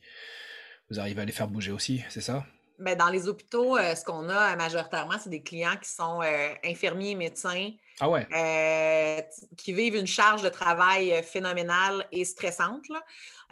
vous 0.90 1.00
arrivez 1.00 1.22
à 1.22 1.24
les 1.24 1.32
faire 1.32 1.48
bouger 1.48 1.72
aussi, 1.72 2.02
c'est 2.08 2.20
ça? 2.20 2.46
Ben, 2.78 2.96
dans 2.96 3.08
les 3.08 3.28
hôpitaux, 3.28 3.76
euh, 3.76 3.94
ce 3.94 4.04
qu'on 4.04 4.28
a 4.28 4.54
majoritairement, 4.56 5.16
c'est 5.20 5.30
des 5.30 5.42
clients 5.42 5.76
qui 5.82 5.90
sont 5.90 6.20
infirmiers, 6.64 7.14
médecins, 7.14 7.70
ah 8.00 8.08
ouais. 8.08 8.26
Euh, 8.32 9.20
qui 9.56 9.72
vivent 9.72 9.96
une 9.96 10.06
charge 10.06 10.42
de 10.42 10.48
travail 10.48 11.12
euh, 11.12 11.22
phénoménale 11.22 12.06
et 12.12 12.24
stressante. 12.24 12.84
Là. 12.88 13.02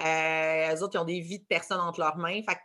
Euh, 0.04 0.76
eux 0.76 0.82
autres, 0.82 0.94
ils 0.94 0.98
ont 0.98 1.04
des 1.04 1.20
vies 1.20 1.40
de 1.40 1.44
personnes 1.44 1.80
entre 1.80 2.00
leurs 2.00 2.16
mains. 2.16 2.40
Fait 2.48 2.58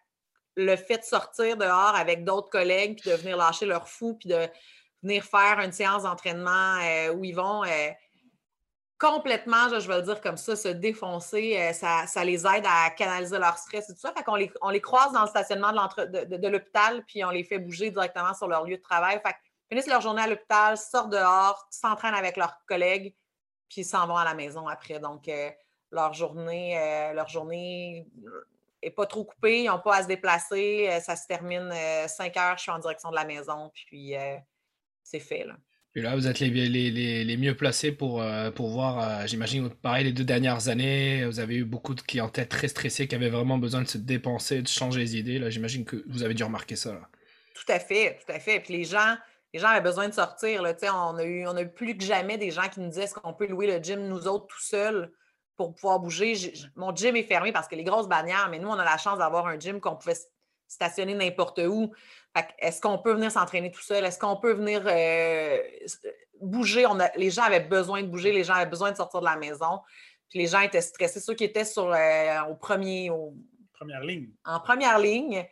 le 0.58 0.76
fait 0.76 0.98
de 0.98 1.04
sortir 1.04 1.58
dehors 1.58 1.96
avec 1.96 2.24
d'autres 2.24 2.50
collègues, 2.50 3.00
puis 3.02 3.10
de 3.10 3.16
venir 3.16 3.38
lâcher 3.38 3.66
leur 3.66 3.88
fou, 3.88 4.16
puis 4.16 4.30
de 4.30 4.48
venir 5.02 5.24
faire 5.24 5.60
une 5.60 5.72
séance 5.72 6.04
d'entraînement 6.04 6.76
où 7.16 7.24
ils 7.24 7.34
vont 7.34 7.64
complètement, 9.02 9.68
je 9.80 9.88
vais 9.88 9.98
le 9.98 10.04
dire 10.04 10.22
comme 10.22 10.38
ça, 10.38 10.56
se 10.56 10.68
défoncer, 10.68 11.74
ça, 11.74 12.24
les 12.24 12.46
aide 12.46 12.66
à 12.68 12.92
canaliser 12.92 13.40
leur 13.40 13.58
stress 13.58 13.90
et 13.90 13.94
tout 13.94 14.00
ça. 14.00 14.14
Fait 14.14 14.24
qu'on 14.24 14.36
les, 14.36 14.52
on 14.62 14.70
les 14.70 14.80
croise 14.80 15.12
dans 15.12 15.24
le 15.24 15.28
stationnement 15.28 15.72
de, 15.72 16.48
l'hôpital, 16.48 17.04
puis 17.08 17.26
on 17.26 17.32
les 17.32 17.44
fait 17.44 17.58
bouger 17.58 17.90
directement 17.90 18.36
sur 18.36 18.48
leur 18.48 18.64
lieu 18.64 18.78
de 18.78 18.82
travail. 18.82 19.20
Fait 19.26 19.36
finissent 19.72 19.88
leur 19.88 20.02
journée 20.02 20.22
à 20.22 20.28
l'hôpital, 20.28 20.78
sortent 20.78 21.12
dehors, 21.12 21.66
s'entraînent 21.72 22.14
avec 22.14 22.38
leurs 22.38 22.64
collègues, 22.68 23.16
puis 23.70 23.84
s'en 23.84 24.06
vont 24.06 24.18
à 24.18 24.26
la 24.26 24.34
maison 24.34 24.68
après. 24.68 25.00
Donc, 25.00 25.28
euh, 25.30 25.50
leur 25.92 26.14
journée, 26.14 26.78
euh, 26.78 27.14
leur 27.14 27.30
journée 27.30 28.06
est 28.82 28.92
pas 28.92 29.06
trop 29.06 29.24
coupée, 29.24 29.64
ils 29.64 29.68
n'ont 29.68 29.80
pas 29.80 29.96
à 29.96 30.04
se 30.04 30.08
déplacer. 30.08 30.90
Euh, 30.92 31.00
ça 31.00 31.16
se 31.16 31.26
termine 31.26 31.72
5 32.08 32.38
heures, 32.38 32.58
je 32.58 32.64
suis 32.64 32.72
en 32.72 32.80
direction 32.80 33.10
de 33.10 33.16
la 33.16 33.26
maison, 33.26 33.72
puis 33.74 34.14
c'est 35.02 35.20
fait. 35.20 35.48
Et 35.96 36.02
là, 36.02 36.16
vous 36.16 36.28
êtes 36.28 36.40
les, 36.40 36.50
les, 36.50 37.24
les, 37.24 37.38
mieux 37.38 37.56
placés 37.56 37.92
pour, 37.92 38.24
pour 38.56 38.70
voir, 38.70 39.28
j'imagine, 39.28 39.70
pareil, 39.70 40.06
les 40.06 40.14
deux 40.14 40.24
dernières 40.24 40.70
années, 40.70 41.26
vous 41.26 41.42
avez 41.42 41.56
eu 41.56 41.66
beaucoup 41.66 41.94
de 41.94 42.02
clientèle 42.02 42.48
très 42.48 42.70
stressée 42.70 43.10
qui 43.10 43.16
avaient 43.16 43.30
vraiment 43.30 43.58
besoin 43.58 43.82
de 43.82 43.88
se 43.88 43.98
dépenser, 43.98 44.62
de 44.62 44.70
changer 44.70 45.02
les 45.02 45.18
idées. 45.18 45.38
Là, 45.38 45.50
j'imagine 45.50 45.84
que 45.84 46.02
vous 46.08 46.24
avez 46.24 46.34
dû 46.34 46.46
remarquer 46.46 46.78
ça. 46.78 46.98
Tout 47.54 47.72
à 47.72 47.80
fait, 47.80 48.20
tout 48.26 48.32
à 48.32 48.40
fait. 48.40 48.60
Puis 48.60 48.78
les 48.78 48.84
gens, 48.86 49.18
les 49.54 49.60
gens 49.60 49.68
avaient 49.68 49.82
besoin 49.82 50.08
de 50.08 50.14
sortir. 50.14 50.62
Là, 50.62 50.74
on, 50.94 51.18
a 51.18 51.24
eu, 51.24 51.46
on 51.46 51.56
a 51.56 51.66
plus 51.66 51.98
que 51.98 52.04
jamais 52.04 52.38
des 52.38 52.52
gens 52.52 52.70
qui 52.70 52.80
nous 52.80 52.88
disaient 52.88 53.04
est-ce 53.04 53.14
qu'on 53.14 53.34
peut 53.34 53.48
louer 53.48 53.68
le 53.68 53.84
gym, 53.84 54.08
nous 54.08 54.28
autres, 54.28 54.48
tout 54.48 54.62
seuls, 54.62 55.12
pour 55.58 55.76
pouvoir 55.76 56.00
bouger? 56.00 56.54
mon 56.76 56.96
gym 56.96 57.16
est 57.16 57.24
fermé 57.24 57.52
parce 57.52 57.68
que 57.68 57.76
les 57.76 57.84
grosses 57.84 58.08
bannières, 58.08 58.48
mais 58.50 58.60
nous, 58.60 58.70
on 58.70 58.80
a 58.80 58.86
la 58.86 58.98
chance 58.98 59.20
d'avoir 59.20 59.48
un 59.48 59.60
gym 59.60 59.80
qu'on 59.80 59.96
pouvait 59.96 60.16
stationner 60.72 61.14
n'importe 61.14 61.60
où. 61.60 61.94
Est-ce 62.60 62.80
qu'on 62.80 62.98
peut 62.98 63.14
venir 63.14 63.32
s'entraîner 63.32 63.72
tout 63.72 63.82
seul? 63.82 64.06
Est-ce 64.06 64.18
qu'on 64.18 64.38
peut 64.38 64.54
venir 64.54 64.84
euh, 64.86 65.58
bouger? 66.40 66.86
On 66.86 67.00
a, 67.00 67.10
les 67.18 67.30
gens 67.30 67.44
avaient 67.44 67.60
besoin 67.60 68.02
de 68.02 68.08
bouger, 68.08 68.32
les 68.32 68.44
gens 68.44 68.54
avaient 68.54 68.70
besoin 68.70 68.92
de 68.92 68.98
sortir 68.98 69.20
de 69.20 69.26
la 69.26 69.36
maison. 69.36 69.82
Puis 70.30 70.40
les 70.40 70.48
gens 70.48 70.62
étaient 70.62 70.82
stressés. 70.82 71.20
Ceux 71.20 71.34
qui 71.34 71.44
étaient 71.44 71.66
sur, 71.66 71.92
euh, 71.92 72.42
au 72.50 72.56
premier. 72.56 73.12
Première 73.74 74.02
ligne. 74.02 74.30
En 74.46 74.60
première 74.62 74.98
ligne 74.98 75.46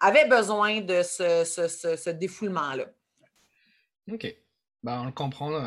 avaient 0.00 0.26
besoin 0.26 0.80
de 0.80 1.02
ce, 1.02 1.44
ce 1.44 2.10
défoulement-là. 2.10 2.86
Ok. 4.10 4.26
Bah, 4.82 5.00
on 5.06 5.12
comprend, 5.12 5.52
euh, 5.52 5.60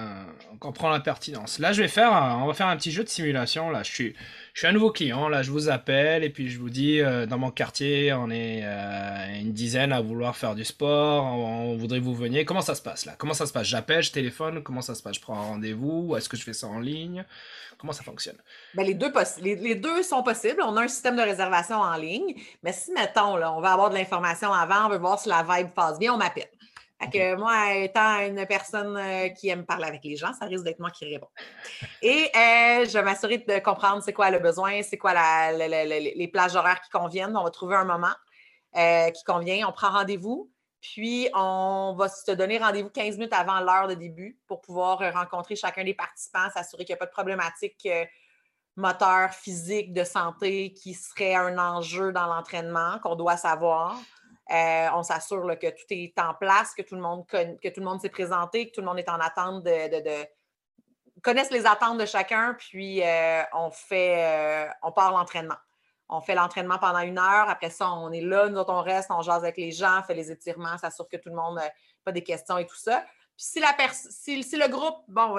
on 0.52 0.58
comprend 0.58 0.90
la 0.90 1.00
pertinence. 1.00 1.60
Là, 1.60 1.72
je 1.72 1.82
vais 1.82 1.88
faire, 1.88 2.12
on 2.12 2.48
va 2.48 2.54
faire 2.54 2.68
un 2.68 2.76
petit 2.76 2.92
jeu 2.92 3.02
de 3.02 3.08
simulation. 3.08 3.70
Là, 3.70 3.82
je 3.82 3.90
suis, 3.90 4.16
je 4.54 4.60
suis 4.60 4.68
un 4.68 4.74
nouveau 4.74 4.92
client. 4.92 5.30
Là, 5.30 5.42
je 5.42 5.52
vous 5.52 5.70
appelle 5.70 6.26
et 6.26 6.30
puis 6.30 6.50
je 6.50 6.60
vous 6.60 6.70
dis, 6.70 7.00
euh, 7.00 7.26
dans 7.26 7.38
mon 7.38 7.50
quartier, 7.50 8.12
on 8.12 8.30
est 8.30 8.64
euh, 8.66 9.40
une 9.40 9.54
dizaine 9.54 9.94
à 9.94 10.02
vouloir 10.02 10.36
faire 10.36 10.54
du 10.54 10.66
sport. 10.66 11.24
On, 11.24 11.78
voudrait 11.78 12.00
que 12.00 12.04
vous 12.04 12.14
veniez. 12.14 12.44
Comment 12.44 12.60
ça 12.60 12.76
se 12.76 12.82
passe 12.82 13.06
là? 13.06 13.16
Comment 13.18 13.34
ça 13.34 13.46
se 13.46 13.54
passe? 13.54 13.68
J'appelle, 13.68 14.04
je 14.04 14.12
téléphone. 14.12 14.62
Comment 14.62 14.82
ça 14.82 14.96
se 14.96 15.02
passe? 15.02 15.16
Je 15.16 15.22
prends 15.22 15.38
un 15.38 15.44
rendez-vous 15.44 16.18
Est-ce 16.18 16.28
que 16.28 16.36
je 16.36 16.44
fais 16.44 16.54
ça 16.54 16.68
en 16.68 16.82
ligne? 16.82 17.24
Comment 17.78 17.94
ça 17.94 18.04
fonctionne? 18.04 18.38
Ben, 18.74 18.86
les, 18.86 18.96
deux 18.96 19.14
les, 19.42 19.56
les, 19.56 19.76
deux 19.76 20.04
sont 20.04 20.24
possibles. 20.24 20.62
On 20.62 20.76
a 20.76 20.84
un 20.84 20.88
système 20.90 21.16
de 21.16 21.22
réservation 21.22 21.78
en 21.78 21.96
ligne. 21.96 22.36
Mais 22.64 22.74
si, 22.74 22.92
mettons, 22.92 23.38
là, 23.38 23.54
on 23.54 23.62
va 23.62 23.72
avoir 23.72 23.90
de 23.90 23.96
l'information 23.96 24.52
avant, 24.52 24.88
on 24.88 24.90
veut 24.90 24.98
voir 24.98 25.18
si 25.20 25.30
la 25.30 25.44
vibe 25.44 25.70
passe 25.70 26.00
bien, 26.00 26.14
on 26.14 26.18
m'appelle 26.18 26.50
que 27.12 27.36
moi, 27.36 27.74
étant 27.76 28.20
une 28.20 28.46
personne 28.46 28.98
euh, 28.98 29.30
qui 29.30 29.50
aime 29.50 29.66
parler 29.66 29.86
avec 29.86 30.04
les 30.04 30.16
gens, 30.16 30.34
ça 30.34 30.46
risque 30.46 30.64
d'être 30.64 30.80
moi 30.80 30.92
qui 30.92 31.06
réponds. 31.06 31.30
Et 32.02 32.30
euh, 32.36 32.86
je 32.86 32.94
vais 32.94 33.04
m'assurer 33.04 33.38
de 33.40 33.60
comprendre 33.60 34.02
c'est 34.04 34.14
quoi 34.14 34.32
le 34.32 34.40
besoin, 34.40 34.82
c'est 34.82 34.98
quoi 34.98 35.14
les 35.14 36.30
plages 36.32 36.56
horaires 36.56 36.82
qui 36.82 36.90
conviennent. 36.90 37.36
On 37.36 37.44
va 37.44 37.52
trouver 37.52 37.76
un 37.76 37.86
moment 37.86 38.14
euh, 38.78 39.10
qui 39.12 39.24
convient. 39.24 39.68
On 39.68 39.72
prend 39.72 39.92
rendez-vous. 39.92 40.52
Puis, 40.82 41.30
on 41.34 41.96
va 41.98 42.10
se 42.10 42.32
donner 42.32 42.60
rendez-vous 42.60 42.92
15 42.92 43.18
minutes 43.18 43.34
avant 43.34 43.60
l'heure 43.60 43.88
de 43.88 43.96
début 43.96 44.40
pour 44.48 44.62
pouvoir 44.62 45.00
rencontrer 45.14 45.56
chacun 45.56 45.84
des 45.84 45.96
participants, 45.96 46.48
s'assurer 46.54 46.86
qu'il 46.86 46.94
n'y 46.94 46.98
a 46.98 47.00
pas 47.00 47.08
de 47.08 47.12
problématique 47.12 47.88
moteur, 48.76 49.32
physique, 49.32 49.94
de 49.94 50.04
santé 50.04 50.74
qui 50.74 50.94
serait 50.94 51.36
un 51.36 51.58
enjeu 51.58 52.12
dans 52.12 52.28
l'entraînement 52.28 53.00
qu'on 53.00 53.16
doit 53.16 53.38
savoir. 53.38 53.98
Euh, 54.52 54.88
on 54.94 55.02
s'assure 55.02 55.58
que 55.60 55.70
tout 55.72 55.86
est 55.90 56.14
en 56.20 56.36
place, 56.36 56.74
que 56.76 56.84
tout 56.84 56.96
le 56.96 57.02
monde 57.02 57.26
que 57.26 57.70
tout 57.70 57.80
le 57.80 57.86
monde 57.86 58.00
s'est 58.00 58.10
présenté, 58.10 58.70
que 58.70 58.76
tout 58.76 58.82
le 58.82 58.88
monde 58.88 59.00
est 59.00 59.10
en 59.10 59.20
attente 59.20 59.64
de, 59.64 60.02
de, 60.02 60.26
connaissent 61.24 61.50
les 61.50 61.66
attentes 61.66 61.98
de 61.98 62.06
chacun, 62.06 62.54
puis 62.54 63.02
euh, 63.02 63.42
on 63.54 63.72
fait 63.72 64.68
euh, 64.68 64.72
on 64.84 64.92
part 64.92 65.12
l'entraînement. 65.12 65.58
On 66.10 66.22
fait 66.22 66.36
l'entraînement 66.36 66.78
pendant 66.78 67.00
une 67.00 67.18
heure. 67.18 67.50
Après 67.50 67.72
ça, 67.72 67.92
on 67.92 68.12
est 68.12 68.22
là, 68.22 68.48
nous 68.48 68.60
autres, 68.60 68.72
on 68.72 68.84
reste, 68.84 69.10
on 69.10 69.24
jase 69.24 69.42
avec 69.44 69.58
les 69.58 69.72
gens, 69.72 70.02
on 70.02 70.04
fait 70.04 70.14
les 70.14 70.30
étirements, 70.32 70.78
s'assure 70.78 71.08
que 71.08 71.18
tout 71.18 71.30
le 71.30 71.36
monde 71.36 71.56
n'a 71.56 71.72
pas 72.04 72.12
des 72.12 72.24
questions 72.24 72.60
et 72.60 72.68
tout 72.68 72.76
ça. 72.76 73.04
Puis 73.36 73.48
si, 73.48 73.60
la 73.60 73.76
si, 73.92 74.44
si 74.44 74.56
le 74.56 74.68
groupe, 74.68 75.00
bon, 75.08 75.36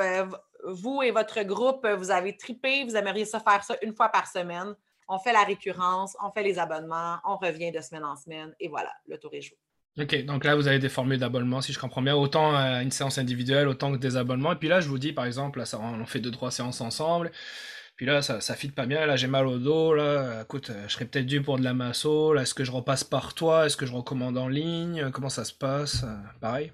vous 0.64 1.03
et 1.03 1.12
votre 1.12 1.40
groupe, 1.42 1.87
vous 1.87 2.11
avez 2.11 2.37
tripé, 2.37 2.83
vous 2.83 2.97
aimeriez 2.97 3.25
ça 3.25 3.38
faire 3.38 3.62
ça 3.62 3.77
une 3.81 3.95
fois 3.95 4.09
par 4.09 4.27
semaine, 4.27 4.75
on 5.09 5.19
fait 5.19 5.33
la 5.33 5.45
récurrence, 5.45 6.16
on 6.23 6.31
fait 6.31 6.42
les 6.42 6.59
abonnements, 6.59 7.19
on 7.25 7.37
revient 7.37 7.73
de 7.73 7.81
semaine 7.81 8.05
en 8.05 8.16
semaine 8.16 8.55
et 8.61 8.69
voilà, 8.69 8.92
le 9.07 9.19
tour 9.19 9.33
est 9.35 9.42
joué. 9.42 9.59
Ok, 9.99 10.27
donc 10.27 10.45
là 10.45 10.55
vous 10.55 10.69
avez 10.69 10.79
des 10.79 10.90
formules 10.90 11.19
d'abonnement, 11.19 11.62
si 11.62 11.73
je 11.73 11.79
comprends 11.79 12.03
bien, 12.03 12.14
autant 12.14 12.55
euh, 12.55 12.81
une 12.81 12.90
séance 12.90 13.16
individuelle, 13.16 13.66
autant 13.66 13.92
que 13.92 13.97
des 13.97 14.19
abonnements. 14.19 14.53
Et 14.53 14.57
puis 14.57 14.69
là, 14.69 14.81
je 14.81 14.88
vous 14.88 14.99
dis, 14.99 15.14
par 15.14 15.25
exemple, 15.25 15.59
là, 15.59 15.64
ça, 15.64 15.81
on 15.81 16.05
fait 16.05 16.21
deux, 16.21 16.31
trois 16.31 16.51
séances 16.51 16.83
ensemble. 16.83 17.33
Puis 17.97 18.05
là, 18.05 18.21
ça, 18.21 18.42
ça 18.42 18.55
fit 18.55 18.69
pas 18.69 18.85
bien. 18.85 19.07
Là, 19.07 19.16
j'ai 19.16 19.27
mal 19.27 19.47
au 19.47 19.59
dos. 19.59 19.95
Là, 19.95 20.42
écoute, 20.42 20.69
euh, 20.69 20.85
je 20.87 20.92
serais 20.92 21.07
peut-être 21.07 21.25
dû 21.25 21.40
pour 21.40 21.59
de 21.59 21.64
la 21.64 21.73
masso. 21.73 22.35
Là, 22.35 22.42
est-ce 22.42 22.53
que 22.53 22.62
je 22.62 22.73
repasse 22.73 23.05
par 23.05 23.33
toi? 23.33 23.64
Est-ce 23.64 23.77
que 23.79 23.87
je 23.87 23.95
recommande 23.95 24.37
en 24.37 24.49
ligne? 24.49 25.11
Comment 25.12 25.31
ça 25.31 25.45
se 25.45 25.55
passe? 25.55 26.03
Euh, 26.05 26.16
Pareil 26.40 26.73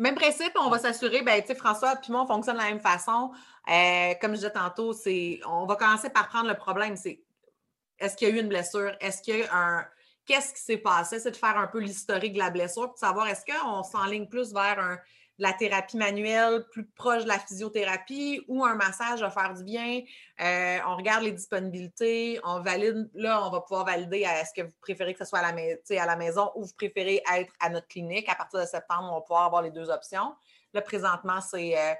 même 0.00 0.14
principe, 0.14 0.52
on 0.60 0.70
va 0.70 0.78
s'assurer, 0.78 1.22
ben, 1.22 1.40
tu 1.40 1.48
sais, 1.48 1.54
François, 1.56 1.96
puis 1.96 2.12
moi, 2.12 2.22
on 2.22 2.26
fonctionne 2.28 2.54
de 2.54 2.62
la 2.62 2.68
même 2.68 2.78
façon. 2.78 3.32
comme 4.20 4.30
je 4.30 4.36
disais 4.36 4.52
tantôt, 4.52 4.92
c'est, 4.92 5.40
on 5.44 5.66
va 5.66 5.74
commencer 5.74 6.08
par 6.08 6.28
prendre 6.28 6.46
le 6.46 6.54
problème. 6.54 6.94
C'est 6.94 7.20
est-ce 7.98 8.16
qu'il 8.16 8.28
y 8.28 8.32
a 8.32 8.34
eu 8.34 8.40
une 8.40 8.48
blessure? 8.48 8.92
Est-ce 9.00 9.22
qu'il 9.22 9.38
y 9.38 9.42
a 9.42 9.54
un. 9.54 9.86
Qu'est-ce 10.26 10.52
qui 10.52 10.60
s'est 10.60 10.78
passé? 10.78 11.20
C'est 11.20 11.30
de 11.30 11.36
faire 11.36 11.56
un 11.56 11.66
peu 11.66 11.78
l'historique 11.78 12.34
de 12.34 12.38
la 12.38 12.50
blessure 12.50 12.88
pour 12.88 12.98
savoir 12.98 13.28
est-ce 13.28 13.44
qu'on 13.44 13.82
s'enligne 13.82 14.28
plus 14.28 14.52
vers 14.52 14.98
la 15.38 15.52
thérapie 15.52 15.96
manuelle, 15.96 16.66
plus 16.70 16.84
proche 16.84 17.22
de 17.22 17.28
la 17.28 17.38
physiothérapie 17.38 18.44
ou 18.48 18.64
un 18.64 18.74
massage 18.74 19.20
va 19.20 19.30
faire 19.30 19.54
du 19.54 19.62
bien. 19.62 20.02
Euh, 20.40 20.78
on 20.86 20.96
regarde 20.96 21.22
les 21.22 21.32
disponibilités, 21.32 22.40
on 22.44 22.60
valide. 22.60 23.08
Là, 23.14 23.46
on 23.46 23.50
va 23.50 23.60
pouvoir 23.60 23.84
valider 23.84 24.18
est-ce 24.18 24.52
que 24.52 24.66
vous 24.66 24.74
préférez 24.80 25.12
que 25.14 25.20
ce 25.20 25.24
soit 25.24 25.38
à 25.38 25.52
la, 26.06 26.16
maison 26.16 26.50
ou 26.56 26.64
vous 26.64 26.74
préférez 26.76 27.22
être 27.34 27.52
à 27.60 27.70
notre 27.70 27.86
clinique. 27.86 28.28
À 28.28 28.34
partir 28.34 28.60
de 28.60 28.66
septembre, 28.66 29.08
on 29.12 29.14
va 29.14 29.20
pouvoir 29.20 29.44
avoir 29.44 29.62
les 29.62 29.70
deux 29.70 29.88
options. 29.88 30.34
Là, 30.74 30.82
présentement, 30.82 31.40
c'est. 31.40 31.78
Euh, 31.78 31.94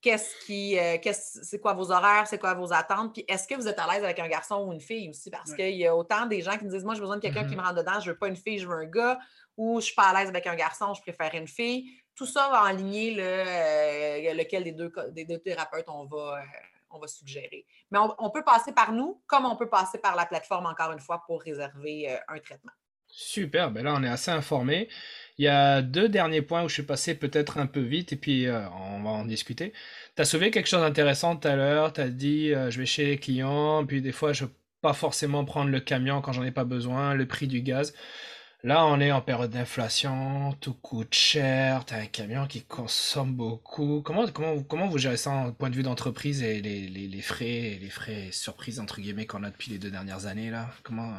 qu'est-ce 0.00 0.46
qui, 0.46 0.78
euh, 0.78 0.96
c'est 1.12 1.60
quoi 1.60 1.74
vos 1.74 1.90
horaires, 1.90 2.26
c'est 2.26 2.38
quoi 2.38 2.54
vos 2.54 2.72
attentes, 2.72 3.12
puis 3.12 3.24
est-ce 3.26 3.48
que 3.48 3.54
vous 3.54 3.66
êtes 3.66 3.78
à 3.78 3.86
l'aise 3.92 4.04
avec 4.04 4.18
un 4.18 4.28
garçon 4.28 4.64
ou 4.66 4.72
une 4.72 4.80
fille 4.80 5.08
aussi, 5.08 5.30
parce 5.30 5.54
qu'il 5.54 5.76
y 5.76 5.86
a 5.86 5.94
autant 5.94 6.26
des 6.26 6.40
gens 6.40 6.56
qui 6.56 6.64
me 6.64 6.70
disent, 6.70 6.84
moi, 6.84 6.94
j'ai 6.94 7.00
besoin 7.00 7.16
de 7.16 7.22
quelqu'un 7.22 7.44
qui 7.44 7.54
mm-hmm. 7.54 7.56
me 7.56 7.62
rentre 7.62 7.76
dedans, 7.76 8.00
je 8.00 8.10
veux 8.10 8.18
pas 8.18 8.28
une 8.28 8.36
fille, 8.36 8.58
je 8.58 8.66
veux 8.66 8.76
un 8.76 8.86
gars, 8.86 9.18
ou 9.56 9.80
je 9.80 9.86
suis 9.86 9.94
pas 9.94 10.08
à 10.08 10.18
l'aise 10.18 10.28
avec 10.28 10.46
un 10.46 10.54
garçon, 10.54 10.94
je 10.94 11.02
préfère 11.02 11.34
une 11.34 11.48
fille. 11.48 11.90
Tout 12.14 12.26
ça 12.26 12.48
va 12.48 12.62
aligner 12.62 13.14
le, 13.14 13.22
euh, 13.22 14.34
lequel 14.34 14.64
des 14.64 14.72
deux, 14.72 14.92
des 15.10 15.24
deux 15.24 15.38
thérapeutes 15.38 15.88
on 15.88 16.04
va, 16.06 16.38
euh, 16.38 16.44
on 16.90 16.98
va 16.98 17.06
suggérer. 17.06 17.66
Mais 17.90 17.98
on, 18.18 18.30
peut 18.30 18.44
passer 18.44 18.72
par 18.72 18.92
nous, 18.92 19.20
comme 19.26 19.46
on 19.46 19.56
peut 19.56 19.68
passer 19.68 19.98
par 19.98 20.16
la 20.16 20.26
plateforme, 20.26 20.66
encore 20.66 20.92
une 20.92 21.00
fois, 21.00 21.22
pour 21.26 21.42
réserver 21.42 22.18
un 22.28 22.38
traitement. 22.38 22.72
Super, 23.10 23.70
ben 23.70 23.84
là, 23.84 23.94
on 23.96 24.02
est 24.02 24.08
assez 24.08 24.30
informé. 24.30 24.88
Il 25.38 25.44
y 25.44 25.48
a 25.48 25.82
deux 25.82 26.08
derniers 26.08 26.42
points 26.42 26.64
où 26.64 26.68
je 26.68 26.74
suis 26.74 26.82
passé 26.82 27.14
peut-être 27.14 27.58
un 27.58 27.66
peu 27.66 27.80
vite 27.80 28.12
et 28.12 28.16
puis 28.16 28.46
euh, 28.46 28.68
on 28.70 29.02
va 29.02 29.10
en 29.10 29.24
discuter. 29.24 29.72
Tu 30.16 30.22
as 30.22 30.24
soulevé 30.24 30.50
quelque 30.50 30.66
chose 30.68 30.80
d'intéressant 30.80 31.36
tout 31.36 31.46
à 31.46 31.54
l'heure. 31.54 31.92
Tu 31.92 32.00
as 32.00 32.08
dit 32.08 32.52
euh, 32.52 32.70
je 32.70 32.78
vais 32.80 32.86
chez 32.86 33.06
les 33.06 33.18
clients, 33.18 33.86
puis 33.86 34.02
des 34.02 34.12
fois 34.12 34.32
je 34.32 34.44
ne 34.44 34.48
peux 34.48 34.54
pas 34.80 34.94
forcément 34.94 35.44
prendre 35.44 35.70
le 35.70 35.80
camion 35.80 36.20
quand 36.20 36.32
j'en 36.32 36.42
ai 36.44 36.50
pas 36.50 36.64
besoin, 36.64 37.14
le 37.14 37.26
prix 37.26 37.46
du 37.46 37.62
gaz. 37.62 37.94
Là, 38.64 38.84
on 38.86 38.98
est 38.98 39.12
en 39.12 39.20
période 39.20 39.52
d'inflation, 39.52 40.52
tout 40.60 40.74
coûte 40.74 41.14
cher, 41.14 41.84
tu 41.84 41.94
as 41.94 41.98
un 41.98 42.06
camion 42.06 42.46
qui 42.48 42.64
consomme 42.64 43.32
beaucoup. 43.32 44.02
Comment, 44.04 44.26
comment, 44.26 44.60
comment 44.64 44.88
vous 44.88 44.98
gérez 44.98 45.16
ça 45.16 45.30
en 45.30 45.52
point 45.52 45.70
de 45.70 45.76
vue 45.76 45.84
d'entreprise 45.84 46.42
et 46.42 46.60
les, 46.60 46.88
les, 46.88 47.22
frais, 47.22 47.78
les 47.80 47.90
frais 47.90 48.30
surprises 48.32 48.80
entre 48.80 49.00
guillemets 49.00 49.26
qu'on 49.26 49.44
a 49.44 49.50
depuis 49.50 49.70
les 49.70 49.78
deux 49.78 49.92
dernières 49.92 50.26
années 50.26 50.50
là? 50.50 50.70
Comment, 50.82 51.14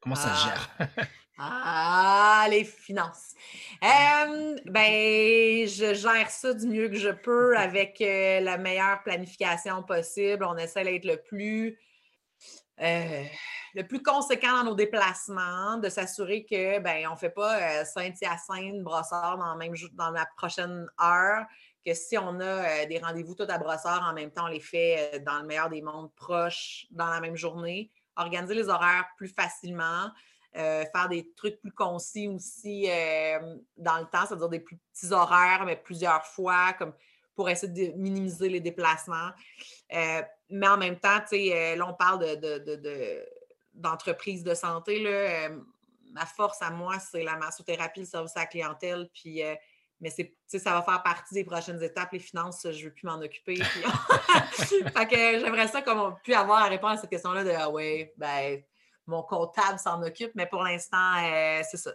comment 0.00 0.14
ça 0.14 0.34
se 0.34 0.44
gère? 0.44 0.70
ah. 1.38 2.46
Les 2.50 2.64
finances. 2.64 3.34
ben, 3.80 5.66
je 5.66 5.94
gère 5.94 6.30
ça 6.30 6.54
du 6.54 6.66
mieux 6.66 6.88
que 6.88 6.96
je 6.96 7.10
peux 7.10 7.56
avec 7.56 8.00
euh, 8.00 8.40
la 8.40 8.58
meilleure 8.58 9.02
planification 9.02 9.82
possible. 9.82 10.44
On 10.44 10.56
essaie 10.56 10.84
d'être 10.84 11.04
le 11.04 11.22
plus 11.22 11.78
euh, 12.80 13.24
le 13.74 13.82
plus 13.86 14.02
conséquent 14.02 14.52
dans 14.58 14.64
nos 14.64 14.74
déplacements, 14.74 15.78
de 15.78 15.88
s'assurer 15.88 16.44
que 16.44 16.78
ben 16.78 17.06
on 17.08 17.12
ne 17.12 17.18
fait 17.18 17.30
pas 17.30 17.80
euh, 17.80 17.84
Saint-Hyacinthe, 17.84 18.82
Brossard 18.82 19.36
dans, 19.36 19.56
même, 19.56 19.74
dans 19.94 20.10
la 20.10 20.26
prochaine 20.36 20.86
heure, 21.00 21.44
que 21.84 21.92
si 21.92 22.16
on 22.16 22.40
a 22.40 22.86
des 22.86 22.98
rendez-vous 22.98 23.34
tout 23.34 23.46
à 23.48 23.58
Brossard, 23.58 24.08
en 24.08 24.14
même 24.14 24.30
temps, 24.30 24.44
on 24.44 24.48
les 24.48 24.60
fait 24.60 25.22
dans 25.26 25.40
le 25.40 25.46
meilleur 25.46 25.68
des 25.68 25.82
mondes 25.82 26.12
proches 26.14 26.86
dans 26.90 27.08
la 27.08 27.20
même 27.20 27.36
journée. 27.36 27.90
Organiser 28.16 28.54
les 28.54 28.68
horaires 28.68 29.06
plus 29.16 29.28
facilement. 29.28 30.10
Euh, 30.56 30.84
faire 30.92 31.08
des 31.10 31.30
trucs 31.36 31.60
plus 31.60 31.72
concis 31.72 32.26
aussi 32.26 32.86
euh, 32.88 33.56
dans 33.76 33.98
le 33.98 34.06
temps, 34.06 34.24
c'est-à-dire 34.26 34.48
des 34.48 34.60
plus 34.60 34.78
petits 34.92 35.12
horaires, 35.12 35.64
mais 35.66 35.76
plusieurs 35.76 36.24
fois, 36.24 36.72
comme 36.72 36.94
pour 37.36 37.50
essayer 37.50 37.92
de 37.92 37.96
minimiser 37.96 38.48
les 38.48 38.60
déplacements. 38.60 39.28
Euh, 39.92 40.22
mais 40.48 40.66
en 40.66 40.78
même 40.78 40.98
temps, 40.98 41.18
là, 41.30 41.86
on 41.86 41.94
parle 41.94 42.40
d'entreprise 43.74 44.42
de, 44.42 44.50
de, 44.50 44.54
santé. 44.54 45.00
Là, 45.00 45.50
ma 46.12 46.26
force 46.26 46.62
à 46.62 46.70
moi, 46.70 46.98
c'est 46.98 47.22
la 47.22 47.36
massothérapie, 47.36 48.00
le 48.00 48.06
service 48.06 48.36
à 48.36 48.40
la 48.40 48.46
clientèle. 48.46 49.08
Puis, 49.14 49.42
mais 50.00 50.10
ça 50.10 50.72
va 50.72 50.82
faire 50.82 51.02
partie 51.02 51.34
des 51.34 51.44
prochaines 51.44 51.80
étapes. 51.82 52.12
Les 52.12 52.18
finances, 52.18 52.62
je 52.64 52.68
ne 52.70 52.84
veux 52.84 52.92
plus 52.92 53.06
m'en 53.06 53.20
occuper. 53.20 53.56
j'aimerais 55.10 55.68
ça 55.68 55.82
qu'on 55.82 56.14
puisse 56.24 56.36
avoir 56.36 56.64
à 56.64 56.68
répondre 56.68 56.94
à 56.94 56.96
cette 56.96 57.10
question-là 57.10 57.44
de 57.44 57.50
Ah 57.50 57.70
ouais, 57.70 58.12
ben 58.16 58.62
mon 59.08 59.22
comptable 59.22 59.78
s'en 59.78 60.02
occupe, 60.02 60.32
mais 60.34 60.46
pour 60.46 60.62
l'instant, 60.62 61.14
euh, 61.22 61.62
c'est 61.68 61.78
ça. 61.78 61.92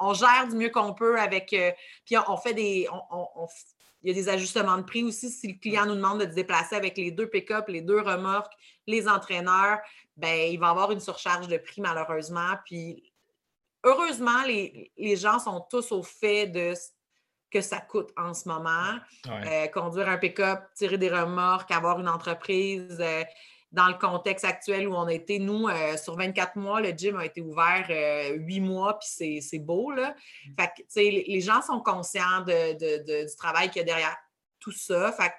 on, 0.00 0.12
gère 0.12 0.48
du 0.48 0.56
mieux 0.56 0.70
qu'on 0.70 0.92
peut 0.92 1.18
avec. 1.18 1.52
Euh, 1.52 1.70
puis 2.04 2.16
on, 2.26 2.36
fait 2.36 2.52
des. 2.52 2.88
il 4.02 4.08
y 4.08 4.10
a 4.10 4.14
des 4.14 4.28
ajustements 4.28 4.76
de 4.76 4.82
prix 4.82 5.04
aussi. 5.04 5.30
Si 5.30 5.46
le 5.48 5.58
client 5.58 5.86
nous 5.86 5.94
demande 5.94 6.20
de 6.20 6.30
se 6.30 6.34
déplacer 6.34 6.74
avec 6.74 6.96
les 6.96 7.12
deux 7.12 7.28
pick-up, 7.28 7.68
les 7.68 7.80
deux 7.80 8.00
remorques, 8.00 8.52
les 8.86 9.08
entraîneurs, 9.08 9.78
ben 10.16 10.50
il 10.50 10.58
va 10.58 10.70
avoir 10.70 10.90
une 10.90 11.00
surcharge 11.00 11.46
de 11.46 11.58
prix 11.58 11.80
malheureusement. 11.80 12.56
Puis 12.64 13.12
heureusement, 13.84 14.42
les, 14.44 14.92
les 14.96 15.16
gens 15.16 15.38
sont 15.38 15.64
tous 15.70 15.92
au 15.92 16.02
fait 16.02 16.48
de 16.48 16.74
que 17.50 17.60
ça 17.60 17.80
coûte 17.80 18.10
en 18.16 18.34
ce 18.34 18.48
moment. 18.48 18.98
conduire 19.72 20.08
un 20.08 20.18
pick-up, 20.18 20.60
tirer 20.74 20.98
des 20.98 21.08
remorques, 21.08 21.70
avoir 21.70 21.98
une 22.00 22.08
entreprise 22.08 23.00
dans 23.70 23.88
le 23.88 23.94
contexte 23.94 24.44
actuel 24.44 24.88
où 24.88 24.94
on 24.94 25.08
était, 25.08 25.38
nous, 25.38 25.68
euh, 25.68 25.96
sur 25.96 26.16
24 26.16 26.56
mois, 26.56 26.80
le 26.80 26.90
gym 26.90 27.16
a 27.16 27.26
été 27.26 27.40
ouvert 27.40 27.86
euh, 27.90 28.34
8 28.36 28.60
mois, 28.60 28.98
puis 28.98 29.40
c'est 29.42 29.58
beau. 29.58 29.90
Là. 29.90 30.14
Mm. 30.46 30.54
Fait 30.58 30.68
que, 30.68 31.00
les, 31.00 31.24
les 31.28 31.40
gens 31.40 31.60
sont 31.62 31.80
conscients 31.80 32.42
de, 32.46 33.24
du 33.24 33.36
travail 33.36 33.68
qu'il 33.70 33.80
y 33.80 33.82
a 33.82 33.84
derrière 33.84 34.16
tout 34.58 34.72
ça. 34.72 35.12
Fait 35.12 35.32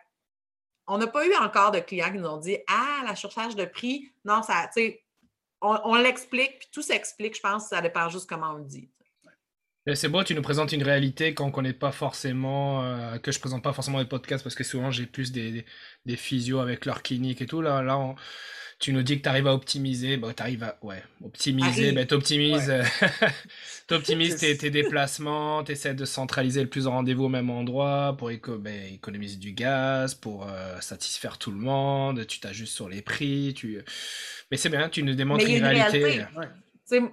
on 0.91 0.97
n'a 0.97 1.07
pas 1.07 1.25
eu 1.25 1.36
encore 1.36 1.71
de 1.71 1.80
clients 1.80 2.11
qui 2.11 2.17
nous 2.17 2.27
ont 2.27 2.38
dit 2.38 2.57
Ah, 2.67 3.03
la 3.05 3.15
surcharge 3.15 3.55
de 3.55 3.65
prix. 3.65 4.11
Non, 4.25 4.41
ça, 4.41 4.69
on, 5.61 5.80
on 5.84 5.95
l'explique, 5.95 6.59
puis 6.59 6.69
tout 6.71 6.82
s'explique, 6.82 7.36
je 7.36 7.41
pense, 7.41 7.67
ça 7.67 7.82
dépend 7.82 8.09
juste 8.09 8.27
comment 8.27 8.51
on 8.51 8.57
le 8.57 8.65
dit. 8.65 8.89
C'est 9.95 10.09
beau, 10.09 10.23
tu 10.23 10.35
nous 10.35 10.41
présentes 10.41 10.71
une 10.71 10.83
réalité 10.83 11.33
qu'on 11.33 11.47
ne 11.47 11.51
connaît 11.51 11.73
pas 11.73 11.91
forcément, 11.91 12.83
euh, 12.83 13.17
que 13.17 13.31
je 13.31 13.39
présente 13.39 13.63
pas 13.63 13.73
forcément 13.73 13.99
les 13.99 14.05
podcasts 14.05 14.43
parce 14.43 14.55
que 14.55 14.63
souvent 14.63 14.91
j'ai 14.91 15.05
plus 15.05 15.31
des, 15.31 15.65
des, 16.05 16.15
physios 16.15 16.59
avec 16.59 16.85
leur 16.85 17.01
clinique 17.03 17.41
et 17.41 17.45
tout. 17.45 17.61
Là, 17.61 17.81
là 17.81 18.15
tu 18.79 18.93
nous 18.93 19.03
dis 19.03 19.17
que 19.17 19.23
tu 19.23 19.29
arrives 19.29 19.47
à 19.47 19.53
optimiser, 19.53 20.15
bah, 20.15 20.33
tu 20.35 20.41
arrives 20.41 20.63
à 20.63 20.77
ouais, 20.81 21.03
optimiser, 21.23 21.91
bah, 21.91 22.05
tu 22.05 22.13
optimises, 22.13 22.71
tes, 24.39 24.69
déplacements, 24.69 25.63
tu 25.65 25.73
essaies 25.73 25.93
de 25.93 26.05
centraliser 26.05 26.61
le 26.61 26.69
plus 26.69 26.85
de 26.85 26.89
rendez-vous 26.89 27.25
au 27.25 27.29
même 27.29 27.49
endroit 27.49 28.15
pour 28.17 28.31
bah, 28.57 28.69
économiser 28.89 29.35
du 29.35 29.51
gaz, 29.51 30.15
pour 30.15 30.47
euh, 30.47 30.79
satisfaire 30.79 31.37
tout 31.37 31.51
le 31.51 31.57
monde, 31.57 32.25
tu 32.25 32.39
t'ajustes 32.39 32.73
sur 32.73 32.87
les 32.87 33.01
prix. 33.01 33.53
Tu... 33.53 33.79
Mais 34.49 34.55
c'est 34.55 34.69
bien, 34.69 34.87
tu 34.87 35.03
nous 35.03 35.13
démontres 35.13 35.45
une, 35.45 35.63
réalité 35.63 36.23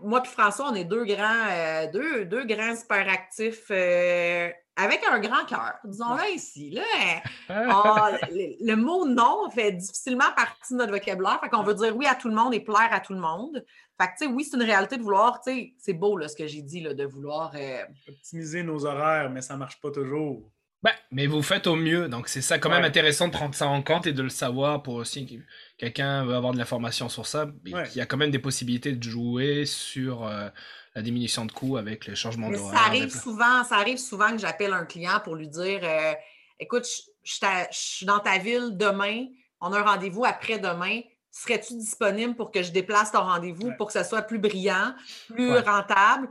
moi 0.03 0.23
et 0.25 0.29
François, 0.29 0.71
on 0.71 0.75
est 0.75 0.85
deux 0.85 1.05
grands, 1.05 1.49
euh, 1.51 1.91
deux, 1.91 2.25
deux, 2.25 2.45
grands 2.45 2.77
super 2.77 3.09
actifs 3.09 3.71
euh, 3.71 4.51
avec 4.77 5.01
un 5.11 5.19
grand 5.21 5.45
cœur, 5.47 5.75
disons-le 5.85 6.35
ici. 6.35 6.71
Là. 6.71 6.83
Ah, 7.49 8.11
le, 8.31 8.75
mot 8.75 9.07
non 9.07 9.49
fait 9.51 9.73
difficilement 9.73 10.31
partie 10.37 10.75
de 10.75 10.79
notre 10.79 10.93
vocabulaire. 10.93 11.41
Fait 11.41 11.49
qu'on 11.49 11.63
veut 11.63 11.75
dire 11.75 11.97
oui 11.97 12.07
à 12.07 12.15
tout 12.15 12.29
le 12.29 12.35
monde 12.35 12.55
et 12.55 12.61
plaire 12.61 12.89
à 12.91 13.01
tout 13.01 13.15
le 13.15 13.21
monde. 13.21 13.65
Fait 14.01 14.09
que, 14.19 14.31
oui, 14.31 14.45
c'est 14.45 14.57
une 14.57 14.63
réalité 14.63 14.99
de 14.99 15.03
vouloir, 15.03 15.41
c'est 15.45 15.93
beau 15.95 16.19
là, 16.19 16.29
ce 16.29 16.37
que 16.37 16.47
j'ai 16.47 16.63
dit, 16.63 16.81
là, 16.81 16.93
de 16.93 17.05
vouloir. 17.05 17.53
Euh, 17.55 17.83
Optimiser 18.09 18.63
nos 18.63 18.85
horaires, 18.85 19.31
mais 19.31 19.41
ça 19.41 19.55
ne 19.55 19.61
marche 19.61 19.81
pas 19.81 19.91
toujours. 19.91 20.51
Ben, 20.87 20.93
mais 21.11 21.27
vous 21.27 21.43
faites 21.43 21.67
au 21.67 21.75
mieux, 21.75 22.09
donc 22.09 22.29
c'est 22.29 22.41
ça 22.41 22.61
quand 22.61 22.71
même 22.71 22.85
intéressant 22.85 23.27
de 23.27 23.33
prendre 23.33 23.57
ça 23.57 23.67
en 23.67 23.83
compte 23.83 24.07
et 24.07 24.13
de 24.13 24.23
le 24.23 24.29
savoir 24.29 24.85
pour 24.85 24.95
aussi 24.95 25.43
quelqu'un 25.79 26.25
veut 26.25 26.37
avoir 26.37 26.53
de 26.53 26.59
l'information 26.59 27.09
sur 27.09 27.27
ça, 27.27 27.49
il 27.65 27.73
y 27.97 28.01
a 28.01 28.07
quand 28.07 28.17
même 28.17 28.31
des 28.31 28.39
possibilités 28.39 28.93
de 28.93 29.03
jouer 29.03 29.67
sur 29.67 30.25
euh, 30.25 30.49
la 30.95 31.03
diminution 31.03 31.45
de 31.45 31.51
coûts 31.51 31.77
avec 31.77 32.07
le 32.07 32.15
changement 32.15 32.49
d'horaire. 32.51 32.79
Ça 32.79 32.87
arrive 32.87 33.11
souvent, 33.11 33.65
ça 33.65 33.79
arrive 33.79 33.99
souvent 33.99 34.31
que 34.31 34.39
j'appelle 34.39 34.73
un 34.73 34.85
client 34.85 35.19
pour 35.25 35.35
lui 35.35 35.49
dire 35.49 35.81
euh, 35.83 36.13
écoute, 36.61 36.87
je, 37.25 37.33
suis 37.73 38.07
dans 38.07 38.21
ta 38.21 38.39
ville 38.39 38.77
demain, 38.77 39.27
on 39.61 39.73
a 39.73 39.81
un 39.81 39.83
rendez-vous 39.83 40.25
après-demain. 40.25 41.01
Serais-tu 41.33 41.77
disponible 41.77 42.37
pour 42.37 42.53
que 42.53 42.63
je 42.63 42.71
déplace 42.71 43.11
ton 43.11 43.23
rendez-vous 43.23 43.73
pour 43.77 43.89
que 43.89 43.93
ce 43.93 44.05
soit 44.05 44.23
plus 44.23 44.39
brillant, 44.39 44.95
plus 45.35 45.51
rentable? 45.51 46.29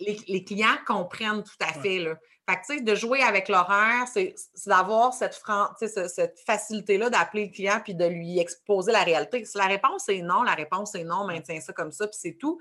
Les, 0.00 0.18
les, 0.26 0.44
clients 0.44 0.78
comprennent 0.86 1.44
tout 1.44 1.64
à 1.66 1.72
fait. 1.72 1.98
Là 1.98 2.16
de 2.80 2.94
jouer 2.94 3.22
avec 3.22 3.48
l'horaire, 3.48 4.06
c'est 4.12 4.34
d'avoir 4.66 5.12
cette, 5.12 5.40
cette 6.08 6.40
facilité-là 6.46 7.10
d'appeler 7.10 7.46
le 7.46 7.52
client 7.52 7.80
puis 7.82 7.94
de 7.94 8.04
lui 8.04 8.38
exposer 8.38 8.92
la 8.92 9.02
réalité. 9.02 9.44
Si 9.44 9.58
la 9.58 9.66
réponse 9.66 10.08
est 10.08 10.22
non, 10.22 10.42
la 10.42 10.54
réponse 10.54 10.94
est 10.94 11.04
non, 11.04 11.26
maintient 11.26 11.60
ça 11.60 11.72
comme 11.72 11.92
ça, 11.92 12.06
puis 12.06 12.18
c'est 12.20 12.36
tout. 12.38 12.58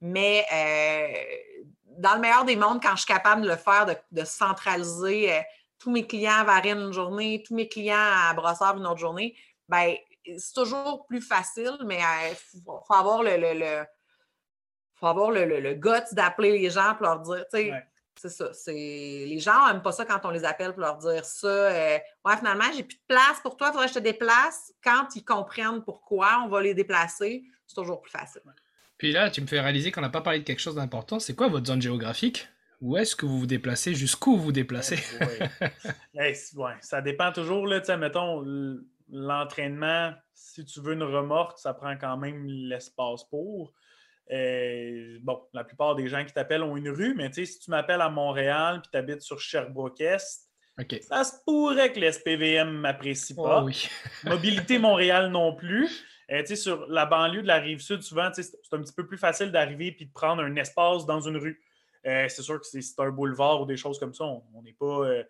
Mais 0.00 0.44
euh, 0.52 1.92
dans 1.98 2.14
le 2.14 2.20
meilleur 2.20 2.44
des 2.44 2.56
mondes, 2.56 2.82
quand 2.82 2.92
je 2.92 3.02
suis 3.02 3.12
capable 3.12 3.42
de 3.42 3.48
le 3.48 3.56
faire, 3.56 3.86
de, 3.86 4.24
centraliser 4.24 5.32
euh, 5.32 5.40
tous 5.78 5.90
mes 5.90 6.06
clients 6.06 6.38
à 6.40 6.44
Varine 6.44 6.78
une 6.78 6.92
journée, 6.92 7.42
tous 7.46 7.54
mes 7.54 7.68
clients 7.68 7.96
à 7.96 8.32
Brossard 8.34 8.76
une 8.78 8.86
autre 8.86 9.00
journée, 9.00 9.36
ben 9.68 9.94
c'est 10.38 10.54
toujours 10.54 11.06
plus 11.06 11.22
facile, 11.22 11.76
mais 11.86 11.98
il 11.98 12.32
euh, 12.32 12.62
faut, 12.64 12.94
avoir 12.94 13.22
le, 13.22 13.36
le, 13.36 13.84
faut 15.00 15.06
avoir 15.06 15.30
le, 15.30 15.44
le, 15.44 15.74
guts 15.74 16.12
d'appeler 16.12 16.58
les 16.58 16.70
gens 16.70 16.94
pour 16.94 17.06
leur 17.06 17.20
dire, 17.20 17.44
tu 17.52 17.58
sais, 17.58 17.72
c'est 18.14 18.28
ça. 18.28 18.50
Les 18.70 19.38
gens 19.38 19.66
n'aiment 19.66 19.82
pas 19.82 19.92
ça 19.92 20.04
quand 20.04 20.20
on 20.24 20.30
les 20.30 20.44
appelle 20.44 20.72
pour 20.72 20.82
leur 20.82 20.98
dire 20.98 21.24
ça. 21.24 21.48
Euh, 21.48 21.98
ouais, 22.24 22.36
finalement, 22.36 22.64
j'ai 22.76 22.82
plus 22.82 22.96
de 22.96 23.02
place 23.08 23.40
pour 23.42 23.56
toi, 23.56 23.68
il 23.68 23.72
faudrait 23.72 23.86
que 23.86 23.94
je 23.94 23.98
te 23.98 24.04
déplace. 24.04 24.72
Quand 24.84 25.06
ils 25.16 25.24
comprennent 25.24 25.82
pourquoi 25.82 26.42
on 26.44 26.48
va 26.48 26.60
les 26.60 26.74
déplacer, 26.74 27.44
c'est 27.66 27.74
toujours 27.74 28.02
plus 28.02 28.10
facile. 28.10 28.42
Puis 28.98 29.12
là, 29.12 29.30
tu 29.30 29.40
me 29.40 29.46
fais 29.46 29.60
réaliser 29.60 29.90
qu'on 29.90 30.02
n'a 30.02 30.10
pas 30.10 30.20
parlé 30.20 30.40
de 30.40 30.44
quelque 30.44 30.60
chose 30.60 30.74
d'important. 30.74 31.18
C'est 31.18 31.34
quoi 31.34 31.48
votre 31.48 31.66
zone 31.66 31.80
géographique? 31.80 32.48
Où 32.82 32.96
est-ce 32.96 33.16
que 33.16 33.24
vous 33.24 33.38
vous 33.38 33.46
déplacez? 33.46 33.94
Jusqu'où 33.94 34.36
vous 34.36 34.44
vous 34.44 34.52
déplacez? 34.52 34.98
ouais. 36.14 36.34
ça 36.80 37.00
dépend 37.00 37.32
toujours. 37.32 37.66
Là, 37.66 37.80
mettons, 37.96 38.44
l'entraînement, 39.10 40.12
si 40.34 40.64
tu 40.64 40.80
veux 40.80 40.92
une 40.92 41.02
remorque, 41.02 41.58
ça 41.58 41.74
prend 41.74 41.96
quand 41.96 42.16
même 42.16 42.46
l'espace 42.46 43.24
pour. 43.24 43.72
Euh, 44.32 45.18
bon, 45.22 45.42
la 45.52 45.64
plupart 45.64 45.96
des 45.96 46.08
gens 46.08 46.24
qui 46.24 46.32
t'appellent 46.32 46.62
ont 46.62 46.76
une 46.76 46.90
rue, 46.90 47.14
mais 47.14 47.32
si 47.32 47.58
tu 47.58 47.70
m'appelles 47.70 48.00
à 48.00 48.10
Montréal 48.10 48.80
et 48.84 48.88
tu 48.90 48.96
habites 48.96 49.22
sur 49.22 49.40
Sherbrooke-Est, 49.40 50.48
ça 51.02 51.24
se 51.24 51.32
pourrait 51.44 51.92
que 51.92 52.00
l'SPVM 52.00 52.68
ne 52.68 52.78
m'apprécie 52.78 53.34
pas. 53.34 53.64
Oh 53.64 53.70
Mobilité 54.24 54.78
Montréal 54.78 55.30
non 55.30 55.54
plus. 55.54 56.06
Euh, 56.30 56.44
sur 56.54 56.86
la 56.86 57.06
banlieue 57.06 57.42
de 57.42 57.48
la 57.48 57.58
rive 57.58 57.80
sud, 57.80 58.02
souvent, 58.02 58.30
c'est 58.32 58.54
un 58.72 58.80
petit 58.80 58.92
peu 58.92 59.04
plus 59.04 59.18
facile 59.18 59.50
d'arriver 59.50 59.96
et 59.98 60.04
de 60.04 60.12
prendre 60.12 60.42
un 60.42 60.56
espace 60.56 61.04
dans 61.04 61.20
une 61.20 61.36
rue. 61.36 61.60
Euh, 62.06 62.26
c'est 62.28 62.42
sûr 62.42 62.60
que 62.60 62.66
c'est 62.66 63.00
un 63.00 63.10
boulevard 63.10 63.60
ou 63.60 63.66
des 63.66 63.76
choses 63.76 63.98
comme 63.98 64.14
ça. 64.14 64.24
On 64.24 64.62
n'est 64.62 64.72
pas. 64.72 65.24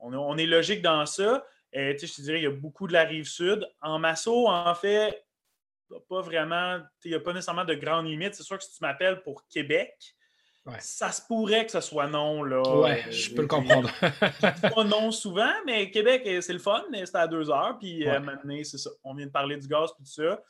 on, 0.00 0.36
est, 0.36 0.46
logique 0.46 0.82
dans 0.82 1.06
ça. 1.06 1.44
je 1.72 1.94
te 1.94 2.20
dirais, 2.20 2.40
il 2.40 2.44
y 2.44 2.46
a 2.46 2.50
beaucoup 2.50 2.86
de 2.86 2.92
la 2.92 3.04
rive 3.04 3.24
sud. 3.24 3.66
En 3.80 3.98
Masso, 3.98 4.48
en 4.48 4.74
fait, 4.74 5.24
pas 6.08 6.20
vraiment, 6.20 6.80
il 7.04 7.10
n'y 7.10 7.16
a 7.16 7.20
pas 7.20 7.32
nécessairement 7.32 7.64
de 7.64 7.74
grandes 7.74 8.06
limites. 8.06 8.34
C'est 8.34 8.42
sûr 8.42 8.58
que 8.58 8.64
si 8.64 8.76
tu 8.76 8.78
m'appelles 8.82 9.22
pour 9.22 9.46
Québec, 9.48 9.94
ça 10.78 11.10
se 11.10 11.22
pourrait 11.22 11.66
que 11.66 11.72
ce 11.72 11.80
soit 11.80 12.06
non. 12.06 12.42
Là. 12.42 12.62
Ouais, 12.62 13.04
je 13.10 13.34
peux 13.34 13.42
le 13.42 13.48
comprendre. 13.48 13.90
pas 14.74 14.84
non 14.84 15.10
souvent, 15.10 15.52
mais 15.66 15.90
Québec, 15.90 16.22
euh, 16.26 16.40
c'est 16.40 16.52
le 16.52 16.58
fun, 16.58 16.84
c'est 16.92 17.16
à 17.16 17.26
deux 17.26 17.50
heures. 17.50 17.78
Puis 17.78 18.06
euh, 18.06 18.20
maintenant, 18.20 18.56
c'est 18.62 18.78
ça. 18.78 18.90
On 19.02 19.14
vient 19.14 19.26
de 19.26 19.32
parler 19.32 19.56
du 19.56 19.66
gaz 19.66 19.90
et 19.90 20.02
tout 20.02 20.10
ça. 20.10 20.40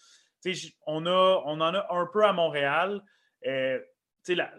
On, 0.87 1.07
a, 1.07 1.43
on 1.47 1.61
en 1.61 1.75
a 1.75 1.87
un 1.91 2.07
peu 2.13 2.25
à 2.25 2.33
Montréal. 2.33 3.03
Euh, 3.47 3.79
la, 4.29 4.53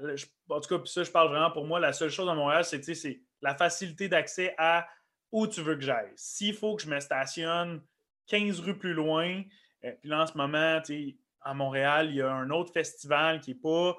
en 0.50 0.60
tout 0.60 0.78
cas, 0.78 0.84
ça, 0.86 1.04
je 1.04 1.12
parle 1.12 1.30
vraiment 1.30 1.52
pour 1.52 1.66
moi. 1.66 1.80
La 1.80 1.94
seule 1.94 2.10
chose 2.10 2.30
à 2.30 2.34
Montréal, 2.34 2.66
c'est 2.66 3.22
la 3.42 3.56
facilité 3.56 4.08
d'accès 4.08 4.56
à 4.58 4.88
où 5.32 5.48
tu 5.48 5.62
veux 5.62 5.76
que 5.76 5.82
j'aille. 5.82 6.12
S'il 6.16 6.54
faut 6.54 6.76
que 6.76 6.84
je 6.84 6.90
me 6.90 7.00
stationne 7.00 7.82
15 8.28 8.60
rues 8.62 8.78
plus 8.78 8.94
loin, 8.94 9.44
euh, 9.86 9.92
puis 10.00 10.10
là, 10.10 10.24
en 10.24 10.28
ce 10.28 10.38
moment, 10.38 10.82
à 11.42 11.54
Montréal, 11.54 12.10
il 12.10 12.18
y 12.18 12.22
a 12.22 12.32
un 12.32 12.50
autre 12.50 12.72
festival 12.72 13.40
qui 13.40 13.52
n'est 13.52 13.60
pas, 13.60 13.98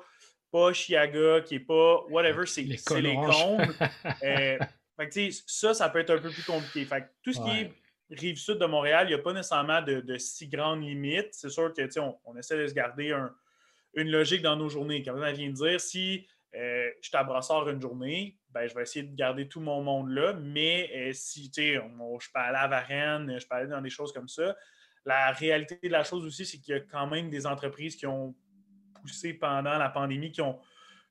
pas 0.51 0.73
Chiaga, 0.73 1.41
qui 1.41 1.55
n'est 1.55 1.61
pas 1.61 2.05
whatever, 2.11 2.47
c'est 2.47 2.63
les, 2.63 2.79
les 3.01 3.15
comptes. 3.15 3.71
Euh, 4.25 4.59
ça, 5.47 5.75
ça 5.75 5.89
peut 5.89 5.99
être 5.99 6.11
un 6.11 6.19
peu 6.19 6.31
plus 6.31 6.45
compliqué. 6.45 6.85
Fait 6.85 7.11
tout 7.25 7.33
ce 7.33 7.41
qui 7.41 7.51
est 7.51 7.73
rive 8.11 8.37
sud 8.37 8.59
de 8.59 8.67
Montréal, 8.67 9.07
il 9.07 9.09
n'y 9.09 9.21
a 9.21 9.23
pas 9.23 9.33
nécessairement 9.33 9.83
de, 9.83 10.17
si 10.17 10.47
grandes 10.47 10.83
limites. 10.83 11.31
C'est 11.33 11.49
sûr 11.49 11.73
que 11.73 11.99
on, 11.99 12.17
on 12.25 12.37
essaie 12.37 12.57
de 12.57 12.69
se 12.69 12.75
garder 12.75 13.13
une 13.95 14.11
logique 14.11 14.43
dans 14.43 14.55
nos 14.55 14.69
journées. 14.69 15.03
Comme 15.03 15.21
on 15.21 15.33
vient 15.33 15.49
de 15.49 15.55
dire, 15.55 15.81
si 15.81 16.29
euh, 16.55 16.91
je 17.01 17.09
suis 17.09 17.17
à 17.17 17.25
Brassard 17.25 17.69
une 17.69 17.81
journée, 17.81 18.39
ben, 18.51 18.69
je 18.69 18.75
vais 18.75 18.83
essayer 18.83 19.05
de 19.05 19.15
garder 19.15 19.49
tout 19.49 19.61
mon 19.61 19.83
monde 19.83 20.11
là. 20.11 20.35
Mais 20.35 21.13
si 21.15 21.51
je 21.55 22.33
peux 22.33 22.41
aller 22.41 22.59
à 22.59 22.69
Varennes, 22.69 23.41
je 23.41 23.47
peux 23.47 23.57
aller 23.57 23.69
dans 23.69 23.81
des 23.81 23.91
choses 23.91 24.13
comme 24.13 24.29
ça, 24.29 24.55
la 25.05 25.33
réalité 25.33 25.79
de 25.83 25.93
la 25.93 26.05
chose 26.05 26.25
aussi, 26.25 26.47
c'est 26.47 26.59
qu'il 26.59 26.75
y 26.75 26.79
a 26.79 26.81
quand 26.81 27.07
même 27.07 27.29
des 27.29 27.47
entreprises 27.47 27.97
qui 27.97 28.07
ont 28.07 28.35
poussé 29.01 29.35
pendant 29.35 29.79
la 29.79 29.89
pandémie, 29.89 30.31
qui 30.31 30.41
ont, 30.41 30.59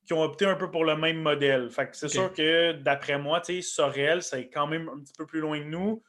qui 0.05 0.13
ont 0.13 0.21
opté 0.21 0.45
un 0.45 0.55
peu 0.55 0.71
pour 0.71 0.85
le 0.85 0.95
même 0.95 1.21
modèle. 1.21 1.69
Fait 1.69 1.89
c'est 1.93 2.07
sûr 2.07 2.33
que 2.33 2.73
d'après 2.73 3.19
moi, 3.19 3.41
Sorel, 3.61 4.23
c'est 4.23 4.49
quand 4.49 4.67
même 4.67 4.89
un 4.89 4.99
petit 4.99 5.13
peu 5.17 5.25
plus 5.25 5.39
loin 5.39 5.59
de 5.59 5.65
nous. 5.65 6.01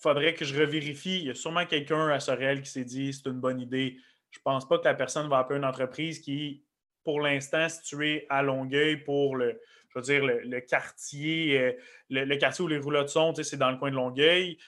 faudrait 0.00 0.34
que 0.34 0.44
je 0.44 0.58
revérifie. 0.58 1.20
Il 1.20 1.26
y 1.26 1.30
a 1.30 1.34
sûrement 1.34 1.66
quelqu'un 1.66 2.08
à 2.08 2.20
Sorel 2.20 2.62
qui 2.62 2.70
s'est 2.70 2.84
dit 2.84 3.12
c'est 3.12 3.26
une 3.26 3.40
bonne 3.40 3.60
idée. 3.60 3.96
Je 4.30 4.38
pense 4.40 4.68
pas 4.68 4.78
que 4.78 4.84
la 4.84 4.94
personne 4.94 5.28
va 5.28 5.38
appeler 5.38 5.58
une 5.58 5.64
entreprise 5.64 6.20
qui, 6.20 6.62
pour 7.02 7.20
l'instant, 7.20 7.68
située 7.68 8.26
à 8.28 8.42
Longueuil 8.42 8.98
pour 8.98 9.36
le, 9.36 9.58
je 9.88 9.98
veux 9.98 10.02
dire, 10.02 10.26
le, 10.26 10.60
quartier, 10.60 11.58
euh, 11.58 11.72
le, 12.10 12.36
quartier 12.36 12.62
où 12.64 12.68
les 12.68 12.78
roulottes 12.78 13.08
sont, 13.08 13.34
c'est 13.34 13.56
dans 13.56 13.70
le 13.70 13.78
coin 13.78 13.90
de 13.90 13.96
Longueuil. 13.96 14.58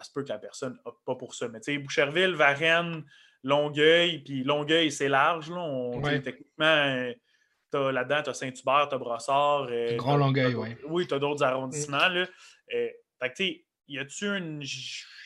Euh, 0.00 0.02
ça 0.02 0.04
se 0.04 0.12
peut 0.12 0.22
que 0.22 0.28
la 0.28 0.38
personne 0.38 0.78
n'opte 0.84 1.04
pas 1.04 1.14
pour 1.14 1.34
ça. 1.34 1.48
Mais 1.48 1.60
tu 1.60 1.72
sais, 1.72 1.78
Boucherville, 1.78 2.34
Varennes, 2.34 3.04
Longueuil, 3.42 4.20
puis 4.20 4.44
Longueuil, 4.44 4.90
c'est 4.90 5.08
large. 5.08 5.50
Là. 5.50 6.20
Techniquement, 6.22 7.12
là-dedans, 7.72 8.22
tu 8.22 8.30
as 8.30 8.34
Saint-Hubert, 8.34 8.88
tu 8.88 8.94
as 8.94 8.98
Brossard. 8.98 9.68
Euh, 9.70 9.96
Grand 9.96 10.16
Longueuil, 10.16 10.54
oui. 10.54 10.68
Oui, 10.88 11.06
tu 11.06 11.14
as 11.14 11.18
d'autres 11.18 11.42
arrondissements. 11.42 12.08
Là. 12.08 12.26
Euh, 12.74 12.88
fait 13.22 13.32
que, 13.32 13.44
y 13.88 13.98
a-tu 13.98 14.26
une. 14.26 14.62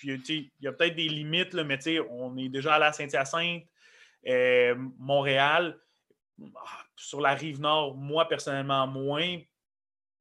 Il 0.03 0.43
y 0.61 0.69
a, 0.69 0.73
peut-être 0.73 0.97
des 0.97 1.09
limites, 1.09 1.55
là, 1.55 1.65
mais 1.65 1.79
on 2.11 2.37
est 2.37 2.51
déjà 2.51 2.75
allé 2.75 2.85
à 2.85 2.93
Saint-Hyacinthe, 2.93 3.65
euh, 4.29 4.75
Montréal. 4.99 5.79
Ah, 6.57 6.85
sur 6.97 7.21
la 7.21 7.35
rive 7.35 7.61
nord, 7.61 7.97
moi, 7.97 8.29
personnellement, 8.29 8.87
moins 8.87 9.39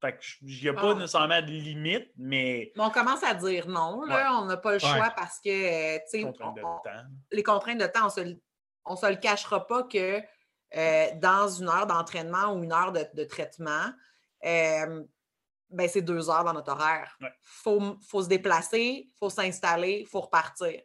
Fait 0.04 0.18
qu'il 0.20 0.62
n'y 0.62 0.68
a 0.68 0.74
pas 0.74 0.92
Ah. 0.92 0.96
nécessairement 0.96 1.42
de 1.42 1.48
limite, 1.48 2.12
mais 2.18 2.74
Mais 2.76 2.84
on 2.84 2.90
commence 2.90 3.24
à 3.24 3.34
dire 3.34 3.70
non, 3.70 4.04
là. 4.04 4.38
On 4.42 4.44
n'a 4.46 4.58
pas 4.58 4.74
le 4.74 4.80
choix 4.80 4.92
Ouais. 5.00 5.08
parce 5.16 5.40
que, 5.40 5.96
tu 6.00 6.02
sais, 6.08 6.22
contrainte 6.24 6.58
de 6.58 6.62
on- 6.62 6.68
on- 6.76 6.80
temps. 6.80 7.06
les 7.32 7.42
contraintes 7.44 7.78
de 7.80 7.86
temps, 7.88 8.08
on 8.08 8.10
se, 8.10 8.36
on 8.84 8.96
se 8.98 9.06
le 9.06 9.16
cachera 9.16 9.66
pas 9.66 9.84
que 9.84 10.22
euh, 10.76 11.08
dans 11.22 11.48
une 11.48 11.70
heure 11.70 11.86
d'entraînement 11.88 12.52
ou 12.54 12.64
une 12.64 12.74
heure 12.74 12.92
de, 12.92 13.06
de 13.14 13.24
traitement, 13.24 13.94
euh, 14.44 15.04
ben, 15.70 15.88
c'est 15.88 16.02
deux 16.02 16.30
heures 16.30 16.44
dans 16.44 16.52
notre 16.54 16.72
horaire. 16.74 17.16
Il 17.22 17.26
Ouais. 17.28 17.32
faut, 17.44 17.96
faut 18.10 18.24
se 18.24 18.28
déplacer, 18.28 19.08
il 19.08 19.14
faut 19.18 19.30
s'installer, 19.30 20.00
il 20.02 20.08
faut 20.08 20.20
repartir. 20.22 20.82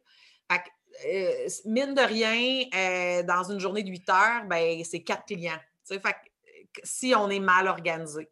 Fait 0.53 0.59
que, 0.59 0.69
euh, 1.07 1.49
mine 1.64 1.95
de 1.95 2.03
rien, 2.03 3.23
dans 3.25 3.51
une 3.51 3.59
journée 3.59 3.83
de 3.83 3.89
8 3.91 4.09
heures, 4.11 4.45
ben, 4.45 4.85
c'est 4.85 5.03
quatre 5.03 5.25
clients. 5.25 5.59
Fait 5.87 6.01
que, 6.01 6.81
si 6.85 7.14
on 7.16 7.31
est 7.31 7.41
mal 7.41 7.66
organisé. 7.66 8.31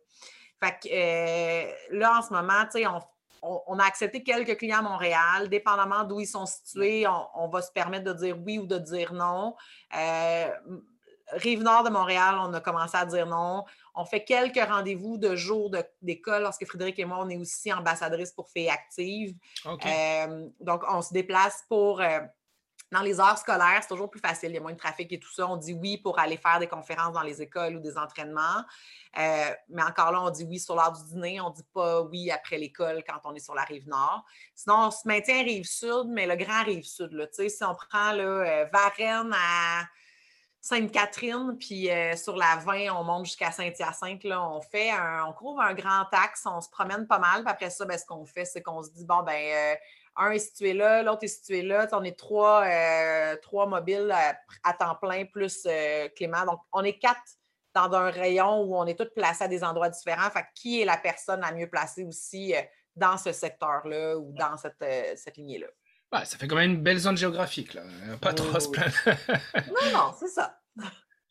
Fait 0.62 0.76
que, 0.82 0.88
euh, 0.92 1.72
là, 1.90 2.18
en 2.18 2.22
ce 2.22 2.32
moment, 2.32 2.64
tu 2.64 2.78
sais, 2.80 2.86
on, 2.86 3.00
on- 3.42 3.62
on 3.66 3.78
a 3.78 3.84
accepté 3.84 4.22
quelques 4.22 4.56
clients 4.58 4.78
à 4.78 4.82
Montréal, 4.82 5.48
dépendamment 5.48 6.04
d'où 6.04 6.20
ils 6.20 6.26
sont 6.26 6.46
situés, 6.46 7.06
on, 7.06 7.26
on 7.34 7.48
va 7.48 7.62
se 7.62 7.70
permettre 7.72 8.04
de 8.04 8.12
dire 8.12 8.36
oui 8.44 8.58
ou 8.58 8.66
de 8.66 8.78
dire 8.78 9.12
non. 9.12 9.54
Euh, 9.96 10.48
Rive-Nord 11.32 11.82
de 11.82 11.90
Montréal, 11.90 12.36
on 12.38 12.54
a 12.54 12.60
commencé 12.60 12.96
à 12.96 13.04
dire 13.04 13.26
non. 13.26 13.64
On 13.96 14.04
fait 14.04 14.22
quelques 14.24 14.62
rendez-vous 14.64 15.18
de 15.18 15.34
jours 15.34 15.70
d'école 16.00 16.42
lorsque 16.42 16.64
Frédéric 16.66 16.98
et 17.00 17.04
moi, 17.04 17.18
on 17.20 17.28
est 17.28 17.36
aussi 17.36 17.72
ambassadrices 17.72 18.30
pour 18.32 18.48
Filles 18.48 18.68
Actives. 18.70 19.34
OK. 19.64 19.84
Euh, 19.86 20.46
donc, 20.60 20.84
on 20.88 21.02
se 21.02 21.12
déplace 21.12 21.64
pour. 21.68 22.00
Dans 22.92 23.02
les 23.02 23.18
heures 23.18 23.36
scolaires, 23.36 23.78
c'est 23.80 23.88
toujours 23.88 24.08
plus 24.08 24.20
facile, 24.20 24.50
il 24.50 24.54
y 24.54 24.58
a 24.58 24.60
moins 24.60 24.72
de 24.72 24.78
trafic 24.78 25.12
et 25.12 25.18
tout 25.18 25.32
ça. 25.32 25.48
On 25.48 25.56
dit 25.56 25.72
oui 25.72 25.98
pour 25.98 26.18
aller 26.18 26.36
faire 26.36 26.60
des 26.60 26.68
conférences 26.68 27.12
dans 27.12 27.22
les 27.22 27.42
écoles 27.42 27.76
ou 27.76 27.80
des 27.80 27.98
entraînements. 27.98 28.62
Euh, 29.18 29.50
mais 29.68 29.82
encore 29.82 30.12
là, 30.12 30.22
on 30.22 30.30
dit 30.30 30.44
oui 30.44 30.60
sur 30.60 30.76
l'heure 30.76 30.92
du 30.92 31.02
dîner, 31.04 31.40
on 31.40 31.50
ne 31.50 31.54
dit 31.54 31.66
pas 31.74 32.02
oui 32.02 32.30
après 32.30 32.58
l'école 32.58 33.02
quand 33.08 33.18
on 33.24 33.34
est 33.34 33.40
sur 33.40 33.54
la 33.54 33.62
rive 33.62 33.88
nord. 33.88 34.24
Sinon, 34.54 34.86
on 34.86 34.90
se 34.90 35.06
maintient 35.06 35.42
rive 35.42 35.64
sud, 35.64 36.06
mais 36.08 36.26
le 36.26 36.36
grand 36.36 36.62
rive 36.64 36.84
sud. 36.84 37.12
Là, 37.12 37.26
si 37.32 37.64
on 37.64 37.74
prend 37.74 38.12
là, 38.12 38.22
euh, 38.22 38.66
Varennes 38.72 39.34
à 39.34 39.84
Sainte-Catherine, 40.60 41.56
puis 41.58 41.90
euh, 41.90 42.14
sur 42.14 42.36
la 42.36 42.56
20, 42.56 42.90
on 42.94 43.02
monte 43.02 43.26
jusqu'à 43.26 43.50
Saint-Hyacinthe. 43.50 44.22
Là, 44.22 44.48
on 44.48 44.60
fait 44.60 44.90
un, 44.90 45.24
on 45.26 45.32
trouve 45.32 45.60
un 45.60 45.74
grand 45.74 46.06
axe, 46.12 46.44
on 46.46 46.60
se 46.60 46.68
promène 46.68 47.08
pas 47.08 47.18
mal. 47.18 47.42
Puis 47.42 47.52
après 47.52 47.70
ça, 47.70 47.84
ben, 47.84 47.98
ce 47.98 48.04
qu'on 48.06 48.24
fait, 48.26 48.44
c'est 48.44 48.62
qu'on 48.62 48.82
se 48.82 48.90
dit 48.90 49.04
bon, 49.04 49.24
ben, 49.24 49.76
un 50.16 50.30
est 50.30 50.38
situé 50.38 50.72
là, 50.72 51.02
l'autre 51.02 51.24
est 51.24 51.28
situé 51.28 51.62
là. 51.62 51.86
On 51.92 52.02
est 52.02 52.18
trois, 52.18 52.64
euh, 52.64 53.36
trois 53.42 53.66
mobiles 53.66 54.10
à, 54.12 54.36
à 54.64 54.72
temps 54.72 54.94
plein 54.94 55.24
plus 55.24 55.62
euh, 55.66 56.08
Clément. 56.16 56.44
Donc, 56.44 56.60
on 56.72 56.82
est 56.84 56.98
quatre 56.98 57.20
dans 57.74 57.92
un 57.92 58.10
rayon 58.10 58.62
où 58.62 58.76
on 58.76 58.86
est 58.86 58.98
tous 58.98 59.12
placés 59.14 59.44
à 59.44 59.48
des 59.48 59.62
endroits 59.62 59.90
différents. 59.90 60.30
Fait 60.30 60.46
qui 60.54 60.80
est 60.80 60.84
la 60.84 60.96
personne 60.96 61.40
la 61.40 61.52
mieux 61.52 61.68
placée 61.68 62.04
aussi 62.04 62.54
euh, 62.54 62.60
dans 62.94 63.18
ce 63.18 63.32
secteur-là 63.32 64.16
ou 64.16 64.32
dans 64.32 64.56
cette, 64.56 64.84
cette 65.16 65.36
lignée-là? 65.36 65.66
Ouais, 66.12 66.24
ça 66.24 66.38
fait 66.38 66.46
quand 66.46 66.56
même 66.56 66.70
une 66.70 66.82
belle 66.82 66.98
zone 66.98 67.16
géographique, 67.16 67.74
là. 67.74 67.82
Pas 68.20 68.32
trop 68.32 68.56
à 68.56 68.60
se 68.60 68.68
plaindre. 68.68 68.94
Non, 69.68 69.92
non, 69.92 70.14
c'est 70.18 70.28
ça. 70.28 70.58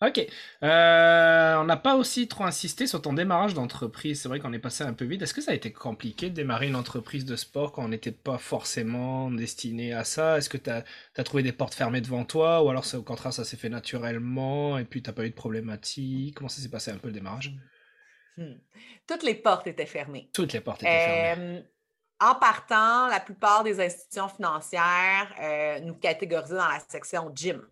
Ok. 0.01 0.19
Euh, 0.19 1.55
on 1.55 1.63
n'a 1.63 1.77
pas 1.77 1.95
aussi 1.95 2.27
trop 2.27 2.43
insisté 2.43 2.85
sur 2.85 3.01
ton 3.01 3.13
démarrage 3.13 3.53
d'entreprise. 3.53 4.21
C'est 4.21 4.27
vrai 4.27 4.41
qu'on 4.41 4.51
est 4.51 4.59
passé 4.59 4.83
un 4.83 4.93
peu 4.93 5.05
vite. 5.05 5.21
Est-ce 5.21 5.33
que 5.33 5.41
ça 5.41 5.51
a 5.51 5.53
été 5.53 5.71
compliqué 5.71 6.29
de 6.29 6.35
démarrer 6.35 6.67
une 6.67 6.75
entreprise 6.75 7.23
de 7.23 7.37
sport 7.37 7.71
quand 7.71 7.85
on 7.85 7.87
n'était 7.87 8.11
pas 8.11 8.37
forcément 8.37 9.31
destiné 9.31 9.93
à 9.93 10.03
ça? 10.03 10.37
Est-ce 10.37 10.49
que 10.49 10.57
tu 10.57 10.69
as, 10.69 10.83
trouvé 11.23 11.43
des 11.43 11.53
portes 11.53 11.73
fermées 11.73 12.01
devant 12.01 12.25
toi? 12.25 12.61
Ou 12.61 12.69
alors 12.69 12.85
au 12.93 13.03
contraire 13.03 13.31
ça 13.31 13.45
s'est 13.45 13.55
fait 13.55 13.69
naturellement 13.69 14.77
et 14.77 14.83
puis 14.83 15.01
tu 15.01 15.09
n'as 15.09 15.13
pas 15.13 15.25
eu 15.25 15.29
de 15.29 15.35
problématique? 15.35 16.35
Comment 16.35 16.49
ça 16.49 16.61
s'est 16.61 16.69
passé 16.69 16.91
un 16.91 16.97
peu 16.97 17.07
le 17.07 17.13
démarrage? 17.13 17.53
Hmm. 18.35 18.55
Toutes 19.07 19.23
les 19.23 19.35
portes 19.35 19.67
étaient 19.67 19.85
fermées. 19.85 20.29
Toutes 20.33 20.51
les 20.51 20.59
portes 20.59 20.83
étaient 20.83 20.91
fermées. 20.91 21.57
Euh, 21.59 21.61
en 22.19 22.35
partant, 22.35 23.07
la 23.07 23.21
plupart 23.21 23.63
des 23.63 23.79
institutions 23.79 24.27
financières 24.27 25.33
euh, 25.41 25.79
nous 25.79 25.95
catégorisaient 25.95 26.55
dans 26.55 26.67
la 26.67 26.81
section 26.81 27.31
gym. 27.33 27.65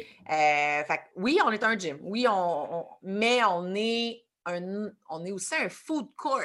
Euh, 0.00 0.84
fait 0.84 1.00
oui, 1.16 1.38
on 1.44 1.50
est 1.52 1.62
un 1.64 1.78
gym. 1.78 1.98
Oui, 2.02 2.26
on, 2.28 2.74
on- 2.74 2.86
mais 3.02 3.42
on 3.44 3.74
est, 3.74 4.24
un, 4.46 4.90
on 5.08 5.24
est 5.24 5.32
aussi 5.32 5.54
un 5.54 5.68
food 5.68 6.08
court 6.16 6.40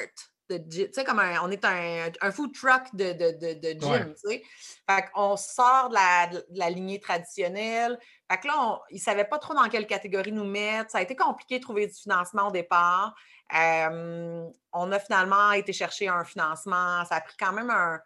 de 0.48 0.56
gym. 0.68 0.86
Tu 0.88 0.92
sais, 0.94 1.04
comme 1.04 1.18
un, 1.20 1.40
on 1.42 1.50
est 1.50 1.64
un, 1.64 2.10
un 2.20 2.30
food 2.32 2.52
truck 2.54 2.94
de, 2.94 3.12
de, 3.12 3.30
de, 3.38 3.60
de 3.60 3.80
gym. 3.80 3.90
Ouais. 3.90 4.14
tu 4.14 4.28
sais. 4.30 4.42
Fait 4.88 5.04
qu'on 5.12 5.36
sort 5.36 5.88
de 5.90 5.94
la, 5.94 6.26
de 6.28 6.44
la 6.54 6.70
lignée 6.70 6.98
traditionnelle. 7.00 7.98
Fait 8.30 8.38
que 8.38 8.46
là, 8.48 8.54
on- 8.58 8.78
ils 8.90 8.96
ne 8.96 9.00
savaient 9.00 9.24
pas 9.24 9.38
trop 9.38 9.54
dans 9.54 9.68
quelle 9.68 9.86
catégorie 9.86 10.32
nous 10.32 10.44
mettre. 10.44 10.90
Ça 10.90 10.98
a 10.98 11.02
été 11.02 11.14
compliqué 11.16 11.58
de 11.58 11.62
trouver 11.62 11.86
du 11.86 11.94
financement 11.94 12.48
au 12.48 12.50
départ. 12.52 13.14
Euh, 13.56 14.44
on 14.72 14.92
a 14.92 14.98
finalement 15.00 15.52
été 15.52 15.72
chercher 15.72 16.08
un 16.08 16.24
financement. 16.24 17.04
Ça 17.04 17.16
a 17.16 17.20
pris 17.20 17.36
quand 17.38 17.52
même 17.52 17.70
un. 17.70 18.00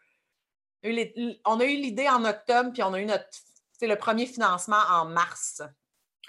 On 1.44 1.60
a 1.60 1.64
eu 1.64 1.76
l'idée 1.76 2.08
en 2.08 2.24
octobre, 2.24 2.70
puis 2.72 2.82
on 2.82 2.92
a 2.92 3.00
eu 3.00 3.06
notre. 3.06 3.24
C'est 3.78 3.86
le 3.86 3.96
premier 3.96 4.26
financement 4.26 4.80
en 4.90 5.04
mars. 5.06 5.62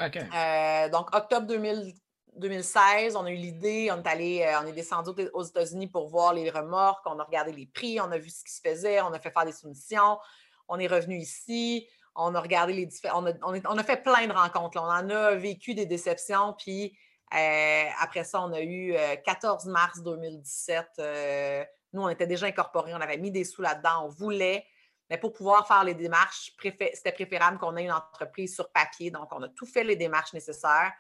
Ok. 0.02 0.18
Euh, 0.18 0.90
donc, 0.90 1.16
octobre 1.16 1.48
2000 1.48 1.94
2016, 2.38 3.16
on 3.16 3.24
a 3.24 3.32
eu 3.32 3.36
l'idée, 3.36 3.90
on 3.94 4.04
est 4.04 4.08
allé, 4.08 4.42
euh, 4.44 4.60
on 4.62 4.66
est 4.68 4.74
descendu 4.74 5.12
aux- 5.34 5.44
États-Unis 5.44 5.88
pour 5.88 6.10
voir 6.10 6.34
les 6.34 6.50
remorques, 6.50 7.06
on 7.06 7.18
a 7.18 7.24
regardé 7.24 7.54
les 7.54 7.66
prix, 7.66 8.02
on 8.02 8.12
a 8.12 8.18
vu 8.18 8.30
ce 8.30 8.44
qui 8.44 8.52
se 8.54 8.60
faisait, 8.60 9.00
on 9.00 9.14
a 9.14 9.20
fait 9.22 9.32
faire 9.32 9.46
des 9.46 9.54
soumissions, 9.54 10.20
on 10.68 10.78
est 10.78 10.88
revenu 10.88 11.16
ici, 11.16 11.88
on 12.14 12.36
a 12.36 12.42
regardé 12.42 12.74
les 12.74 12.86
différents, 12.88 13.24
on 13.24 13.28
a, 13.28 13.32
on 13.42 13.54
est- 13.54 13.66
on 13.68 13.78
a 13.78 13.84
fait 13.86 14.04
plein 14.04 14.28
de 14.28 14.34
rencontres, 14.34 14.78
là. 14.78 14.84
on 14.84 15.06
en 15.06 15.10
a 15.12 15.36
vécu 15.36 15.76
des 15.76 15.86
déceptions, 15.86 16.54
puis 16.60 16.98
euh, 17.34 17.84
après 18.02 18.26
ça, 18.26 18.42
on 18.42 18.52
a 18.52 18.60
eu 18.60 18.94
euh, 18.94 19.16
14 19.24 19.66
mars 19.68 20.02
2017, 20.04 20.88
euh, 21.00 21.64
nous, 21.94 22.02
on 22.02 22.10
était 22.10 22.28
déjà 22.28 22.48
incorporés, 22.48 22.94
on 22.94 23.00
avait 23.00 23.18
mis 23.18 23.32
des 23.32 23.46
sous 23.46 23.62
là-dedans, 23.62 24.08
on 24.08 24.10
voulait, 24.10 24.66
mais 25.10 25.18
pour 25.18 25.34
pouvoir 25.34 25.68
faire 25.68 25.84
les 25.84 25.94
démarches, 25.94 26.52
préfé- 26.58 26.92
c'était 26.94 27.12
préférable 27.12 27.58
qu'on 27.58 27.76
ait 27.78 27.86
une 27.86 27.92
entreprise 27.92 28.56
sur 28.56 28.70
papier, 28.72 29.12
donc 29.12 29.28
on 29.32 29.42
a 29.44 29.50
tout 29.50 29.66
fait 29.66 29.84
les 29.84 29.96
démarches 29.96 30.34
nécessaires, 30.34 30.92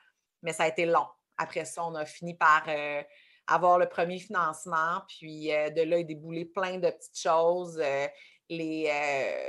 mais 0.41 0.53
ça 0.53 0.64
a 0.64 0.68
été 0.68 0.86
long. 0.86 1.08
Après 1.38 1.66
ça, 1.66 1.84
on 1.86 1.95
a 1.95 2.06
fini 2.06 2.36
par 2.36 2.64
euh, 2.68 3.01
avoir 3.47 3.78
le 3.78 3.89
premier 3.89 4.20
financement, 4.20 5.01
puis 5.08 5.53
euh, 5.53 5.70
de 5.70 5.82
là 5.82 5.97
est 5.99 6.03
déboulé 6.03 6.45
plein 6.45 6.78
de 6.78 6.89
petites 6.89 7.20
choses. 7.20 7.80
Euh, 7.84 8.08
les, 8.47 8.91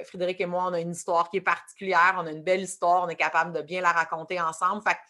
Frédéric 0.06 0.40
et 0.40 0.46
moi, 0.46 0.64
on 0.68 0.72
a 0.72 0.80
une 0.80 0.92
histoire 0.92 1.28
qui 1.28 1.36
est 1.36 1.42
particulière, 1.42 2.16
on 2.16 2.26
a 2.26 2.30
une 2.30 2.42
belle 2.42 2.62
histoire, 2.62 3.04
on 3.04 3.08
est 3.08 3.16
capable 3.16 3.52
de 3.52 3.60
bien 3.60 3.82
la 3.82 3.92
raconter 3.92 4.40
ensemble. 4.40 4.82
Fait 4.82 4.94
que 4.94 5.00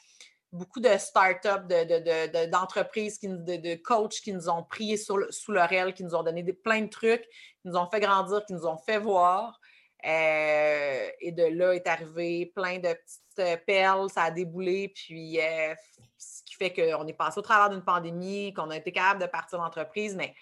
beaucoup 0.52 0.80
de 0.80 0.96
startups, 0.98 1.66
de, 1.68 1.84
de, 1.84 1.98
de- 1.98 2.44
de- 2.44 2.50
d'entreprises, 2.50 3.18
de, 3.20 3.74
coachs 3.76 4.20
qui 4.22 4.32
nous 4.32 4.48
ont 4.48 4.62
pris 4.62 4.96
sur 4.98 5.18
sous 5.30 5.52
leur 5.52 5.70
aile, 5.72 5.92
qui 5.92 6.04
nous 6.04 6.14
ont 6.14 6.22
donné 6.22 6.42
plein 6.52 6.82
de 6.82 6.88
trucs, 6.88 7.24
qui 7.60 7.68
nous 7.68 7.76
ont 7.76 7.88
fait 7.90 8.00
grandir, 8.00 8.44
qui 8.46 8.54
nous 8.54 8.66
ont 8.66 8.78
fait 8.78 8.98
voir. 8.98 9.60
Euh, 10.04 11.08
et 11.20 11.32
de 11.32 11.44
là 11.44 11.72
est 11.72 11.86
arrivé 11.88 12.52
plein 12.54 12.76
de 12.78 12.92
petites 12.92 13.38
euh, 13.40 13.56
perles, 13.66 14.08
ça 14.10 14.24
a 14.24 14.30
déboulé, 14.30 14.92
puis 14.94 15.40
euh, 15.40 15.74
ce 16.16 16.42
qui 16.44 16.54
fait 16.54 16.72
qu'on 16.72 17.06
est 17.06 17.12
passé 17.14 17.38
au 17.38 17.42
travers 17.42 17.70
d'une 17.70 17.82
pandémie, 17.84 18.52
qu'on 18.54 18.70
a 18.70 18.76
été 18.76 18.92
capable 18.92 19.22
de 19.22 19.26
partir 19.26 19.58
d'entreprise, 19.58 20.14
mais 20.14 20.34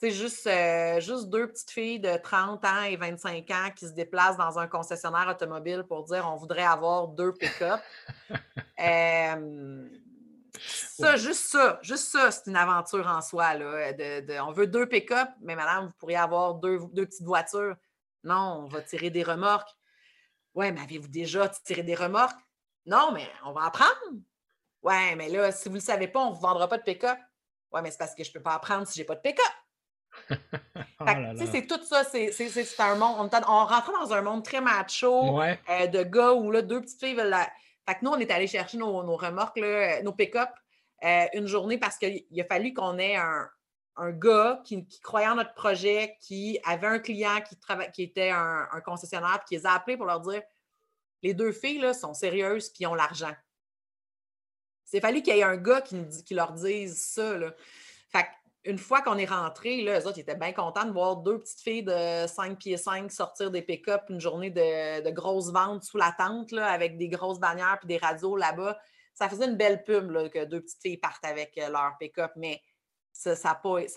c'est 0.00 0.10
juste, 0.10 0.46
euh, 0.46 0.98
juste 1.00 1.28
deux 1.28 1.46
petites 1.48 1.70
filles 1.70 2.00
de 2.00 2.16
30 2.16 2.64
ans 2.64 2.82
et 2.84 2.96
25 2.96 3.50
ans 3.50 3.68
qui 3.76 3.86
se 3.86 3.92
déplacent 3.92 4.38
dans 4.38 4.58
un 4.58 4.66
concessionnaire 4.66 5.28
automobile 5.28 5.84
pour 5.86 6.04
dire 6.04 6.26
on 6.26 6.36
voudrait 6.36 6.64
avoir 6.64 7.08
deux 7.08 7.32
pick-up. 7.34 7.80
Euh, 8.80 9.88
ça, 10.58 11.16
juste 11.16 11.50
ça, 11.50 11.78
juste 11.82 12.08
ça, 12.08 12.30
c'est 12.30 12.48
une 12.50 12.56
aventure 12.56 13.06
en 13.06 13.20
soi. 13.20 13.54
Là, 13.54 13.92
de, 13.92 14.20
de- 14.26 14.40
on 14.40 14.52
veut 14.52 14.66
deux 14.66 14.86
pick-up, 14.88 15.28
mais 15.42 15.54
madame, 15.54 15.86
vous 15.86 15.92
pourriez 15.98 16.16
avoir 16.16 16.54
deux, 16.54 16.78
deux 16.92 17.06
petites 17.06 17.24
voitures. 17.26 17.76
Non, 18.24 18.64
on 18.64 18.68
va 18.68 18.80
tirer 18.82 19.10
des 19.10 19.22
remorques. 19.22 19.70
Ouais, 20.54 20.72
mais 20.72 20.80
avez-vous 20.80 21.08
déjà 21.08 21.48
tiré 21.48 21.82
des 21.82 21.94
remorques? 21.94 22.38
Non, 22.86 23.12
mais 23.12 23.28
on 23.44 23.52
va 23.52 23.66
apprendre. 23.66 23.92
Ouais, 24.82 25.14
mais 25.14 25.28
là, 25.28 25.52
si 25.52 25.68
vous 25.68 25.74
ne 25.74 25.80
le 25.80 25.84
savez 25.84 26.08
pas, 26.08 26.20
on 26.20 26.30
ne 26.30 26.34
vous 26.34 26.40
vendra 26.40 26.68
pas 26.68 26.78
de 26.78 26.82
pick-up. 26.82 27.18
Ouais, 27.70 27.82
mais 27.82 27.90
c'est 27.90 27.98
parce 27.98 28.14
que 28.14 28.24
je 28.24 28.30
ne 28.30 28.32
peux 28.34 28.42
pas 28.42 28.54
apprendre 28.54 28.86
si 28.86 28.94
je 28.94 29.00
n'ai 29.02 29.06
pas 29.06 29.14
de 29.14 29.20
pick-up. 29.20 29.52
Oh 31.02 31.06
c'est 31.50 31.66
tout 31.66 31.82
ça. 31.84 32.04
C'est, 32.04 32.30
un 32.80 32.94
monde. 32.94 33.16
On, 33.32 33.36
on 33.48 33.64
rentrait 33.66 33.92
dans 33.92 34.12
un 34.12 34.20
monde 34.22 34.44
très 34.44 34.60
macho 34.60 35.38
Ouais. 35.38 35.58
euh, 35.70 35.86
de 35.86 36.02
gars 36.02 36.32
où 36.32 36.50
là, 36.50 36.60
deux 36.62 36.80
petites 36.82 37.00
filles 37.00 37.14
veulent 37.14 37.30
la... 37.30 37.50
Fait 37.88 37.94
que 37.94 37.98
nous, 38.04 38.10
on 38.10 38.18
est 38.18 38.30
allé 38.30 38.46
chercher 38.46 38.76
nos, 38.76 39.02
nos 39.02 39.16
remorques, 39.16 39.58
là, 39.58 39.66
euh, 39.66 40.02
nos 40.02 40.12
pick-up, 40.12 40.50
euh, 41.02 41.24
une 41.32 41.46
journée 41.46 41.78
parce 41.78 41.96
qu'il 41.96 42.24
a 42.38 42.44
fallu 42.44 42.74
qu'on 42.74 42.98
ait 42.98 43.16
un, 43.16 43.48
un 43.96 44.10
gars 44.12 44.60
qui, 44.64 44.86
qui 44.86 45.00
croyait 45.00 45.28
en 45.28 45.36
notre 45.36 45.54
projet, 45.54 46.16
qui 46.20 46.60
avait 46.64 46.86
un 46.86 46.98
client 46.98 47.40
qui, 47.48 47.56
trava- 47.56 47.90
qui 47.90 48.02
était 48.02 48.30
un, 48.30 48.68
un 48.70 48.80
concessionnaire, 48.82 49.38
puis 49.40 49.48
qui 49.48 49.54
les 49.56 49.66
a 49.66 49.72
appelés 49.72 49.96
pour 49.96 50.06
leur 50.06 50.20
dire 50.20 50.42
les 51.22 51.32
deux 51.34 51.52
filles 51.52 51.78
là, 51.80 51.94
sont 51.94 52.12
sérieuses 52.14 52.68
puis 52.68 52.86
ont 52.86 52.94
l'argent. 52.94 53.34
C'est 54.84 55.00
fallu 55.00 55.22
qu'il 55.22 55.34
y 55.34 55.38
ait 55.38 55.44
un 55.44 55.56
gars 55.56 55.80
qui, 55.80 55.94
nous 55.94 56.04
dit- 56.04 56.24
qui 56.24 56.34
leur 56.34 56.52
dise 56.52 57.00
ça. 57.00 57.38
Là. 57.38 57.52
Fait 58.12 58.24
que 58.24 58.28
une 58.64 58.78
fois 58.78 59.00
qu'on 59.00 59.16
est 59.16 59.26
rentré, 59.26 59.82
là, 59.82 60.00
eux 60.00 60.06
autres 60.06 60.18
étaient 60.18 60.36
bien 60.36 60.52
contents 60.52 60.84
de 60.84 60.92
voir 60.92 61.16
deux 61.16 61.38
petites 61.38 61.60
filles 61.60 61.82
de 61.82 62.26
5 62.26 62.58
pieds 62.58 62.76
5 62.76 63.10
sortir 63.10 63.50
des 63.50 63.62
pick-up 63.62 64.02
une 64.10 64.20
journée 64.20 64.50
de, 64.50 65.02
de 65.02 65.10
grosses 65.10 65.50
ventes 65.50 65.84
sous 65.84 65.96
la 65.96 66.14
tente 66.16 66.52
avec 66.52 66.98
des 66.98 67.08
grosses 67.08 67.40
bannières 67.40 67.78
puis 67.78 67.88
des 67.88 67.96
radios 67.96 68.36
là-bas. 68.36 68.78
Ça 69.14 69.28
faisait 69.28 69.46
une 69.46 69.56
belle 69.56 69.82
pub 69.84 70.30
que 70.30 70.44
deux 70.44 70.60
petites 70.60 70.82
filles 70.82 70.98
partent 70.98 71.24
avec 71.24 71.56
euh, 71.58 71.68
leur 71.68 71.96
pick-up, 71.98 72.32
mais 72.36 72.60
ça, 73.12 73.34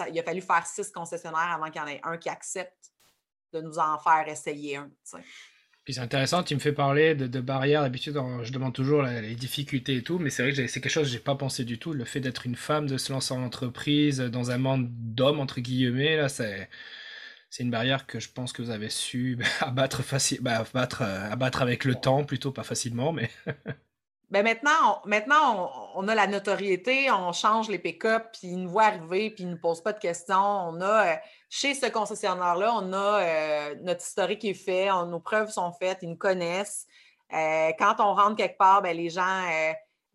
il 0.10 0.20
a 0.20 0.24
fallu 0.24 0.42
faire 0.42 0.66
six 0.66 0.92
concessionnaires 0.92 1.52
avant 1.54 1.70
qu'il 1.70 1.82
y 1.82 1.84
en 1.84 1.88
ait 1.88 2.02
un 2.04 2.18
qui 2.18 2.30
accepte 2.30 2.92
de 3.52 3.62
nous 3.62 3.80
en 3.80 3.98
faire 4.00 4.28
essayer 4.28 4.78
un. 4.78 4.90
Puis 5.84 5.96
c'est 5.96 6.00
intéressant, 6.00 6.44
tu 6.44 6.56
me 6.56 6.60
fais 6.60 6.72
parler 6.72 7.14
de, 7.14 7.42
barrières. 7.42 7.82
D'habitude, 7.82 8.18
je 8.44 8.52
demande 8.54 8.74
toujours 8.74 9.04
les 9.04 9.36
difficultés 9.36 9.98
et 9.98 10.04
tout, 10.04 10.18
mais 10.18 10.30
c'est 10.30 10.44
vrai 10.44 10.54
que 10.54 10.68
c'est 10.68 10.80
quelque 10.82 10.92
chose 10.92 11.08
que 11.08 11.12
j'ai 11.12 11.20
pas 11.20 11.36
pensé 11.36 11.66
du 11.66 11.78
tout. 11.78 11.92
Le 11.94 12.06
fait 12.06 12.22
d'être 12.22 12.46
une 12.46 12.56
femme, 12.56 12.88
de 12.88 12.98
se 12.98 13.12
lancer 13.12 13.34
en 13.34 13.44
entreprise 13.44 14.20
dans 14.20 14.52
un 14.52 14.58
monde 14.58 14.88
d'hommes, 14.92 15.40
entre 15.40 15.60
guillemets, 15.62 16.18
là, 16.18 16.30
c'est. 16.30 16.70
C'est 17.50 17.62
une 17.62 17.70
barrière 17.70 18.08
que 18.08 18.20
je 18.20 18.30
pense 18.32 18.52
que 18.52 18.64
vous 18.64 18.72
avez 18.72 18.90
su 18.90 19.38
abattre, 19.62 20.02
bah, 20.42 20.58
abattre, 20.58 21.04
euh, 21.04 21.30
abattre 21.32 21.62
avec 21.62 21.86
le 21.86 21.94
temps, 21.96 22.24
plutôt 22.26 22.52
pas 22.52 22.64
facilement, 22.64 23.14
mais. 23.14 23.30
ben 24.34 24.44
maintenant, 24.44 25.00
on, 25.04 25.08
maintenant 25.08 25.92
on, 25.94 26.08
a 26.08 26.16
la 26.16 26.26
notoriété, 26.26 27.12
on 27.12 27.32
change 27.34 27.70
les 27.70 27.78
pick-up, 27.78 28.30
puis 28.34 28.48
ils 28.48 28.64
nous 28.64 28.70
voient 28.72 28.86
arriver, 28.86 29.30
puis 29.30 29.44
ils 29.44 29.46
ne 29.46 29.52
nous 29.52 29.60
posent 29.60 29.84
pas 29.84 29.94
de 29.94 30.00
questions. 30.00 30.36
On 30.36 30.82
a, 30.82 31.14
euh, 31.14 31.16
chez 31.52 31.76
ce 31.76 31.86
concessionnaire-là, 31.86 32.74
on 32.74 32.94
a 32.94 33.22
euh, 33.22 33.76
notre 33.84 34.02
historique 34.02 34.44
est 34.44 34.56
fait, 34.56 34.88
nos 35.06 35.20
preuves 35.20 35.52
sont 35.52 35.72
faites, 35.74 36.00
ils 36.02 36.10
nous 36.10 36.18
connaissent. 36.18 36.88
Euh, 37.32 37.74
quand 37.78 37.98
on 38.00 38.16
rentre 38.16 38.38
quelque 38.38 38.58
part, 38.58 38.82
ben, 38.82 38.98
les, 38.98 39.12
gens, 39.12 39.44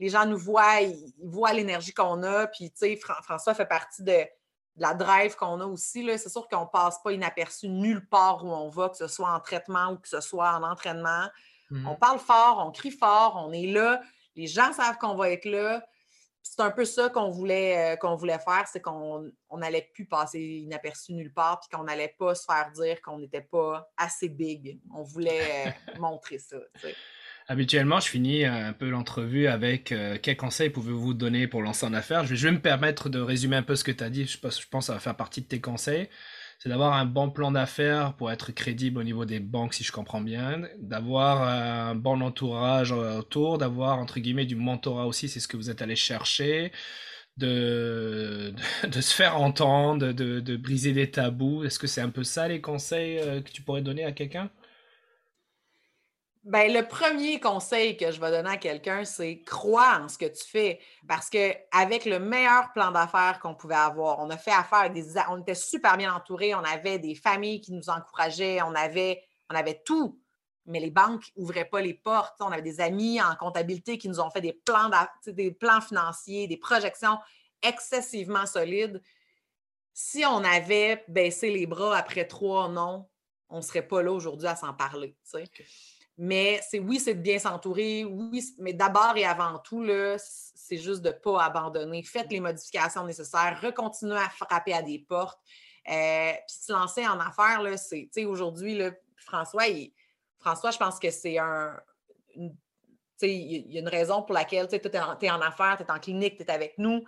les 0.00 0.08
gens 0.08 0.26
nous 0.26 0.36
voient, 0.36 0.80
ils, 0.80 1.14
voient 1.22 1.52
l'énergie 1.52 1.92
qu'on 1.92 2.24
a. 2.24 2.48
Puis, 2.48 2.72
tu 2.72 2.78
sais, 2.78 2.98
François 3.22 3.54
fait 3.54 3.66
partie 3.66 4.02
de, 4.02 4.26
la 4.78 4.94
drive 4.94 5.36
qu'on 5.36 5.60
a 5.60 5.66
aussi. 5.66 6.04
C'est 6.18 6.28
sûr 6.28 6.48
qu'on 6.48 6.62
ne 6.62 6.66
passe 6.66 7.00
pas 7.02 7.12
inaperçu 7.12 7.68
nulle 7.68 8.06
part 8.08 8.44
où 8.44 8.48
on 8.48 8.68
va, 8.68 8.88
que 8.88 8.96
ce 8.96 9.06
soit 9.06 9.30
en 9.30 9.40
traitement 9.40 9.92
ou 9.92 9.96
que 9.96 10.08
ce 10.08 10.20
soit 10.20 10.50
en 10.52 10.62
entraînement. 10.62 11.26
On 11.70 11.74
mmh 11.74 11.98
parle 11.98 12.18
fort, 12.18 12.64
on 12.66 12.70
crie 12.70 12.90
fort, 12.90 13.42
on 13.46 13.52
est 13.52 13.66
là. 13.66 14.00
Les 14.36 14.46
gens 14.46 14.72
savent 14.72 14.98
qu'on 14.98 15.16
va 15.16 15.30
être 15.30 15.44
là. 15.44 15.84
C'est 16.42 16.60
un 16.60 16.70
peu 16.70 16.84
ça 16.84 17.10
qu'on 17.10 17.28
voulait, 17.30 17.94
euh, 17.94 17.96
qu'on 17.96 18.14
voulait 18.14 18.38
faire, 18.38 18.66
c'est 18.72 18.80
qu'on 18.80 19.30
n'allait 19.56 19.90
plus 19.92 20.06
passer 20.06 20.40
inaperçu 20.40 21.12
nulle 21.12 21.32
part, 21.32 21.60
puis 21.60 21.68
qu'on 21.76 21.84
n'allait 21.84 22.14
pas 22.18 22.34
se 22.34 22.44
faire 22.44 22.70
dire 22.72 23.02
qu'on 23.02 23.18
n'était 23.18 23.42
pas 23.42 23.90
assez 23.96 24.28
big. 24.28 24.80
On 24.94 25.02
voulait 25.02 25.66
euh, 25.66 25.70
montrer 25.98 26.38
ça. 26.38 26.56
Habituellement, 27.48 28.00
je 28.00 28.08
finis 28.08 28.44
un 28.44 28.72
peu 28.72 28.88
l'entrevue 28.88 29.46
avec 29.46 29.92
euh, 29.92 30.16
quels 30.22 30.36
conseils 30.36 30.70
pouvez-vous 30.70 31.12
donner 31.12 31.48
pour 31.48 31.60
lancer 31.60 31.84
en 31.84 31.92
affaires? 31.92 32.24
Je 32.24 32.30
vais, 32.30 32.36
je 32.36 32.46
vais 32.46 32.54
me 32.54 32.60
permettre 32.60 33.08
de 33.08 33.20
résumer 33.20 33.56
un 33.56 33.62
peu 33.62 33.76
ce 33.76 33.84
que 33.84 33.92
tu 33.92 34.04
as 34.04 34.10
dit. 34.10 34.26
Je 34.26 34.38
pense, 34.38 34.60
je 34.60 34.68
pense 34.68 34.84
que 34.84 34.86
ça 34.86 34.94
va 34.94 35.00
faire 35.00 35.16
partie 35.16 35.42
de 35.42 35.48
tes 35.48 35.60
conseils 35.60 36.08
c'est 36.58 36.68
d'avoir 36.68 36.94
un 36.94 37.04
bon 37.06 37.30
plan 37.30 37.52
d'affaires 37.52 38.14
pour 38.16 38.30
être 38.32 38.52
crédible 38.52 38.98
au 38.98 39.04
niveau 39.04 39.24
des 39.24 39.40
banques, 39.40 39.74
si 39.74 39.84
je 39.84 39.92
comprends 39.92 40.20
bien, 40.20 40.62
d'avoir 40.80 41.42
un 41.42 41.94
bon 41.94 42.20
entourage 42.20 42.92
autour, 42.92 43.58
d'avoir, 43.58 43.98
entre 43.98 44.18
guillemets, 44.20 44.46
du 44.46 44.56
mentorat 44.56 45.06
aussi, 45.06 45.28
c'est 45.28 45.40
ce 45.40 45.48
que 45.48 45.56
vous 45.56 45.70
êtes 45.70 45.82
allé 45.82 45.96
chercher, 45.96 46.72
de, 47.36 48.54
de, 48.88 49.00
se 49.00 49.14
faire 49.14 49.40
entendre, 49.40 50.12
de, 50.12 50.40
de 50.40 50.56
briser 50.56 50.92
des 50.92 51.10
tabous. 51.10 51.64
Est-ce 51.64 51.78
que 51.78 51.86
c'est 51.86 52.00
un 52.00 52.10
peu 52.10 52.24
ça 52.24 52.48
les 52.48 52.60
conseils 52.60 53.18
euh, 53.20 53.40
que 53.42 53.50
tu 53.52 53.62
pourrais 53.62 53.82
donner 53.82 54.04
à 54.04 54.12
quelqu'un? 54.12 54.50
Ben, 56.44 56.72
le 56.72 56.86
premier 56.86 57.40
conseil 57.40 57.96
que 57.96 58.10
je 58.10 58.20
vais 58.20 58.30
donner 58.30 58.50
à 58.50 58.56
quelqu'un, 58.56 59.04
c'est 59.04 59.40
croire 59.42 60.02
en 60.02 60.08
ce 60.08 60.16
que 60.16 60.26
tu 60.26 60.44
fais. 60.46 60.80
Parce 61.06 61.28
qu'avec 61.28 62.04
le 62.04 62.18
meilleur 62.18 62.72
plan 62.72 62.90
d'affaires 62.90 63.38
qu'on 63.40 63.54
pouvait 63.54 63.74
avoir, 63.74 64.20
on 64.20 64.30
a 64.30 64.36
fait 64.36 64.52
affaire 64.52 64.80
avec 64.80 64.92
des. 64.94 65.20
On 65.28 65.40
était 65.40 65.54
super 65.54 65.96
bien 65.96 66.14
entourés, 66.14 66.54
on 66.54 66.64
avait 66.64 66.98
des 66.98 67.14
familles 67.14 67.60
qui 67.60 67.72
nous 67.72 67.90
encourageaient, 67.90 68.62
on 68.62 68.74
avait, 68.74 69.22
on 69.50 69.54
avait 69.54 69.82
tout. 69.84 70.20
Mais 70.66 70.80
les 70.80 70.90
banques 70.90 71.32
n'ouvraient 71.36 71.64
pas 71.64 71.80
les 71.80 71.94
portes. 71.94 72.36
On 72.40 72.52
avait 72.52 72.62
des 72.62 72.80
amis 72.80 73.20
en 73.20 73.34
comptabilité 73.36 73.98
qui 73.98 74.08
nous 74.08 74.20
ont 74.20 74.30
fait 74.30 74.40
des 74.40 74.52
plans, 74.52 74.90
des 75.26 75.50
plans 75.50 75.80
financiers, 75.80 76.46
des 76.46 76.58
projections 76.58 77.18
excessivement 77.62 78.46
solides. 78.46 79.02
Si 79.92 80.24
on 80.24 80.44
avait 80.44 81.04
baissé 81.08 81.50
les 81.50 81.66
bras 81.66 81.96
après 81.96 82.26
trois 82.26 82.68
non, 82.68 83.08
on 83.48 83.56
ne 83.56 83.62
serait 83.62 83.86
pas 83.86 84.02
là 84.02 84.12
aujourd'hui 84.12 84.46
à 84.46 84.56
s'en 84.56 84.74
parler. 84.74 85.16
Mais 86.20 86.60
c'est 86.68 86.80
oui, 86.80 86.98
c'est 86.98 87.14
de 87.14 87.20
bien 87.20 87.38
s'entourer, 87.38 88.04
oui, 88.04 88.44
mais 88.58 88.72
d'abord 88.72 89.16
et 89.16 89.24
avant 89.24 89.58
tout, 89.60 89.86
c'est 90.18 90.76
juste 90.76 91.00
de 91.00 91.10
ne 91.10 91.14
pas 91.14 91.44
abandonner. 91.44 92.02
Faites 92.02 92.30
les 92.30 92.40
modifications 92.40 93.04
nécessaires, 93.04 93.60
recontinuez 93.62 94.16
à 94.16 94.28
frapper 94.28 94.72
à 94.72 94.82
des 94.82 94.98
portes. 94.98 95.40
Euh, 95.88 96.32
puis 96.32 96.56
se 96.66 96.72
lancer 96.72 97.06
en 97.06 97.20
affaires, 97.20 97.62
c'est, 97.78 98.10
tu 98.12 98.20
sais, 98.20 98.24
aujourd'hui, 98.24 98.80
François, 99.16 99.62
François, 100.38 100.72
je 100.72 100.78
pense 100.78 100.98
que 100.98 101.10
c'est 101.10 101.38
un. 101.38 101.80
sais, 103.16 103.32
il 103.32 103.72
y 103.72 103.78
a 103.78 103.80
une 103.80 103.88
raison 103.88 104.22
pour 104.22 104.34
laquelle 104.34 104.66
tu 104.66 104.74
es, 104.74 104.82
es, 104.84 105.30
en 105.30 105.40
affaires, 105.40 105.76
tu 105.76 105.84
es 105.84 105.90
en 105.90 106.00
clinique, 106.00 106.36
tu 106.36 106.42
es 106.42 106.50
avec 106.50 106.76
nous. 106.78 107.04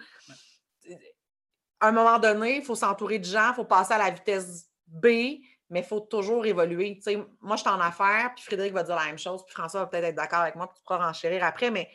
À 1.81 1.89
un 1.89 1.93
moment 1.93 2.21
donné, 2.21 2.59
il 2.59 2.63
faut 2.63 2.77
s'entourer 2.77 3.19
de 3.19 3.25
gens, 3.25 3.51
il 3.51 3.55
faut 3.57 3.65
passer 3.65 3.95
à 3.95 3.99
la 3.99 4.11
vitesse 4.11 4.71
B, 4.87 5.41
mais 5.71 5.81
il 5.81 5.87
faut 5.87 6.01
toujours 6.01 6.45
évoluer. 6.45 7.01
moi, 7.41 7.57
je 7.57 7.63
suis 7.63 7.71
en 7.71 7.81
affaires, 7.81 8.33
puis 8.35 8.45
Frédéric 8.45 8.75
va 8.75 8.83
dire 8.83 8.97
la 8.97 9.07
même 9.07 9.19
chose, 9.19 9.45
puis 9.47 9.55
François 9.55 9.81
va 9.81 9.87
peut-être 9.87 10.05
être, 10.05 10.17
d'accord 10.17 10.41
avec 10.41 10.57
moi, 10.57 10.67
puis 10.67 10.77
tu 10.77 10.83
pourras 10.83 11.07
renchérir 11.07 11.45
après, 11.45 11.71
mais 11.71 11.89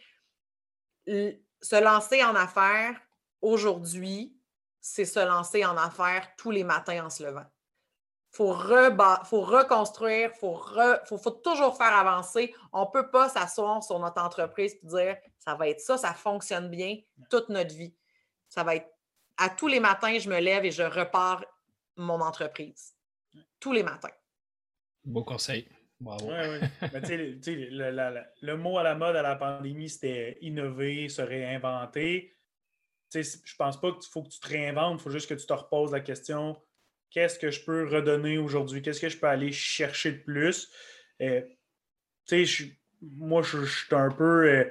se 1.06 1.84
lancer 1.84 2.24
en 2.24 2.36
affaires 2.36 2.96
aujourd'hui, 3.42 4.36
c'est 4.80 5.06
se 5.06 5.20
lancer 5.20 5.66
en 5.66 5.76
affaires 5.78 6.28
tous 6.38 6.52
les 6.52 6.64
matins 6.64 7.06
en 7.06 7.10
se 7.10 7.24
levant. 7.24 7.46
Il 8.34 8.38
faut, 8.38 8.54
faut, 8.54 9.42
reconstruire, 9.42 10.32
il 10.34 10.40
faut, 10.40 11.18
faut, 11.18 11.32
toujours 11.32 11.78
faire 11.78 11.96
avancer. 11.96 12.54
On 12.74 12.82
ne 12.82 12.92
peut 12.92 13.10
pas 13.10 13.30
s'asseoir 13.30 13.82
sur 13.84 13.98
notre 14.00 14.22
entreprise 14.22 14.74
et 14.74 14.88
dire 14.88 15.18
ça 15.40 15.56
va 15.56 15.70
être 15.70 15.80
ça, 15.80 15.98
ça 15.98 16.14
fonctionne 16.14 16.70
bien 16.70 16.98
toute 17.30 17.50
notre 17.50 17.74
vie. 17.74 17.96
Ça 18.50 18.64
va 18.64 18.76
être 18.76 18.90
à 19.38 19.50
tous 19.50 19.68
les 19.68 19.80
matins, 19.80 20.18
je 20.20 20.30
me 20.30 20.40
lève 20.40 20.66
et 20.66 20.72
je 20.72 20.84
repars 20.84 21.44
mon 21.96 22.20
entreprise 22.20 22.95
tous 23.60 23.74
les 23.74 23.84
matins. 23.84 24.10
Beau 25.04 25.24
conseil. 25.24 25.68
Bravo. 26.00 26.30
le, 26.30 28.56
mot 28.56 28.78
à 28.78 28.84
la 28.84 28.96
mode 28.96 29.16
à 29.16 29.22
la 29.22 29.36
pandémie, 29.36 29.90
c'était 29.90 30.38
innover, 30.42 31.10
se 31.10 31.22
réinventer. 31.22 32.36
Je 33.14 33.20
ne 33.20 33.58
pense 33.58 33.80
pas 33.80 33.94
qu'il 33.94 34.12
faut 34.12 34.24
que 34.24 34.30
tu 34.30 34.40
te 34.40 34.48
réinventes, 34.48 35.00
il 35.00 35.04
faut 35.04 35.10
juste 35.10 35.30
que 35.30 35.36
tu 35.36 35.46
te 35.46 35.54
reposes 35.54 35.94
la 35.94 36.02
question 36.02 36.58
qu'est-ce 37.16 37.40
que 37.40 37.50
je 37.50 37.64
peux 37.64 37.88
redonner 37.88 38.38
aujourd'hui? 38.38 38.82
Qu'est-ce 38.82 39.00
que 39.00 39.10
je 39.10 39.18
peux 39.18 39.28
aller 39.28 39.52
chercher 39.52 40.12
de 40.12 40.18
plus? 40.18 40.70
Euh, 41.22 41.42
moi, 43.02 43.42
je, 43.42 43.66
suis 43.66 43.96
un 43.96 44.12
peu. 44.12 44.50
Euh, 44.50 44.66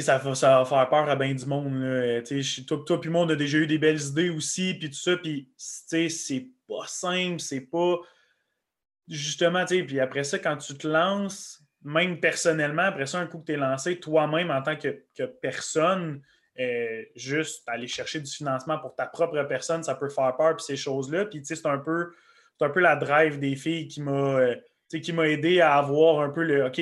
ça, 0.00 0.34
ça 0.34 0.58
va 0.58 0.64
faire 0.64 0.88
peur 0.88 1.08
à 1.08 1.16
bien 1.16 1.34
du 1.34 1.44
monde. 1.44 2.22
Toi, 2.66 3.00
puis 3.00 3.10
moi, 3.10 3.22
on 3.22 3.28
a 3.28 3.36
déjà 3.36 3.58
eu 3.58 3.66
des 3.66 3.78
belles 3.78 4.00
idées 4.00 4.30
aussi, 4.30 4.74
puis 4.74 4.88
tout 4.88 4.96
ça, 4.96 5.16
puis 5.16 5.50
c'est 5.56 6.48
pas 6.66 6.86
simple, 6.86 7.40
c'est 7.40 7.60
pas. 7.60 7.96
Justement, 9.08 9.64
tu 9.64 9.76
sais, 9.76 9.82
puis 9.82 10.00
après 10.00 10.24
ça, 10.24 10.38
quand 10.38 10.56
tu 10.56 10.76
te 10.78 10.86
lances, 10.88 11.62
même 11.84 12.20
personnellement, 12.20 12.82
après 12.82 13.06
ça, 13.06 13.18
un 13.18 13.26
coup 13.26 13.38
que 13.38 13.46
tu 13.46 13.52
es 13.52 13.56
lancé, 13.56 13.98
toi-même 13.98 14.50
en 14.50 14.62
tant 14.62 14.76
que, 14.76 15.02
personne, 15.42 16.22
euh, 16.58 17.02
juste 17.16 17.68
aller 17.68 17.88
chercher 17.88 18.20
du 18.20 18.30
financement 18.30 18.78
pour 18.78 18.94
ta 18.94 19.06
propre 19.06 19.42
personne, 19.44 19.82
ça 19.82 19.94
peut 19.94 20.08
faire 20.08 20.34
peur, 20.36 20.56
puis 20.56 20.64
ces 20.64 20.76
choses-là. 20.76 21.26
Puis, 21.26 21.42
c'est 21.44 21.66
un 21.66 21.78
peu, 21.78 22.12
un 22.60 22.70
peu 22.70 22.80
la 22.80 22.96
drive 22.96 23.38
des 23.38 23.56
filles 23.56 23.88
qui 23.88 24.00
m'a, 24.00 24.38
euh, 24.38 24.56
qui 24.88 25.12
m'a 25.12 25.28
aidé 25.28 25.60
à 25.60 25.74
avoir 25.74 26.20
un 26.20 26.30
peu 26.30 26.44
le 26.44 26.66
OK, 26.66 26.80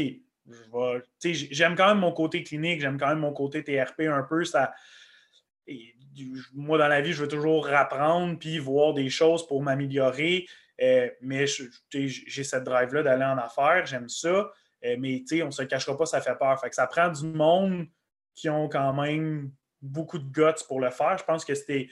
j'aime 1.22 1.76
quand 1.76 1.88
même 1.88 1.98
mon 1.98 2.12
côté 2.12 2.42
clinique, 2.42 2.80
j'aime 2.80 2.98
quand 2.98 3.09
même 3.09 3.18
mon 3.18 3.32
côté 3.32 3.62
TRP 3.62 4.03
un 4.03 4.22
peu. 4.22 4.44
Ça, 4.44 4.72
moi, 6.55 6.78
dans 6.78 6.88
la 6.88 7.01
vie, 7.01 7.12
je 7.12 7.22
veux 7.22 7.28
toujours 7.28 7.68
apprendre 7.68 8.38
puis 8.38 8.59
voir 8.59 8.94
des 8.94 9.11
choses 9.11 9.46
pour 9.46 9.62
m'améliorer. 9.62 10.46
Euh, 10.82 11.11
mais 11.20 11.44
j'ai 11.90 12.44
cette 12.44 12.64
drive-là 12.64 13.03
d'aller 13.03 13.24
en 13.24 13.38
affaires, 13.38 13.84
j'aime 13.86 14.09
ça. 14.09 14.51
Euh, 14.84 14.96
mais 14.98 15.22
on 15.42 15.46
ne 15.46 15.51
se 15.51 15.62
cachera 15.62 15.96
pas, 15.96 16.07
ça 16.07 16.20
fait 16.20 16.36
peur. 16.36 16.59
Fait 16.61 16.70
que 16.70 16.74
ça 16.74 16.86
prend 16.86 17.11
du 17.11 17.26
monde 17.26 17.86
qui 18.34 18.48
ont 18.48 18.68
quand 18.68 18.94
même 18.94 19.51
beaucoup 19.82 20.18
de 20.18 20.24
guts 20.24 20.64
pour 20.66 20.80
le 20.80 20.90
faire. 20.90 21.18
Je 21.18 21.24
pense 21.24 21.44
que 21.44 21.55
c'était. 21.55 21.88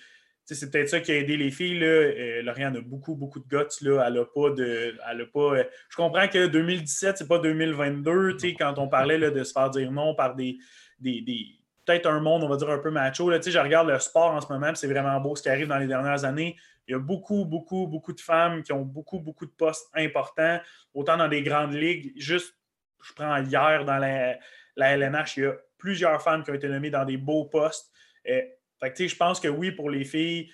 C'est 0.54 0.70
peut-être 0.70 0.88
ça 0.88 1.00
qui 1.00 1.12
a 1.12 1.16
aidé 1.16 1.36
les 1.36 1.50
filles. 1.50 1.78
Là. 1.78 1.86
Euh, 1.86 2.42
Lauriane 2.42 2.76
a 2.76 2.80
beaucoup, 2.80 3.14
beaucoup 3.14 3.40
de 3.40 3.48
guts. 3.48 3.84
Là. 3.86 4.04
Elle 4.06 4.18
a 4.18 4.24
pas 4.24 4.50
de. 4.50 4.96
Elle 5.10 5.30
pas, 5.30 5.62
je 5.88 5.96
comprends 5.96 6.26
que 6.28 6.46
2017, 6.46 7.18
c'est 7.18 7.28
pas 7.28 7.38
2022. 7.38 8.36
Quand 8.58 8.78
on 8.78 8.88
parlait 8.88 9.18
là, 9.18 9.30
de 9.30 9.44
se 9.44 9.52
faire 9.52 9.70
dire 9.70 9.92
non 9.92 10.14
par 10.14 10.34
des, 10.34 10.56
des 10.98 11.58
peut-être 11.88 12.06
un 12.06 12.20
monde, 12.20 12.44
on 12.44 12.48
va 12.48 12.56
dire, 12.56 12.68
un 12.70 12.78
peu 12.78 12.90
macho. 12.90 13.30
Là, 13.30 13.38
je 13.44 13.58
regarde 13.58 13.88
le 13.88 13.98
sport 13.98 14.32
en 14.32 14.40
ce 14.40 14.52
moment, 14.52 14.74
c'est 14.74 14.86
vraiment 14.86 15.18
beau 15.20 15.34
ce 15.34 15.42
qui 15.42 15.48
arrive 15.48 15.68
dans 15.68 15.78
les 15.78 15.86
dernières 15.86 16.24
années. 16.24 16.56
Il 16.86 16.92
y 16.92 16.94
a 16.94 16.98
beaucoup, 16.98 17.44
beaucoup, 17.44 17.86
beaucoup 17.86 18.12
de 18.12 18.20
femmes 18.20 18.62
qui 18.62 18.72
ont 18.72 18.82
beaucoup, 18.82 19.18
beaucoup 19.20 19.46
de 19.46 19.50
postes 19.50 19.88
importants, 19.94 20.60
autant 20.94 21.16
dans 21.16 21.28
des 21.28 21.42
grandes 21.42 21.72
ligues. 21.74 22.12
Juste, 22.16 22.54
je 23.02 23.12
prends 23.14 23.36
hier 23.38 23.84
dans 23.84 23.96
la, 23.96 24.36
la 24.76 24.96
LNH, 24.96 25.36
il 25.36 25.42
y 25.44 25.46
a 25.46 25.54
plusieurs 25.78 26.20
femmes 26.22 26.42
qui 26.42 26.50
ont 26.50 26.54
été 26.54 26.68
nommées 26.68 26.90
dans 26.90 27.04
des 27.04 27.16
beaux 27.16 27.44
postes. 27.44 27.90
Euh, 28.28 28.42
fait 28.80 29.08
je 29.08 29.16
pense 29.16 29.40
que 29.40 29.48
oui, 29.48 29.72
pour 29.72 29.90
les 29.90 30.04
filles, 30.04 30.50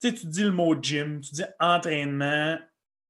tu 0.00 0.12
dis 0.12 0.44
le 0.44 0.50
mot 0.50 0.74
gym, 0.80 1.20
tu 1.20 1.34
dis 1.34 1.44
entraînement. 1.58 2.58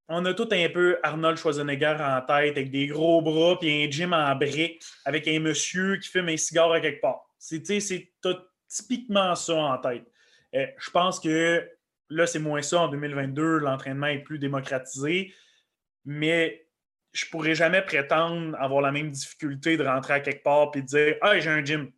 On 0.09 0.25
a 0.25 0.35
tout 0.35 0.49
un 0.51 0.69
peu 0.69 0.99
Arnold 1.05 1.39
Schwarzenegger 1.39 1.97
en 2.01 2.21
tête 2.23 2.57
avec 2.57 2.71
des 2.71 2.89
gros 2.89 3.23
bras 3.23 3.57
puis 3.59 3.85
un 3.85 3.91
gym 3.91 4.13
en 4.13 4.35
brique 4.35 4.83
avec 5.05 5.29
un 5.29 5.39
monsieur 5.39 5.99
qui 5.99 6.09
fume 6.09 6.29
un 6.29 6.37
cigare 6.37 6.73
à 6.73 6.81
quelque 6.81 7.01
part. 7.01 7.31
C'est 7.39 7.63
typiquement 7.63 9.35
ça 9.37 9.55
en 9.55 9.79
tête. 9.79 10.05
je 10.53 10.91
pense 10.91 11.21
que 11.21 11.65
là, 12.11 12.27
c'est 12.27 12.41
moins 12.41 12.61
ça 12.61 12.81
en 12.81 12.89
2022. 12.89 13.59
L'entraînement 13.59 14.09
est 14.09 14.19
plus 14.19 14.39
démocratisé. 14.39 15.33
Mais 16.05 16.67
je 17.13 17.27
pourrais 17.27 17.55
jamais 17.55 17.83
prétendre 17.83 18.57
avoir 18.59 18.83
la 18.83 18.93
même 18.93 19.11
difficulté 19.11 19.77
de 19.77 19.85
rentrer 19.85 20.15
à 20.15 20.21
quelque 20.21 20.43
part 20.43 20.71
et 20.75 20.83
de 20.83 20.87
dire 20.87 21.17
Hey, 21.23 21.41
j'ai 21.41 21.51
un 21.51 21.65
gym. 21.65 21.91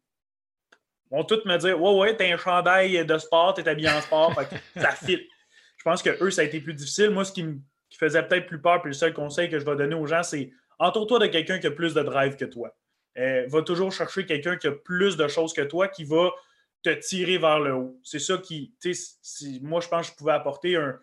Vont 1.12 1.24
tous 1.24 1.44
me 1.44 1.56
dire 1.58 1.80
Ouais, 1.80 1.94
ouais, 1.94 2.16
t'as 2.16 2.32
un 2.32 2.38
chandail 2.38 3.04
de 3.04 3.18
sport, 3.18 3.54
t'es 3.54 3.68
habillé 3.68 3.90
en 3.90 4.00
sport, 4.00 4.34
ça 4.74 4.90
fit. 5.04 5.28
Je 5.76 5.84
pense 5.84 6.02
que 6.02 6.22
eux, 6.24 6.30
ça 6.30 6.40
a 6.40 6.44
été 6.44 6.60
plus 6.60 6.74
difficile. 6.74 7.10
Moi, 7.10 7.24
ce 7.24 7.32
qui 7.32 7.42
me 7.42 7.58
faisait 7.98 8.22
peut-être 8.22 8.46
plus 8.46 8.60
peur, 8.60 8.80
puis 8.80 8.90
le 8.90 8.94
seul 8.94 9.12
conseil 9.12 9.50
que 9.50 9.58
je 9.58 9.64
vais 9.64 9.76
donner 9.76 9.94
aux 9.94 10.06
gens, 10.06 10.22
c'est 10.22 10.50
entoure-toi 10.78 11.18
de 11.18 11.26
quelqu'un 11.26 11.58
qui 11.58 11.66
a 11.66 11.70
plus 11.70 11.92
de 11.92 12.02
drive 12.02 12.36
que 12.36 12.46
toi. 12.46 12.74
Euh, 13.18 13.44
va 13.48 13.60
toujours 13.62 13.92
chercher 13.92 14.24
quelqu'un 14.24 14.56
qui 14.56 14.68
a 14.68 14.72
plus 14.72 15.18
de 15.18 15.28
choses 15.28 15.52
que 15.52 15.60
toi, 15.60 15.88
qui 15.88 16.04
va 16.04 16.30
te 16.82 16.90
tirer 16.90 17.36
vers 17.36 17.60
le 17.60 17.74
haut. 17.74 18.00
C'est 18.02 18.18
ça 18.18 18.38
qui, 18.38 18.74
si, 18.80 19.60
moi, 19.62 19.80
je 19.80 19.88
pense 19.88 20.06
que 20.06 20.12
je 20.12 20.18
pouvais 20.18 20.32
apporter 20.32 20.76
un, 20.76 20.98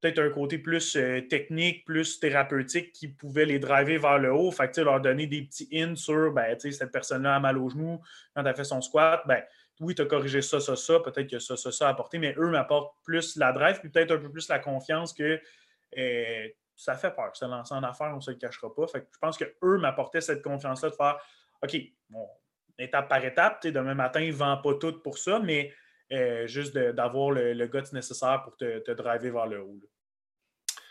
peut-être 0.00 0.18
un 0.18 0.30
côté 0.30 0.58
plus 0.58 0.96
euh, 0.96 1.20
technique, 1.28 1.84
plus 1.84 2.20
thérapeutique 2.20 2.92
qui 2.92 3.08
pouvait 3.08 3.44
les 3.44 3.58
driver 3.58 3.98
vers 3.98 4.18
le 4.18 4.32
haut. 4.32 4.50
Fait 4.50 4.70
que, 4.70 4.80
leur 4.80 5.00
donner 5.00 5.26
des 5.26 5.42
petits 5.42 5.68
hints 5.72 5.96
sur 5.96 6.32
ben, 6.32 6.58
cette 6.58 6.90
personne-là 6.90 7.36
a 7.36 7.40
mal 7.40 7.58
au 7.58 7.68
genou 7.68 8.00
quand 8.34 8.42
elle 8.42 8.48
a 8.48 8.54
fait 8.54 8.64
son 8.64 8.80
squat. 8.80 9.22
Ben, 9.26 9.42
oui, 9.80 9.94
tu 9.94 10.02
as 10.02 10.06
corrigé 10.06 10.42
ça, 10.42 10.60
ça, 10.60 10.76
ça, 10.76 11.00
peut-être 11.00 11.30
que 11.30 11.38
ça, 11.38 11.56
ça, 11.56 11.72
ça 11.72 11.86
a 11.88 11.90
apporté, 11.90 12.18
mais 12.18 12.34
eux 12.38 12.48
m'apportent 12.48 12.94
plus 13.04 13.36
la 13.36 13.52
drive, 13.52 13.80
puis 13.80 13.88
peut-être 13.88 14.12
un 14.12 14.18
peu 14.18 14.30
plus 14.30 14.48
la 14.48 14.58
confiance 14.58 15.12
que 15.12 15.40
euh, 15.98 16.48
ça 16.76 16.94
fait 16.94 17.10
peur. 17.10 17.34
Se 17.34 17.44
lancer 17.44 17.74
en 17.74 17.82
affaires, 17.82 18.10
on 18.12 18.16
ne 18.16 18.20
se 18.20 18.30
le 18.30 18.36
cachera 18.36 18.74
pas. 18.74 18.86
Fait 18.86 19.00
que 19.00 19.06
je 19.12 19.18
pense 19.18 19.38
qu'eux 19.38 19.78
m'apportaient 19.78 20.20
cette 20.20 20.42
confiance-là 20.42 20.90
de 20.90 20.94
faire 20.94 21.18
OK, 21.62 21.76
bon, 22.08 22.26
étape 22.78 23.08
par 23.08 23.24
étape, 23.24 23.66
demain 23.66 23.94
matin, 23.94 24.20
ils 24.20 24.30
ne 24.30 24.36
vendent 24.36 24.62
pas 24.62 24.74
tout 24.74 25.00
pour 25.02 25.18
ça, 25.18 25.38
mais 25.38 25.72
euh, 26.12 26.46
juste 26.46 26.76
d'avoir 26.76 27.30
le, 27.30 27.52
le 27.52 27.66
guts 27.66 27.92
nécessaire 27.92 28.42
pour 28.42 28.56
te, 28.56 28.78
te 28.80 28.90
driver 28.90 29.30
vers 29.30 29.46
le 29.46 29.62
haut. 29.62 29.80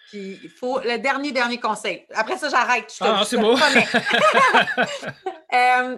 Puis, 0.10 0.40
il 0.44 0.50
faut 0.50 0.80
le 0.80 0.98
dernier, 0.98 1.32
dernier 1.32 1.60
conseil. 1.60 2.06
Après 2.14 2.38
ça, 2.38 2.50
j'arrête. 2.50 2.96
Ah, 3.00 3.24
c'est 3.26 3.38
beau. 3.38 3.56
Il 3.56 3.84
euh, 5.54 5.98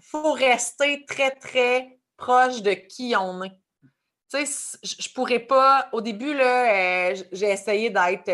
faut 0.00 0.32
rester 0.32 1.04
très, 1.04 1.30
très 1.32 1.98
proche 2.16 2.62
de 2.62 2.72
qui 2.74 3.14
on 3.18 3.42
est. 3.42 3.58
Tu 4.32 4.46
sais, 4.46 4.78
je 4.84 5.08
ne 5.08 5.14
pourrais 5.14 5.40
pas. 5.40 5.88
Au 5.92 6.00
début, 6.00 6.32
là, 6.32 7.10
euh, 7.10 7.16
j'ai 7.32 7.50
essayé 7.50 7.90
d'être 7.90 8.30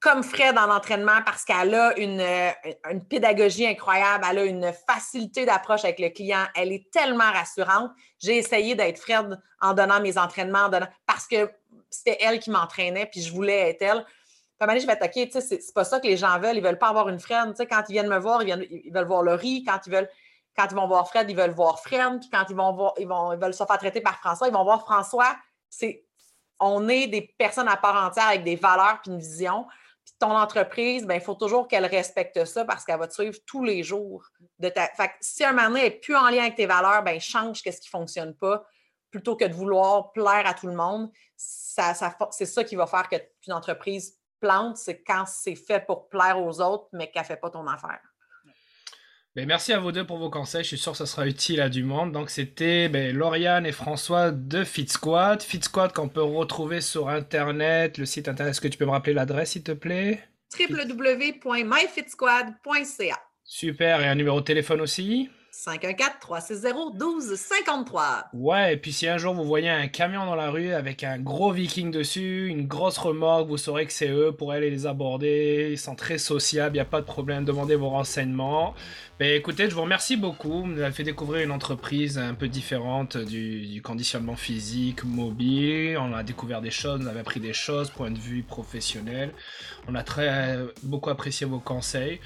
comme 0.00 0.22
Fred 0.22 0.54
dans 0.54 0.66
l'entraînement 0.66 1.20
parce 1.24 1.44
qu'elle 1.44 1.74
a 1.74 1.96
une, 1.98 2.24
une, 2.90 3.04
pédagogie 3.04 3.66
incroyable, 3.66 4.24
elle 4.30 4.38
a 4.38 4.44
une 4.44 4.72
facilité 4.88 5.44
d'approche 5.44 5.84
avec 5.84 5.98
le 5.98 6.08
client, 6.08 6.44
elle 6.54 6.72
est 6.72 6.90
tellement 6.90 7.30
rassurante. 7.30 7.90
J'ai 8.18 8.38
essayé 8.38 8.74
d'être 8.74 8.98
Fred 8.98 9.38
en 9.60 9.74
donnant 9.74 10.00
mes 10.00 10.16
entraînements, 10.16 10.70
parce 11.06 11.26
que 11.26 11.50
c'était 11.90 12.16
elle 12.20 12.38
qui 12.38 12.50
m'entraînait, 12.50 13.06
puis 13.06 13.20
je 13.20 13.32
voulais 13.32 13.70
être 13.70 13.82
elle. 13.82 14.04
Puis 14.58 14.80
je 14.80 14.86
vais 14.86 14.92
attaquer, 14.92 15.26
tu 15.26 15.40
sais, 15.40 15.60
c'est 15.60 15.74
pas 15.74 15.84
ça 15.84 16.00
que 16.00 16.06
les 16.06 16.18
gens 16.18 16.38
veulent. 16.38 16.56
Ils 16.56 16.62
veulent 16.62 16.78
pas 16.78 16.88
avoir 16.88 17.08
une 17.08 17.18
Fred. 17.18 17.50
Tu 17.50 17.56
sais, 17.56 17.66
quand 17.66 17.82
ils 17.88 17.92
viennent 17.92 18.08
me 18.08 18.18
voir, 18.18 18.42
ils, 18.42 18.92
veulent 18.92 19.06
voir 19.06 19.22
Laurie. 19.22 19.64
Quand 19.64 19.78
ils 19.86 19.92
veulent, 19.92 20.08
quand 20.54 20.66
ils 20.70 20.74
vont 20.74 20.86
voir 20.86 21.08
Fred, 21.08 21.30
ils 21.30 21.36
veulent 21.36 21.52
voir 21.52 21.80
Fred. 21.80 22.20
Puis 22.20 22.28
quand 22.30 22.44
ils 22.50 22.56
vont 22.56 22.72
voir, 22.74 22.92
ils 22.98 23.08
vont, 23.08 23.32
ils 23.32 23.38
veulent 23.38 23.54
se 23.54 23.64
faire 23.64 23.78
traiter 23.78 24.02
par 24.02 24.18
François, 24.18 24.48
ils 24.48 24.52
vont 24.52 24.64
voir 24.64 24.82
François. 24.82 25.34
C'est, 25.70 26.04
on 26.58 26.88
est 26.90 27.06
des 27.06 27.22
personnes 27.38 27.68
à 27.68 27.78
part 27.78 28.04
entière 28.04 28.28
avec 28.28 28.44
des 28.44 28.56
valeurs 28.56 29.00
puis 29.02 29.12
une 29.12 29.18
vision. 29.18 29.66
Ton 30.20 30.36
entreprise, 30.36 31.06
ben, 31.06 31.14
il 31.14 31.20
faut 31.20 31.34
toujours 31.34 31.66
qu'elle 31.66 31.86
respecte 31.86 32.44
ça 32.44 32.64
parce 32.64 32.84
qu'elle 32.84 32.98
va 32.98 33.08
te 33.08 33.14
suivre 33.14 33.38
tous 33.46 33.64
les 33.64 33.82
jours. 33.82 34.24
De 34.58 34.68
ta... 34.68 34.86
Fait 34.88 35.10
si 35.20 35.44
un 35.44 35.52
moment 35.52 35.68
donné 35.68 35.82
n'est 35.82 35.90
plus 35.90 36.14
en 36.14 36.28
lien 36.28 36.42
avec 36.42 36.54
tes 36.54 36.66
valeurs, 36.66 37.02
ben, 37.02 37.18
change 37.18 37.58
ce 37.58 37.62
qui 37.62 37.70
ne 37.70 37.98
fonctionne 37.98 38.36
pas 38.36 38.64
plutôt 39.10 39.34
que 39.34 39.46
de 39.46 39.54
vouloir 39.54 40.12
plaire 40.12 40.46
à 40.46 40.54
tout 40.54 40.68
le 40.68 40.74
monde. 40.74 41.10
Ça, 41.36 41.94
c'est 42.30 42.46
ça 42.46 42.64
qui 42.64 42.76
va 42.76 42.86
faire 42.86 43.08
qu'une 43.08 43.52
entreprise 43.52 44.16
plante, 44.38 44.76
c'est 44.76 45.02
quand 45.02 45.24
c'est 45.26 45.56
fait 45.56 45.84
pour 45.84 46.08
plaire 46.08 46.40
aux 46.40 46.60
autres, 46.60 46.88
mais 46.92 47.10
qu'elle 47.10 47.22
ne 47.22 47.26
fait 47.26 47.36
pas 47.36 47.50
ton 47.50 47.66
affaire. 47.66 48.00
Ben, 49.36 49.46
merci 49.46 49.72
à 49.72 49.78
vous 49.78 49.92
deux 49.92 50.04
pour 50.04 50.18
vos 50.18 50.28
conseils. 50.28 50.64
Je 50.64 50.68
suis 50.68 50.78
sûr 50.78 50.90
que 50.90 50.98
ça 50.98 51.06
sera 51.06 51.24
utile 51.24 51.60
à 51.60 51.68
du 51.68 51.84
monde. 51.84 52.10
Donc, 52.10 52.30
c'était 52.30 52.88
ben, 52.88 53.16
Lauriane 53.16 53.64
et 53.64 53.70
François 53.70 54.32
de 54.32 54.64
FitSquad. 54.64 55.40
FitSquad 55.40 55.92
qu'on 55.92 56.08
peut 56.08 56.20
retrouver 56.20 56.80
sur 56.80 57.08
Internet. 57.08 57.96
Le 57.96 58.06
site 58.06 58.26
Internet, 58.26 58.50
est-ce 58.50 58.60
que 58.60 58.66
tu 58.66 58.76
peux 58.76 58.86
me 58.86 58.90
rappeler 58.90 59.12
l'adresse, 59.12 59.52
s'il 59.52 59.62
te 59.62 59.70
plaît? 59.70 60.18
www.myfitsquad.ca. 60.58 63.20
Super. 63.44 64.00
Et 64.00 64.08
un 64.08 64.16
numéro 64.16 64.40
de 64.40 64.44
téléphone 64.44 64.80
aussi? 64.80 65.30
514-360-1253. 65.52 68.26
Ouais, 68.32 68.74
et 68.74 68.76
puis 68.76 68.92
si 68.92 69.08
un 69.08 69.18
jour 69.18 69.34
vous 69.34 69.44
voyez 69.44 69.68
un 69.68 69.88
camion 69.88 70.24
dans 70.24 70.36
la 70.36 70.50
rue 70.50 70.72
avec 70.72 71.04
un 71.04 71.18
gros 71.18 71.52
viking 71.52 71.90
dessus, 71.90 72.46
une 72.46 72.66
grosse 72.66 72.96
remorque, 72.98 73.48
vous 73.48 73.58
saurez 73.58 73.86
que 73.86 73.92
c'est 73.92 74.10
eux 74.10 74.32
pour 74.32 74.52
aller 74.52 74.70
les 74.70 74.86
aborder. 74.86 75.68
Ils 75.72 75.78
sont 75.78 75.96
très 75.96 76.18
sociables, 76.18 76.76
il 76.76 76.78
n'y 76.78 76.82
a 76.82 76.86
pas 76.86 77.00
de 77.00 77.06
problème, 77.06 77.44
demandez 77.44 77.74
vos 77.74 77.90
renseignements. 77.90 78.74
Ben, 79.20 79.34
écoutez, 79.34 79.68
je 79.68 79.74
vous 79.74 79.82
remercie 79.82 80.16
beaucoup. 80.16 80.62
Vous 80.62 80.66
nous 80.66 80.80
avez 80.80 80.92
fait 80.92 81.04
découvrir 81.04 81.44
une 81.44 81.50
entreprise 81.50 82.16
un 82.16 82.32
peu 82.32 82.48
différente 82.48 83.18
du, 83.18 83.82
conditionnement 83.84 84.34
physique, 84.34 85.04
mobile. 85.04 85.98
On 85.98 86.14
a 86.14 86.22
découvert 86.22 86.62
des 86.62 86.70
choses, 86.70 87.02
on 87.04 87.06
avait 87.06 87.20
appris 87.20 87.38
des 87.38 87.52
choses, 87.52 87.90
point 87.90 88.10
de 88.10 88.18
vue 88.18 88.42
professionnel. 88.42 89.34
On 89.88 89.94
a 89.94 90.02
très 90.02 90.56
beaucoup 90.84 91.10
apprécié 91.10 91.46
vos 91.46 91.58
conseils. 91.58 92.18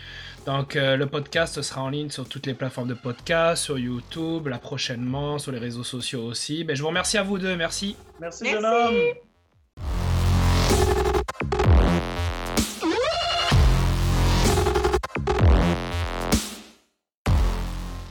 Donc, 0.46 0.76
euh, 0.76 0.96
le 0.96 1.06
podcast 1.06 1.60
sera 1.62 1.82
en 1.82 1.88
ligne 1.88 2.10
sur 2.10 2.28
toutes 2.28 2.46
les 2.46 2.54
plateformes 2.54 2.86
de 2.86 2.94
podcast, 2.94 3.64
sur 3.64 3.76
YouTube, 3.76 4.46
là 4.46 4.58
prochainement, 4.58 5.40
sur 5.40 5.50
les 5.50 5.58
réseaux 5.58 5.82
sociaux 5.82 6.22
aussi. 6.22 6.62
Ben, 6.62 6.76
je 6.76 6.82
vous 6.82 6.88
remercie 6.88 7.18
à 7.18 7.24
vous 7.24 7.38
deux. 7.38 7.56
Merci. 7.56 7.96
Merci, 8.20 8.44
Merci. 8.44 8.54
jeune 8.54 8.64
homme. 8.64 8.94